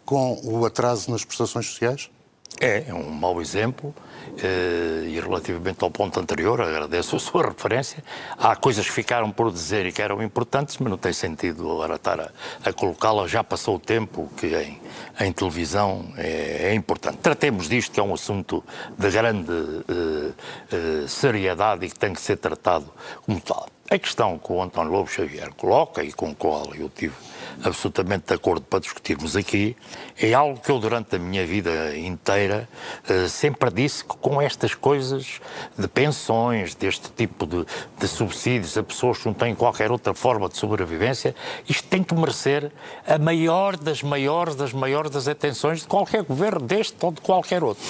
com 0.06 0.40
o 0.44 0.66
atraso 0.66 1.10
nas 1.10 1.26
prestações 1.26 1.66
sociais? 1.66 2.10
É, 2.60 2.86
é 2.88 2.94
um 2.94 3.10
mau 3.10 3.42
exemplo 3.42 3.94
eh, 4.42 5.06
e 5.08 5.20
relativamente 5.20 5.84
ao 5.84 5.92
ponto 5.92 6.20
anterior, 6.20 6.60
agradeço 6.62 7.16
a 7.16 7.20
sua 7.20 7.48
referência. 7.48 8.04
Há 8.38 8.56
coisas 8.56 8.86
que 8.86 8.92
ficaram 8.92 9.32
por 9.32 9.52
dizer 9.52 9.86
e 9.86 9.92
que 9.92 10.02
eram 10.02 10.24
importantes, 10.24 10.78
mas 10.78 10.90
não 10.90 10.98
tem 10.98 11.14
sentido 11.14 11.70
agora 11.72 11.96
estar 11.96 12.20
a, 12.20 12.32
a 12.64 12.74
colocá-las. 12.74 13.30
Já 13.30 13.44
passou 13.44 13.76
o 13.76 13.80
tempo 13.80 14.30
que 14.38 14.48
em, 14.48 14.82
em 15.20 15.32
televisão 15.32 16.06
é, 16.18 16.70
é, 16.70 16.74
importante. 16.74 17.18
Tratemos 17.18 17.68
disto, 17.68 17.92
que 17.92 18.00
é 18.00 18.04
um 18.04 18.14
assunto 18.14 18.64
de 18.98 19.10
grande 19.12 19.52
uh, 19.52 20.34
uh, 20.74 21.08
seriedade 21.08 21.86
e 21.86 21.90
que 21.90 22.00
tem 22.00 22.14
que 22.14 22.22
ser 22.22 22.38
tratado 22.38 22.92
como 23.26 23.40
tal. 23.42 23.68
A 23.90 24.00
questão 24.00 24.40
que 24.40 24.52
o 24.52 24.62
António 24.62 24.92
Lobo 24.92 25.10
Xavier 25.10 25.54
coloca 25.54 26.04
e 26.04 26.12
com 26.12 26.32
a 26.32 26.36
qual 26.36 26.74
eu 26.74 26.90
tive 26.90 27.14
absolutamente 27.64 28.28
de 28.28 28.34
acordo 28.34 28.66
para 28.66 28.80
discutirmos 28.80 29.36
aqui, 29.36 29.76
é 30.18 30.34
algo 30.34 30.60
que 30.60 30.70
eu 30.70 30.80
durante 30.80 31.16
a 31.16 31.20
minha 31.20 31.46
vida 31.46 31.98
inteira 31.98 32.68
uh, 33.10 33.28
sempre 33.30 33.72
disse 33.72 34.04
que 34.04 34.16
com 34.18 34.42
estas 34.42 34.76
coisas 34.76 35.40
de 35.78 35.88
pensões, 35.88 36.76
deste 36.76 37.10
tipo 37.12 37.46
de, 37.46 37.66
de, 38.00 38.08
subsídios 38.08 38.78
a 38.78 38.84
pessoas 38.84 39.18
que 39.18 39.26
não 39.26 39.34
têm 39.34 39.56
qualquer 39.56 39.92
outra 39.92 40.14
forma 40.14 40.48
de 40.50 40.58
sobrevivência, 40.58 41.36
isto 41.68 41.88
tem 41.88 42.04
que 42.04 42.14
merecer 42.14 42.72
a 43.08 43.18
maior 43.18 43.78
das 43.78 44.04
maiores 44.04 44.56
das 44.56 44.74
maiores 44.74 45.12
das 45.12 45.28
atenções 45.28 45.82
de 45.82 45.88
qualquer 45.88 46.24
governo, 46.24 46.62
deste 46.62 46.96
ou 47.02 47.12
de 47.12 47.22
qualquer 47.22 47.64
outro. 47.64 47.84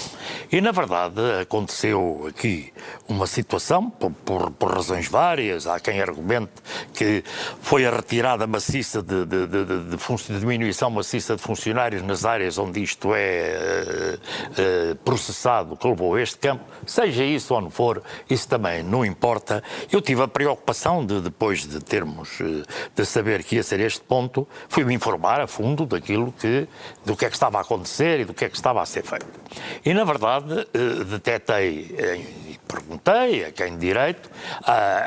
E 0.51 0.61
na 0.61 0.71
verdade 0.71 1.19
aconteceu 1.41 2.25
aqui 2.27 2.71
uma 3.07 3.27
situação, 3.27 3.89
por, 3.89 4.11
por, 4.11 4.51
por 4.51 4.73
razões 4.73 5.07
várias, 5.07 5.67
há 5.67 5.79
quem 5.79 6.01
argumente 6.01 6.51
que 6.93 7.23
foi 7.61 7.85
a 7.85 7.91
retirada 7.91 8.47
maciça 8.47 9.01
de, 9.01 9.25
de 9.25 9.42
de, 9.47 9.65
de, 9.65 9.97
de, 9.97 10.39
diminuição 10.39 10.89
maciça 10.89 11.35
de 11.35 11.41
funcionários 11.41 12.01
nas 12.01 12.25
áreas 12.25 12.57
onde 12.57 12.81
isto 12.81 13.13
é 13.13 13.55
uh, 13.55 14.91
uh, 14.91 14.95
processado, 14.97 15.75
que 15.75 15.87
levou 15.87 16.15
a 16.15 16.21
este 16.21 16.37
campo, 16.37 16.63
seja 16.85 17.23
isso 17.23 17.59
não 17.59 17.69
for, 17.69 18.01
isso 18.29 18.47
também 18.47 18.83
não 18.83 19.05
importa. 19.05 19.63
Eu 19.91 20.01
tive 20.01 20.21
a 20.21 20.27
preocupação 20.27 21.05
de, 21.05 21.21
depois 21.21 21.67
de 21.67 21.79
termos, 21.79 22.39
uh, 22.39 22.63
de 22.95 23.05
saber 23.05 23.43
que 23.43 23.55
ia 23.55 23.63
ser 23.63 23.79
este 23.79 24.01
ponto, 24.01 24.47
fui-me 24.69 24.93
informar 24.93 25.41
a 25.41 25.47
fundo 25.47 25.85
daquilo 25.85 26.31
que, 26.31 26.67
do 27.05 27.15
que 27.15 27.25
é 27.25 27.29
que 27.29 27.35
estava 27.35 27.57
a 27.57 27.61
acontecer 27.61 28.21
e 28.21 28.25
do 28.25 28.33
que 28.33 28.45
é 28.45 28.49
que 28.49 28.55
estava 28.55 28.81
a 28.81 28.85
ser 28.85 29.03
feito. 29.03 29.27
E, 29.85 29.93
na 29.93 30.03
verdade, 30.03 30.67
detetei 31.05 31.95
e 32.47 32.59
perguntei 32.67 33.45
a 33.45 33.51
quem 33.51 33.73
de 33.73 33.87
direito, 33.87 34.29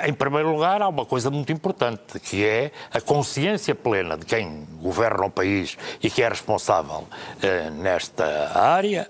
em 0.07 0.13
primeiro 0.13 0.53
lugar, 0.53 0.81
há 0.83 0.89
uma 0.89 1.05
coisa 1.05 1.31
muito 1.31 1.53
importante, 1.53 2.21
que 2.21 2.45
é 2.45 2.71
a 2.93 3.01
consciência 3.01 3.75
plena 3.75 4.17
de 4.17 4.26
quem 4.27 4.67
governa 4.81 5.27
o 5.27 5.31
país 5.31 5.77
e 6.03 6.11
que 6.11 6.23
é 6.23 6.29
responsável 6.29 7.07
eh, 7.43 7.71
nesta 7.71 8.59
área, 8.59 9.09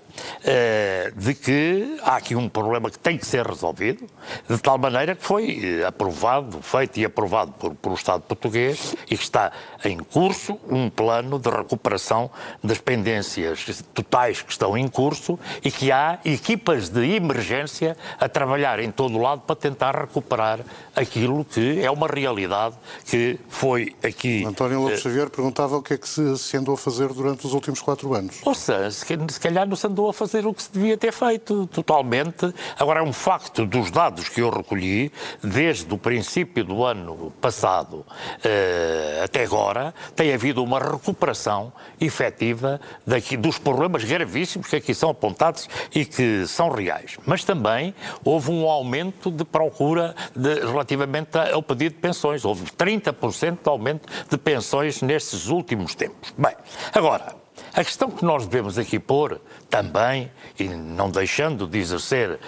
de 1.15 1.33
que 1.33 1.97
há 2.03 2.15
aqui 2.17 2.35
um 2.35 2.49
problema 2.49 2.89
que 2.89 2.99
tem 2.99 3.17
que 3.17 3.25
ser 3.25 3.45
resolvido, 3.45 4.05
de 4.49 4.57
tal 4.57 4.77
maneira 4.77 5.15
que 5.15 5.23
foi 5.23 5.79
eh, 5.81 5.85
aprovado, 5.85 6.61
feito 6.61 6.99
e 6.99 7.05
aprovado 7.05 7.51
por, 7.53 7.75
por 7.75 7.91
o 7.91 7.95
Estado 7.95 8.21
português 8.21 8.95
e 9.09 9.17
que 9.17 9.23
está 9.23 9.51
em 9.83 9.97
curso 9.97 10.59
um 10.69 10.89
plano 10.89 11.39
de 11.39 11.49
recuperação 11.49 12.29
das 12.63 12.77
pendências 12.77 13.83
totais 13.93 14.41
que 14.41 14.51
estão 14.51 14.77
em 14.77 14.87
curso 14.87 15.39
e 15.63 15.71
que 15.71 15.91
há 15.91 16.19
equipas 16.25 16.89
de 16.89 17.15
emergência 17.15 17.97
a 18.19 18.27
trabalhar 18.29 18.79
em 18.79 18.91
todo 18.91 19.17
o 19.17 19.21
lado 19.21 19.41
para 19.41 19.55
tentar 19.55 19.95
recuperar 19.95 20.59
aquilo 20.95 21.45
que 21.45 21.81
é 21.81 21.91
uma 21.91 22.07
realidade 22.07 22.75
que 23.05 23.39
foi 23.49 23.95
aqui. 24.03 24.45
António 24.45 24.81
Lopes 24.81 25.01
Xavier 25.01 25.29
perguntava 25.29 25.77
o 25.77 25.81
que 25.81 25.93
é 25.93 25.97
que 25.97 26.07
se, 26.07 26.37
se 26.37 26.57
andou 26.57 26.75
a 26.75 26.77
fazer 26.77 27.07
durante 27.13 27.45
os 27.45 27.53
últimos 27.53 27.81
quatro 27.81 28.13
anos. 28.13 28.37
Ou 28.43 28.55
seja, 28.55 28.91
se 28.91 29.39
calhar 29.39 29.67
não 29.67 29.75
se 29.75 29.87
andou 29.87 30.06
a 30.09 30.13
fazer 30.13 30.45
o 30.45 30.53
que 30.53 30.63
se 30.63 30.71
devia 30.71 30.97
ter 30.97 31.11
feito 31.11 31.67
totalmente. 31.67 32.53
Agora, 32.77 32.99
é 32.99 33.03
um 33.03 33.13
facto 33.13 33.65
dos 33.65 33.91
dados 33.91 34.29
que 34.29 34.41
eu 34.41 34.49
recolhi, 34.49 35.11
desde 35.43 35.93
o 35.93 35.97
princípio 35.97 36.63
do 36.63 36.83
ano 36.83 37.31
passado 37.41 37.97
uh, 37.97 39.23
até 39.23 39.43
agora, 39.43 39.93
tem 40.15 40.33
havido 40.33 40.63
uma 40.63 40.79
recuperação 40.79 41.71
efetiva 41.99 42.79
daqui, 43.05 43.37
dos 43.37 43.57
problemas 43.57 44.03
gravíssimos 44.03 44.67
que 44.67 44.75
aqui 44.75 44.93
são 44.93 45.09
apontados 45.09 45.69
e 45.93 46.05
que 46.05 46.45
são 46.47 46.69
reais. 46.69 47.17
Mas 47.25 47.43
também 47.43 47.93
houve 48.23 48.51
um 48.51 48.67
aumento 48.67 49.31
de 49.31 49.43
procura 49.43 50.15
de, 50.35 50.59
relativamente 50.59 51.37
ao 51.37 51.61
pedido 51.61 51.95
de 51.95 52.01
pensões. 52.01 52.45
Houve 52.45 52.65
30% 52.71 53.63
de 53.63 53.69
aumento 53.69 54.07
de 54.29 54.37
pensões 54.37 55.01
nestes 55.01 55.47
últimos 55.47 55.95
tempos. 55.95 56.33
Bem, 56.37 56.55
agora, 56.93 57.35
a 57.73 57.83
questão 57.83 58.09
que 58.09 58.23
nós 58.23 58.45
devemos 58.45 58.77
aqui 58.77 58.99
pôr 58.99 59.39
também, 59.69 60.31
e 60.59 60.67
não 60.67 61.09
deixando 61.09 61.67
de 61.67 61.77
exercer 61.77 62.39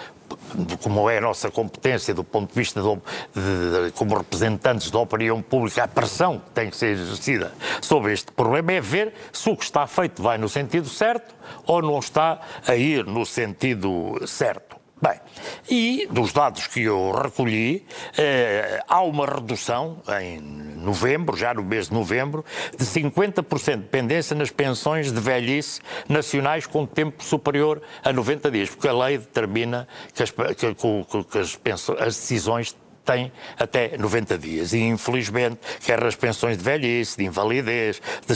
como 0.82 1.10
é 1.10 1.18
a 1.18 1.20
nossa 1.20 1.50
competência 1.50 2.14
do 2.14 2.22
ponto 2.22 2.50
de 2.50 2.54
vista 2.54 2.80
do, 2.80 3.02
de, 3.34 3.86
de, 3.86 3.92
como 3.92 4.16
representantes 4.16 4.90
da 4.90 4.98
opinião 4.98 5.42
pública, 5.42 5.84
a 5.84 5.88
pressão 5.88 6.38
que 6.38 6.50
tem 6.50 6.70
que 6.70 6.76
ser 6.76 6.92
exercida 6.92 7.52
sobre 7.80 8.12
este 8.12 8.30
problema 8.32 8.72
é 8.72 8.80
ver 8.80 9.12
se 9.32 9.50
o 9.50 9.56
que 9.56 9.64
está 9.64 9.86
feito 9.86 10.22
vai 10.22 10.38
no 10.38 10.48
sentido 10.48 10.88
certo 10.88 11.34
ou 11.66 11.82
não 11.82 11.98
está 11.98 12.40
a 12.66 12.74
ir 12.76 13.04
no 13.04 13.26
sentido 13.26 14.20
certo. 14.26 14.69
Bem, 15.02 15.18
e 15.70 16.06
dos 16.10 16.30
dados 16.30 16.66
que 16.66 16.82
eu 16.82 17.10
recolhi, 17.12 17.86
eh, 18.18 18.82
há 18.86 19.00
uma 19.00 19.24
redução 19.24 19.96
em 20.20 20.38
novembro, 20.38 21.34
já 21.38 21.54
no 21.54 21.62
mês 21.62 21.88
de 21.88 21.94
novembro, 21.94 22.44
de 22.76 22.84
50% 22.84 23.76
de 23.76 23.82
dependência 23.84 24.36
nas 24.36 24.50
pensões 24.50 25.10
de 25.10 25.18
velhice 25.18 25.80
nacionais 26.06 26.66
com 26.66 26.84
tempo 26.84 27.24
superior 27.24 27.80
a 28.04 28.12
90 28.12 28.50
dias, 28.50 28.68
porque 28.68 28.88
a 28.88 28.92
lei 28.92 29.16
determina 29.16 29.88
que 30.12 30.22
as, 30.22 30.30
que, 30.30 30.74
que, 30.74 31.24
que 31.24 31.70
as, 31.70 31.90
as 31.90 32.16
decisões 32.16 32.76
tem 33.04 33.32
até 33.58 33.96
90 33.96 34.38
dias. 34.38 34.72
E, 34.72 34.80
infelizmente, 34.80 35.58
quer 35.80 36.02
as 36.04 36.14
pensões 36.14 36.56
de 36.56 36.64
velhice, 36.64 37.16
de 37.16 37.24
invalidez, 37.24 38.00
de 38.26 38.34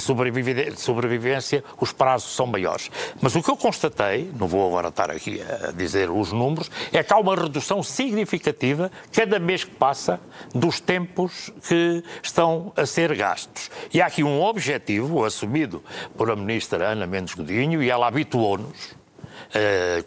sobrevivência, 0.81 1.63
os 1.81 1.93
prazos 1.93 2.35
são 2.35 2.47
maiores. 2.47 2.91
Mas 3.21 3.35
o 3.35 3.43
que 3.43 3.51
eu 3.51 3.57
constatei, 3.57 4.31
não 4.39 4.47
vou 4.47 4.67
agora 4.67 4.89
estar 4.89 5.11
aqui 5.11 5.41
a 5.43 5.71
dizer 5.71 6.11
os 6.11 6.33
números, 6.33 6.71
é 6.93 7.03
que 7.03 7.13
há 7.13 7.19
uma 7.19 7.35
redução 7.35 7.83
significativa, 7.83 8.91
cada 9.13 9.39
mês 9.39 9.65
que 9.65 9.75
passa, 9.75 10.21
dos 10.55 10.81
tempos 10.81 11.51
que 11.69 12.03
estão 12.23 12.73
a 12.77 12.87
ser 12.87 13.15
gastos. 13.15 13.71
E 13.93 14.01
há 14.01 14.07
aqui 14.07 14.25
um 14.25 14.43
objetivo 14.43 15.25
assumido 15.25 15.83
por 16.17 16.31
a 16.31 16.37
ministra 16.37 16.89
Ana 16.89 17.07
Mendes 17.07 17.35
Godinho, 17.35 17.83
e 17.83 17.91
ela 17.91 18.07
habituou-nos 18.07 19.04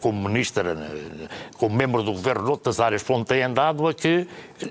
como 0.02 0.28
ministra, 0.28 0.72
eh, 0.72 1.28
como 1.58 1.76
membro 1.76 2.04
do 2.04 2.12
governo 2.12 2.44
noutras 2.44 2.80
áreas 2.80 3.04
onde 3.10 3.26
tem 3.26 3.44
andado, 3.44 3.88
a 3.88 3.94
que 3.94 4.28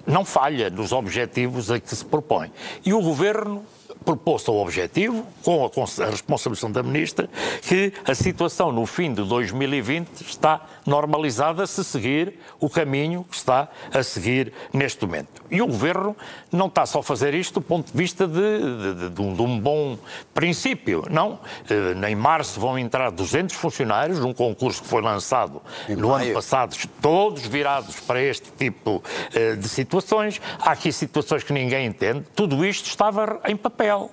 não 0.07 0.25
falha 0.25 0.69
nos 0.69 0.93
objetivos 0.93 1.71
a 1.71 1.81
que 1.81 1.95
se 1.95 2.05
propõe. 2.05 2.53
E 2.85 2.93
o 2.93 3.01
governo 3.01 3.65
propôs 4.07 4.49
ao 4.49 4.57
objetivo, 4.59 5.27
com 5.43 5.65
a, 5.65 6.07
responsabilização 6.07 6.71
da 6.71 6.81
Ministra, 6.81 7.29
que 7.63 7.93
a 8.05 8.15
situação 8.15 8.71
no 8.71 8.87
fim 8.87 9.13
de 9.13 9.25
2020 9.25 10.21
está 10.21 10.65
normalizada 10.87 11.67
se 11.67 11.83
seguir 11.83 12.39
o 12.61 12.71
caminho 12.71 13.27
que 13.29 13.35
está 13.35 13.69
a 13.93 14.03
seguir 14.05 14.53
neste 14.73 15.05
momento. 15.05 15.43
E 15.51 15.61
o 15.61 15.67
Governo 15.67 16.17
não 16.53 16.69
está 16.69 16.87
só 16.87 17.01
a 17.01 17.03
fazer 17.03 17.35
isto 17.35 17.55
do 17.55 17.61
ponto 17.61 17.91
de 17.91 17.99
vista 17.99 18.29
de, 18.29 18.35
de, 18.35 18.95
de, 18.95 19.11
de, 19.11 19.21
um, 19.21 19.35
de 19.35 19.43
um, 19.43 19.59
bom 19.59 19.99
princípio, 20.33 21.05
não. 21.11 21.41
Eh, 21.69 22.09
em 22.09 22.15
março 22.15 22.61
vão 22.61 22.79
entrar 22.79 23.11
200 23.11 23.57
funcionários 23.57 24.21
num 24.21 24.33
concurso 24.33 24.83
que 24.83 24.89
foi 24.89 25.03
lançado 25.03 25.61
em 25.89 25.97
no 25.97 26.11
maio. 26.11 26.27
ano 26.27 26.35
passado, 26.35 26.77
todos 27.03 27.45
virados 27.47 27.99
para 28.01 28.23
este 28.23 28.53
tipo 28.53 29.03
eh, 29.35 29.57
de 29.57 29.69
situações. 29.69 30.41
Há 30.61 30.73
aqui 30.73 30.93
situações 30.93 31.43
que 31.43 31.53
ninguém 31.53 31.87
entende. 31.87 32.25
Tudo 32.37 32.65
isto 32.65 32.87
estava 32.87 33.41
em 33.47 33.57
papel 33.57 33.96
out. 33.97 34.11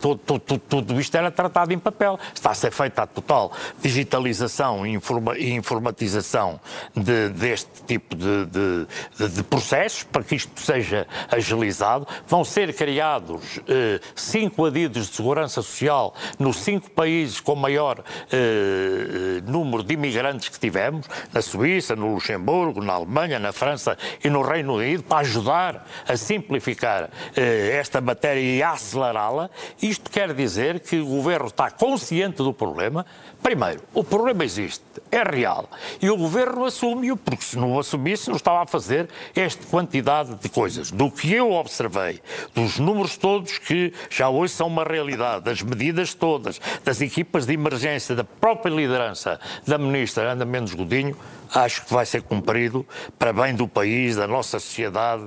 Tudo, 0.00 0.38
tudo, 0.38 0.58
tudo, 0.58 1.00
isto 1.00 1.16
era 1.16 1.30
tratado 1.30 1.72
em 1.72 1.78
papel. 1.78 2.18
Está 2.34 2.50
a 2.50 2.54
ser 2.54 2.72
feita 2.72 3.02
a 3.02 3.06
total 3.06 3.52
digitalização 3.80 4.86
e, 4.86 4.92
informa, 4.92 5.38
informatização 5.38 6.60
de, 6.94 7.28
deste 7.30 7.82
tipo 7.86 8.14
de, 8.14 8.46
de, 8.46 9.28
de, 9.28 9.42
processos 9.42 10.02
para 10.02 10.22
que 10.22 10.34
isto 10.34 10.60
seja 10.60 11.06
agilizado. 11.30 12.06
Vão 12.26 12.44
ser 12.44 12.74
criados 12.74 13.60
eh, 13.68 14.00
cinco 14.14 14.66
adidos 14.66 15.08
de 15.08 15.16
segurança 15.16 15.62
social 15.62 16.14
nos 16.38 16.56
cinco 16.56 16.90
países 16.90 17.40
com 17.40 17.54
maior 17.54 18.02
eh, 18.30 19.40
número 19.46 19.82
de 19.82 19.94
imigrantes 19.94 20.48
que 20.48 20.58
tivemos, 20.58 21.06
na 21.32 21.42
Suíça, 21.42 21.96
no 21.96 22.14
Luxemburgo, 22.14 22.82
na 22.82 22.94
Alemanha, 22.94 23.38
na 23.38 23.52
França 23.52 23.96
e 24.22 24.30
no 24.30 24.42
Reino 24.42 24.74
Unido, 24.74 25.02
para 25.02 25.18
ajudar 25.18 25.86
a 26.06 26.16
simplificar 26.16 27.10
eh, 27.36 27.76
esta 27.78 28.00
matéria 28.00 28.40
e 28.40 28.62
a 28.62 28.72
acelerá-la 28.72 29.50
isto 29.80 30.10
quer 30.10 30.34
dizer 30.34 30.80
que 30.80 30.98
o 30.98 31.06
governo 31.06 31.46
está 31.46 31.70
consciente 31.70 32.38
do 32.38 32.52
problema. 32.52 33.04
Primeiro, 33.42 33.82
o 33.94 34.02
problema 34.02 34.44
existe, 34.44 34.82
é 35.10 35.22
real. 35.22 35.70
E 36.00 36.10
o 36.10 36.16
governo 36.16 36.64
assume-o, 36.64 37.16
porque 37.16 37.44
se 37.44 37.56
não 37.56 37.78
assumisse, 37.78 38.28
não 38.28 38.36
estava 38.36 38.62
a 38.62 38.66
fazer 38.66 39.08
esta 39.34 39.64
quantidade 39.66 40.34
de 40.34 40.48
coisas. 40.48 40.90
Do 40.90 41.10
que 41.10 41.32
eu 41.32 41.52
observei, 41.52 42.20
dos 42.54 42.78
números 42.78 43.16
todos 43.16 43.58
que 43.58 43.92
já 44.10 44.28
hoje 44.28 44.52
são 44.52 44.66
uma 44.66 44.84
realidade, 44.84 45.44
das 45.44 45.62
medidas 45.62 46.14
todas, 46.14 46.60
das 46.84 47.00
equipas 47.00 47.46
de 47.46 47.54
emergência, 47.54 48.14
da 48.14 48.24
própria 48.24 48.70
liderança 48.70 49.40
da 49.66 49.78
ministra 49.78 50.32
Ana 50.32 50.44
Mendes 50.44 50.74
Godinho, 50.74 51.16
acho 51.54 51.84
que 51.84 51.92
vai 51.92 52.06
ser 52.06 52.22
cumprido 52.22 52.86
para 53.18 53.32
bem 53.32 53.54
do 53.54 53.68
país, 53.68 54.16
da 54.16 54.26
nossa 54.26 54.58
sociedade, 54.58 55.24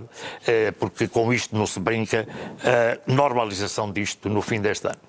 eh, 0.47 0.71
porque 0.71 1.07
com 1.07 1.33
isto 1.33 1.55
não 1.55 1.65
se 1.65 1.79
brinca, 1.79 2.27
a 2.63 3.11
normalização 3.11 3.91
disto 3.91 4.29
no 4.29 4.41
fim 4.41 4.61
deste 4.61 4.87
ano. 4.87 4.99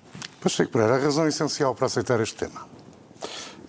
Pacheco 0.41 0.71
Pereira, 0.71 0.95
a 0.95 0.99
razão 0.99 1.27
essencial 1.27 1.73
para 1.73 1.85
aceitar 1.85 2.19
este 2.19 2.35
tema? 2.35 2.67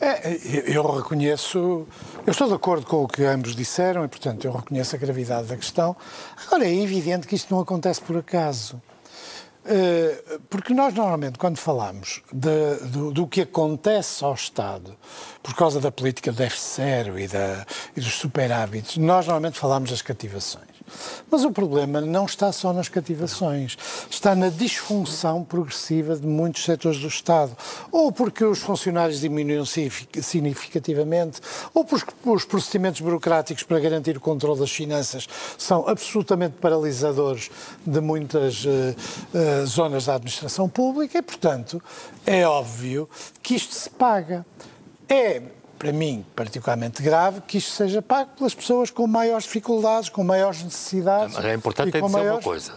É, 0.01 0.39
eu 0.67 0.85
reconheço, 0.97 1.87
eu 2.27 2.31
estou 2.31 2.49
de 2.49 2.55
acordo 2.55 2.85
com 2.85 3.05
o 3.05 3.09
que 3.09 3.25
ambos 3.25 3.55
disseram 3.55 4.05
e, 4.05 4.09
portanto, 4.09 4.45
eu 4.45 4.53
reconheço 4.53 4.95
a 4.97 4.99
gravidade 4.99 5.47
da 5.47 5.57
questão. 5.57 5.97
Agora, 6.47 6.67
é 6.67 6.75
evidente 6.75 7.27
que 7.27 7.35
isto 7.35 7.55
não 7.55 7.63
acontece 7.63 8.01
por 8.01 8.17
acaso. 8.17 8.83
Eh, 9.67 10.39
porque 10.51 10.75
nós, 10.75 10.93
normalmente, 10.93 11.39
quando 11.39 11.57
falamos 11.57 12.23
de, 12.31 12.77
do, 12.89 13.11
do, 13.11 13.27
que 13.27 13.41
acontece 13.41 14.23
ao 14.23 14.35
Estado 14.35 14.95
por 15.43 15.55
causa 15.55 15.81
da 15.81 15.91
política 15.91 16.31
do 16.31 16.37
déficit 16.37 16.77
zero 16.77 17.19
e, 17.19 17.27
da, 17.27 17.67
e 17.97 18.01
dos 18.01 18.15
superávites, 18.15 18.99
nós 18.99 19.27
normalmente 19.27 19.59
falamos 19.59 19.91
das 19.91 20.03
cativações. 20.03 20.74
Mas 21.31 21.45
o 21.45 21.51
problema 21.51 22.01
não 22.01 22.27
está 22.27 22.53
só 22.53 22.73
nas 22.73 22.89
cativações, 22.89 23.77
está 24.11 24.35
na 24.35 24.49
disfunção 24.49 25.43
progressiva 25.43 26.17
de 26.17 26.27
muitos 26.27 26.65
setores 26.65 27.01
do 27.01 27.09
Estado. 27.09 27.57
Ou 27.91 28.13
porque 28.13 28.45
os 28.45 28.59
funcionários 28.59 29.21
diminuíram 29.21 29.65
significativamente, 29.67 31.41
ou 31.73 31.85
porque 31.85 32.13
os 32.25 32.45
procedimentos 32.45 33.01
burocráticos 33.01 33.63
para 33.63 33.81
garantir 33.81 34.17
o 34.17 34.21
controle 34.21 34.61
das 34.61 34.71
finanças 34.71 35.27
são 35.59 35.89
absolutamente 35.89 36.57
paralisadores 36.61 37.51
de 37.85 38.01
muitas 38.01 38.65
uh, 38.65 38.69
uh, 38.69 39.67
zonas 39.67 40.07
da 40.07 40.15
administração 40.15 40.69
pública 40.69 41.19
e, 41.19 41.23
portanto, 41.23 41.83
é 42.27 42.47
óbvio 42.47 43.09
que 43.43 43.55
isto 43.55 43.75
se 43.75 43.91
paga. 43.91 44.45
É 45.09 45.43
para 45.85 45.93
mim, 45.93 46.25
particularmente 46.35 47.03
grave, 47.03 47.43
que 47.43 47.59
isto 47.59 47.71
seja 47.73 48.01
pago 48.01 48.31
pelas 48.39 48.55
pessoas 48.55 48.91
com 48.91 49.07
maiores 49.07 49.45
dificuldades, 49.45 50.09
com 50.09 50.25
maiores 50.25 50.63
necessidades. 50.63 51.37
É 51.37 51.53
importante 51.53 51.93
dizer 51.93 52.09
maiores... 52.09 52.33
uma 52.37 52.43
coisa. 52.43 52.73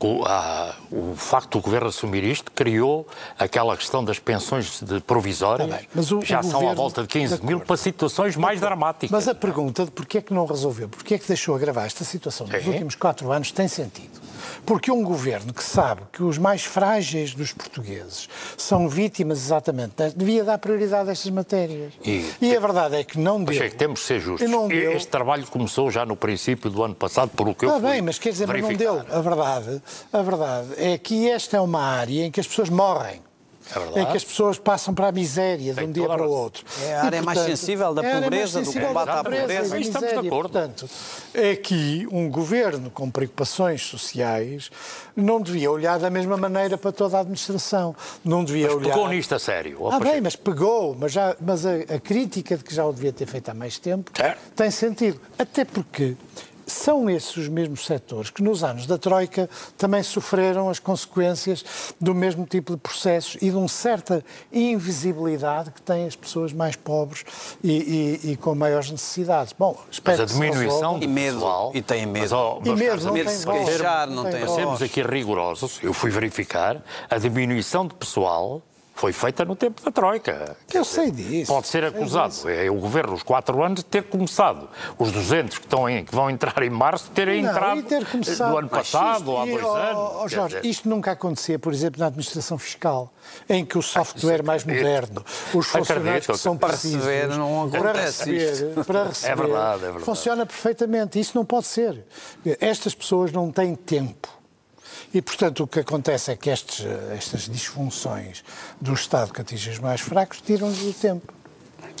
Uh, 0.00 1.10
o 1.12 1.16
facto 1.16 1.58
do 1.58 1.60
Governo 1.60 1.88
assumir 1.88 2.22
isto 2.22 2.52
criou 2.52 3.04
aquela 3.36 3.76
questão 3.76 4.04
das 4.04 4.20
pensões 4.20 4.80
de 4.80 5.00
provisórias, 5.00 5.68
tá 5.68 5.80
mas 5.92 6.12
o, 6.12 6.22
já 6.22 6.38
o 6.38 6.42
são 6.44 6.52
governo... 6.52 6.70
à 6.70 6.74
volta 6.74 7.02
de 7.02 7.08
15 7.08 7.38
de 7.38 7.46
mil, 7.46 7.58
para 7.58 7.76
situações 7.76 8.36
mais 8.36 8.60
dramáticas. 8.60 9.10
Mas 9.10 9.26
a 9.26 9.34
pergunta 9.34 9.84
de 9.84 9.90
porquê 9.90 10.18
é 10.18 10.22
que 10.22 10.32
não 10.32 10.46
resolveu, 10.46 10.88
porquê 10.88 11.14
é 11.14 11.18
que 11.18 11.26
deixou 11.26 11.56
agravar 11.56 11.86
esta 11.86 12.04
situação 12.04 12.46
nos 12.46 12.64
últimos 12.64 12.94
quatro 12.94 13.32
anos 13.32 13.50
tem 13.50 13.66
sentido. 13.66 14.22
Porque 14.64 14.90
um 14.90 15.02
governo 15.02 15.52
que 15.52 15.62
sabe 15.62 16.02
que 16.12 16.22
os 16.22 16.38
mais 16.38 16.64
frágeis 16.64 17.34
dos 17.34 17.52
portugueses 17.52 18.28
são 18.56 18.88
vítimas 18.88 19.38
exatamente, 19.38 20.10
devia 20.14 20.44
dar 20.44 20.58
prioridade 20.58 21.08
a 21.08 21.12
estas 21.12 21.30
matérias. 21.30 21.71
E, 22.04 22.30
e 22.40 22.56
a 22.56 22.60
verdade 22.60 22.96
é 22.96 23.04
que 23.04 23.18
não 23.18 23.42
deu. 23.42 23.62
É 23.62 23.68
que 23.68 23.76
temos 23.76 24.00
de 24.00 24.06
ser 24.06 24.20
justos. 24.20 24.50
Este 24.70 25.08
trabalho 25.08 25.46
começou 25.46 25.90
já 25.90 26.04
no 26.04 26.16
princípio 26.16 26.70
do 26.70 26.82
ano 26.82 26.94
passado, 26.94 27.30
por 27.30 27.48
o 27.48 27.54
que 27.54 27.64
eu 27.64 27.74
ah, 27.74 27.78
bem, 27.78 28.02
mas 28.02 28.18
quer 28.18 28.30
dizer, 28.30 28.46
mas 28.46 28.60
não 28.60 28.72
deu. 28.74 29.02
A 29.10 29.20
verdade, 29.20 29.82
a 30.12 30.22
verdade 30.22 30.68
é 30.76 30.98
que 30.98 31.30
esta 31.30 31.56
é 31.56 31.60
uma 31.60 31.82
área 31.82 32.26
em 32.26 32.30
que 32.30 32.40
as 32.40 32.46
pessoas 32.46 32.68
morrem. 32.68 33.20
É, 33.94 34.00
é, 34.00 34.04
que 34.06 34.16
as 34.16 34.24
pessoas 34.24 34.58
passam 34.58 34.94
para 34.94 35.08
a 35.08 35.12
miséria 35.12 35.74
de 35.74 35.84
um 35.84 35.90
dia 35.90 36.06
para 36.06 36.26
o 36.26 36.30
outro. 36.30 36.64
É 36.82 36.94
a 36.94 37.04
área 37.04 37.18
e, 37.18 37.22
portanto, 37.22 37.24
mais 37.24 37.38
sensível 37.38 37.94
da 37.94 38.02
pobreza, 38.02 38.62
do 38.62 38.72
combate 38.72 39.08
à 39.08 39.24
pobreza. 39.24 39.78
E 39.78 39.82
estamos 39.82 40.08
de 40.08 40.14
acordo. 40.14 40.50
Portanto, 40.52 40.88
é 41.34 41.56
que 41.56 42.06
um 42.10 42.30
governo 42.30 42.90
com 42.90 43.10
preocupações 43.10 43.82
sociais 43.82 44.70
não 45.16 45.40
devia 45.40 45.70
olhar 45.70 45.98
da 45.98 46.10
mesma 46.10 46.36
maneira 46.36 46.76
para 46.76 46.92
toda 46.92 47.16
a 47.16 47.20
administração. 47.20 47.94
Não 48.24 48.44
devia 48.44 48.66
mas 48.66 48.76
olhar... 48.76 48.94
pegou 48.94 49.08
nisto 49.08 49.34
a 49.34 49.38
sério. 49.38 49.88
Ah, 49.88 49.98
bem, 49.98 50.20
mas 50.20 50.36
pegou. 50.36 50.96
Mas, 50.98 51.12
já, 51.12 51.36
mas 51.40 51.66
a, 51.66 51.74
a, 51.74 52.00
crítica 52.00 52.56
de 52.56 52.64
que 52.64 52.74
já 52.74 52.84
o 52.84 52.92
devia 52.92 53.12
ter 53.12 53.26
feito 53.26 53.48
há 53.48 53.54
mais 53.54 53.78
tempo 53.78 54.10
certo. 54.14 54.40
tem 54.54 54.70
sentido. 54.70 55.20
Até 55.38 55.64
porque 55.64 56.16
são 56.66 57.08
esses 57.08 57.36
os 57.36 57.48
mesmos 57.48 57.86
setores 57.86 58.30
que 58.30 58.42
nos 58.42 58.62
anos 58.64 58.86
da 58.86 58.98
Troika 58.98 59.48
também 59.76 60.02
sofreram 60.02 60.68
as 60.68 60.78
consequências 60.78 61.64
do 62.00 62.14
mesmo 62.14 62.46
tipo 62.46 62.72
de 62.72 62.78
processos 62.78 63.36
e 63.40 63.50
de 63.50 63.56
uma 63.56 63.68
certa 63.68 64.24
invisibilidade 64.52 65.70
que 65.70 65.82
têm 65.82 66.06
as 66.06 66.16
pessoas 66.16 66.52
mais 66.52 66.76
pobres 66.76 67.24
e, 67.62 68.20
e, 68.24 68.32
e 68.32 68.36
com 68.36 68.54
maiores 68.54 68.90
necessidades. 68.90 69.54
Bom, 69.58 69.76
espero 69.90 70.18
mas 70.18 70.30
a 70.30 70.34
diminuição 70.34 70.98
e 71.00 71.06
medo 71.06 71.34
pessoal, 71.34 71.72
e 71.74 71.82
tem 71.82 72.06
medo. 72.06 72.22
Mas, 72.22 72.32
oh, 72.32 72.60
e 72.64 72.74
medo, 72.74 73.04
não 73.04 73.12
medo 73.12 73.26
tem 73.26 73.36
de 73.36 73.42
se 73.42 73.46
queixar, 73.46 74.06
não 74.08 74.22
tem, 74.24 74.32
tem 74.32 74.54
Sermos 74.54 74.82
aqui 74.82 75.02
rigorosos, 75.02 75.80
eu 75.82 75.92
fui 75.92 76.10
verificar, 76.10 76.82
a 77.08 77.18
diminuição 77.18 77.86
de 77.86 77.94
pessoal 77.94 78.62
foi 78.94 79.12
feita 79.12 79.44
no 79.44 79.56
tempo 79.56 79.82
da 79.82 79.90
Troika. 79.90 80.56
Eu 80.72 80.84
sei 80.84 81.10
disso. 81.10 81.52
Pode 81.52 81.66
ser 81.66 81.84
acusado, 81.84 82.48
é 82.48 82.70
o 82.70 82.74
governo, 82.74 83.14
os 83.14 83.22
quatro 83.22 83.62
anos, 83.62 83.80
de 83.80 83.84
ter 83.84 84.04
começado. 84.04 84.68
Os 84.98 85.10
200 85.10 85.58
que, 85.58 85.64
estão 85.64 85.88
em, 85.88 86.04
que 86.04 86.14
vão 86.14 86.30
entrar 86.30 86.62
em 86.62 86.70
março, 86.70 87.10
terem 87.10 87.42
Não, 87.42 87.50
entrado 87.50 87.82
ter 87.82 88.06
no 88.40 88.58
ano 88.58 88.68
Mas 88.70 88.90
passado 88.90 89.18
isto- 89.18 89.30
ou 89.30 89.38
há 89.40 89.44
dois 89.44 89.64
ó, 89.64 89.76
anos. 89.76 90.22
quer 90.22 90.28
Jorge, 90.36 90.56
dizer. 90.56 90.68
isto 90.68 90.88
nunca 90.88 91.10
acontecia, 91.12 91.58
por 91.58 91.72
exemplo, 91.72 91.98
na 92.00 92.06
administração 92.06 92.58
fiscal, 92.58 93.12
em 93.48 93.64
que 93.64 93.76
o 93.78 93.82
software 93.82 94.40
é 94.40 94.42
mais 94.42 94.62
acredito. 94.62 94.84
moderno, 94.84 95.24
os 95.54 95.66
funcionários 95.66 95.90
Acredito, 95.90 96.32
que 96.32 96.38
são 96.38 96.56
Para 96.56 96.68
precisos 96.68 97.04
receber, 97.04 97.28
não 97.36 97.70
para 97.70 97.92
receber, 98.02 98.84
para 98.84 99.04
receber, 99.04 99.36
verdade, 99.36 99.78
é 99.78 99.86
verdade. 99.86 100.04
funciona 100.04 100.46
perfeitamente. 100.46 101.18
Isso 101.18 101.32
não 101.36 101.44
pode 101.44 101.66
ser. 101.66 102.04
Estas 102.60 102.94
pessoas 102.94 103.32
não 103.32 103.50
têm 103.50 103.74
tempo. 103.74 104.28
E, 105.14 105.20
portanto, 105.20 105.64
o 105.64 105.66
que 105.66 105.80
acontece 105.80 106.30
é 106.30 106.36
que 106.36 106.48
estes, 106.50 106.86
estas 107.10 107.42
disfunções 107.42 108.42
do 108.80 108.94
Estado 108.94 109.32
que 109.32 109.40
atingem 109.40 109.72
os 109.74 109.78
mais 109.78 110.00
fracos 110.00 110.40
tiram-nos 110.40 110.82
o 110.82 110.92
tempo. 110.94 111.32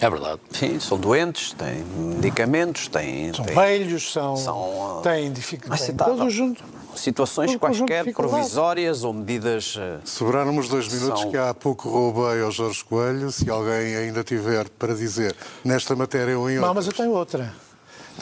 É 0.00 0.08
verdade. 0.08 0.40
Sim, 0.50 0.80
são 0.80 0.98
doentes, 0.98 1.52
têm 1.52 1.84
medicamentos, 1.84 2.88
têm, 2.88 3.32
São 3.34 3.44
têm 3.44 3.54
velhos, 3.54 4.10
são, 4.12 4.36
São, 4.36 4.98
ah, 4.98 5.02
têm 5.02 5.30
dificuldades. 5.32 5.86
Têm 5.86 5.94
tá- 5.94 6.06
todo 6.06 6.24
o 6.24 6.30
junto. 6.30 6.64
situações 6.96 7.54
quaisquer 7.56 8.12
provisórias 8.12 9.04
ou 9.04 9.12
medidas. 9.12 9.76
eh, 9.78 9.98
Sobraram 10.04 10.50
uns 10.56 10.68
dois 10.68 10.88
minutos 10.92 11.20
São- 11.20 11.30
que 11.30 11.36
há 11.36 11.52
pouco 11.54 11.88
roubei 11.88 12.42
ao 12.42 12.50
Jorge 12.50 12.82
Coelho. 12.84 13.30
Se 13.30 13.48
alguém 13.50 13.94
ainda 13.94 14.24
tiver 14.24 14.68
para 14.70 14.94
dizer 14.94 15.36
nesta 15.64 15.94
matéria 15.94 16.36
ou 16.38 16.50
em 16.50 16.54
Não, 16.56 16.62
outra. 16.62 16.74
mas 16.74 16.86
eu 16.86 16.92
tenho 16.92 17.10
outra. 17.12 17.54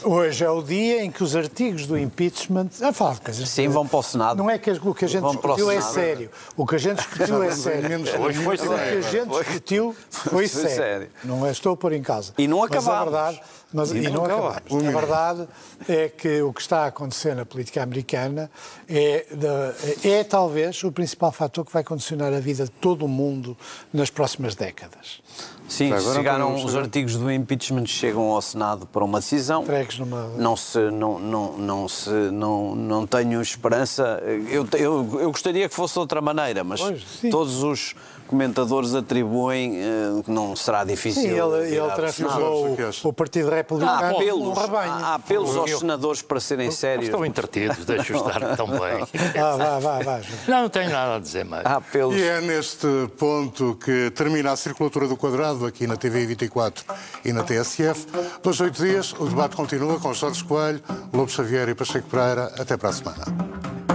Hoje 0.03 0.43
é 0.43 0.49
o 0.49 0.61
dia 0.63 1.03
em 1.03 1.11
que 1.11 1.23
os 1.23 1.35
artigos 1.35 1.85
do 1.85 1.97
impeachment. 1.97 2.69
A 2.81 2.91
falar 2.91 3.15
de 3.15 3.21
coisas. 3.21 3.49
Sim, 3.49 3.67
vão 3.67 3.87
para 3.87 3.99
o 3.99 4.03
Senado. 4.03 4.37
Não 4.37 4.49
é 4.49 4.57
que 4.57 4.71
o 4.71 4.93
que 4.95 5.05
a 5.05 5.07
gente 5.07 5.21
Vão 5.21 5.31
discutiu 5.31 5.69
é 5.69 5.81
sério. 5.81 6.29
O 6.57 6.65
que 6.65 6.75
a 6.75 6.77
gente 6.77 6.97
discutiu 6.97 7.43
é 7.43 7.51
sério. 7.55 7.99
Hoje 8.19 8.39
foi 8.39 8.57
minutos. 8.57 8.65
O 8.65 8.69
que 8.69 8.73
a 8.73 8.77
sério. 8.77 9.03
gente 9.03 9.29
discutiu 9.29 9.95
foi 10.09 10.47
sério. 10.47 10.75
sério. 10.75 11.09
Não 11.23 11.45
é, 11.45 11.51
estou 11.51 11.73
a 11.73 11.77
pôr 11.77 11.93
em 11.93 12.01
causa. 12.01 12.33
E 12.37 12.47
não 12.47 12.59
Mas 12.59 12.87
a 12.87 13.03
verdade, 13.03 13.41
mas, 13.73 13.91
E 13.91 13.97
e 13.97 14.01
não 14.09 14.11
não 14.11 14.25
acabámos. 14.25 14.55
acabámos. 14.57 14.87
A 14.87 14.91
verdade 14.99 15.47
é 15.87 16.09
que 16.09 16.41
o 16.41 16.51
que 16.53 16.61
está 16.61 16.83
a 16.83 16.85
acontecer 16.87 17.35
na 17.35 17.45
política 17.45 17.81
americana 17.83 18.49
é, 18.87 19.25
da- 19.31 19.73
é 20.03 20.23
talvez 20.23 20.83
o 20.83 20.91
principal 20.91 21.31
fator 21.31 21.65
que 21.65 21.71
vai 21.71 21.83
condicionar 21.83 22.33
a 22.33 22.39
vida 22.39 22.65
de 22.65 22.71
todo 22.71 23.05
o 23.05 23.07
mundo 23.07 23.57
nas 23.93 24.09
próximas 24.09 24.55
décadas. 24.55 25.21
Sim, 25.69 25.89
chegaram 26.13 26.53
os 26.55 26.75
artigos 26.75 27.15
do 27.15 27.31
impeachment 27.31 27.85
chegam 27.85 28.23
ao 28.31 28.41
Senado 28.41 28.85
para 28.85 29.05
uma 29.05 29.19
decisão. 29.21 29.63
Numa- 29.99 30.27
Não 30.37 30.57
se, 30.57 30.77
não, 30.91 31.17
não, 31.17 31.57
não 31.57 31.87
se, 31.87 32.09
não, 32.09 32.75
não 32.75 33.07
tenho 33.07 33.41
esperança. 33.41 34.21
Eu, 34.49 34.67
eu, 34.73 35.19
eu 35.21 35.31
gostaria 35.31 35.69
que 35.69 35.73
fosse 35.75 35.93
de 35.93 35.99
outra 35.99 36.19
maneira, 36.19 36.61
mas 36.63 36.81
Pois, 36.81 37.03
todos 37.31 37.63
os 37.63 37.95
comentadores 38.31 38.95
atribuem 38.95 39.77
eh, 39.77 40.21
que 40.23 40.31
não 40.31 40.55
será 40.55 40.83
difícil. 40.83 41.21
Sim, 41.21 41.27
ele, 41.29 41.75
ele 41.75 41.91
transformou 41.91 42.69
o, 42.69 43.09
o 43.09 43.13
Partido 43.13 43.49
Republicano 43.49 43.91
Há 43.91 44.09
apelos, 44.09 44.57
rebanho. 44.57 44.91
há 44.91 45.15
apelos 45.15 45.55
aos 45.57 45.79
senadores 45.79 46.21
para 46.21 46.39
serem 46.39 46.71
sérios. 46.71 47.05
Estão 47.05 47.25
entretidos, 47.25 47.85
deixa-os 47.85 48.21
estar 48.25 48.55
tão 48.55 48.67
bem. 48.67 49.05
Ah, 49.37 49.55
vá, 49.57 49.79
vá, 49.79 49.99
vá. 49.99 50.21
Não, 50.47 50.61
não 50.63 50.69
tenho 50.69 50.89
nada 50.89 51.15
a 51.17 51.19
dizer 51.19 51.43
mais. 51.45 51.65
Há 51.65 51.75
apelos. 51.75 52.15
E 52.15 52.23
é 52.23 52.41
neste 52.41 52.87
ponto 53.17 53.75
que 53.75 54.09
termina 54.11 54.51
a 54.51 54.55
circulatura 54.55 55.07
do 55.07 55.17
quadrado 55.17 55.65
aqui 55.65 55.85
na 55.85 55.97
TV 55.97 56.25
24 56.25 56.85
e 57.25 57.33
na 57.33 57.43
TSF. 57.43 58.07
Dois, 58.41 58.59
oito 58.61 58.81
dias, 58.81 59.13
o 59.19 59.25
debate 59.25 59.55
continua 59.55 59.99
com 59.99 60.13
Jorge 60.13 60.43
Coelho, 60.43 60.81
Lobo 61.13 61.29
Xavier 61.29 61.67
e 61.69 61.75
Pacheco 61.75 62.07
Pereira. 62.07 62.51
Até 62.57 62.77
para 62.77 62.89
a 62.89 62.93
semana. 62.93 63.90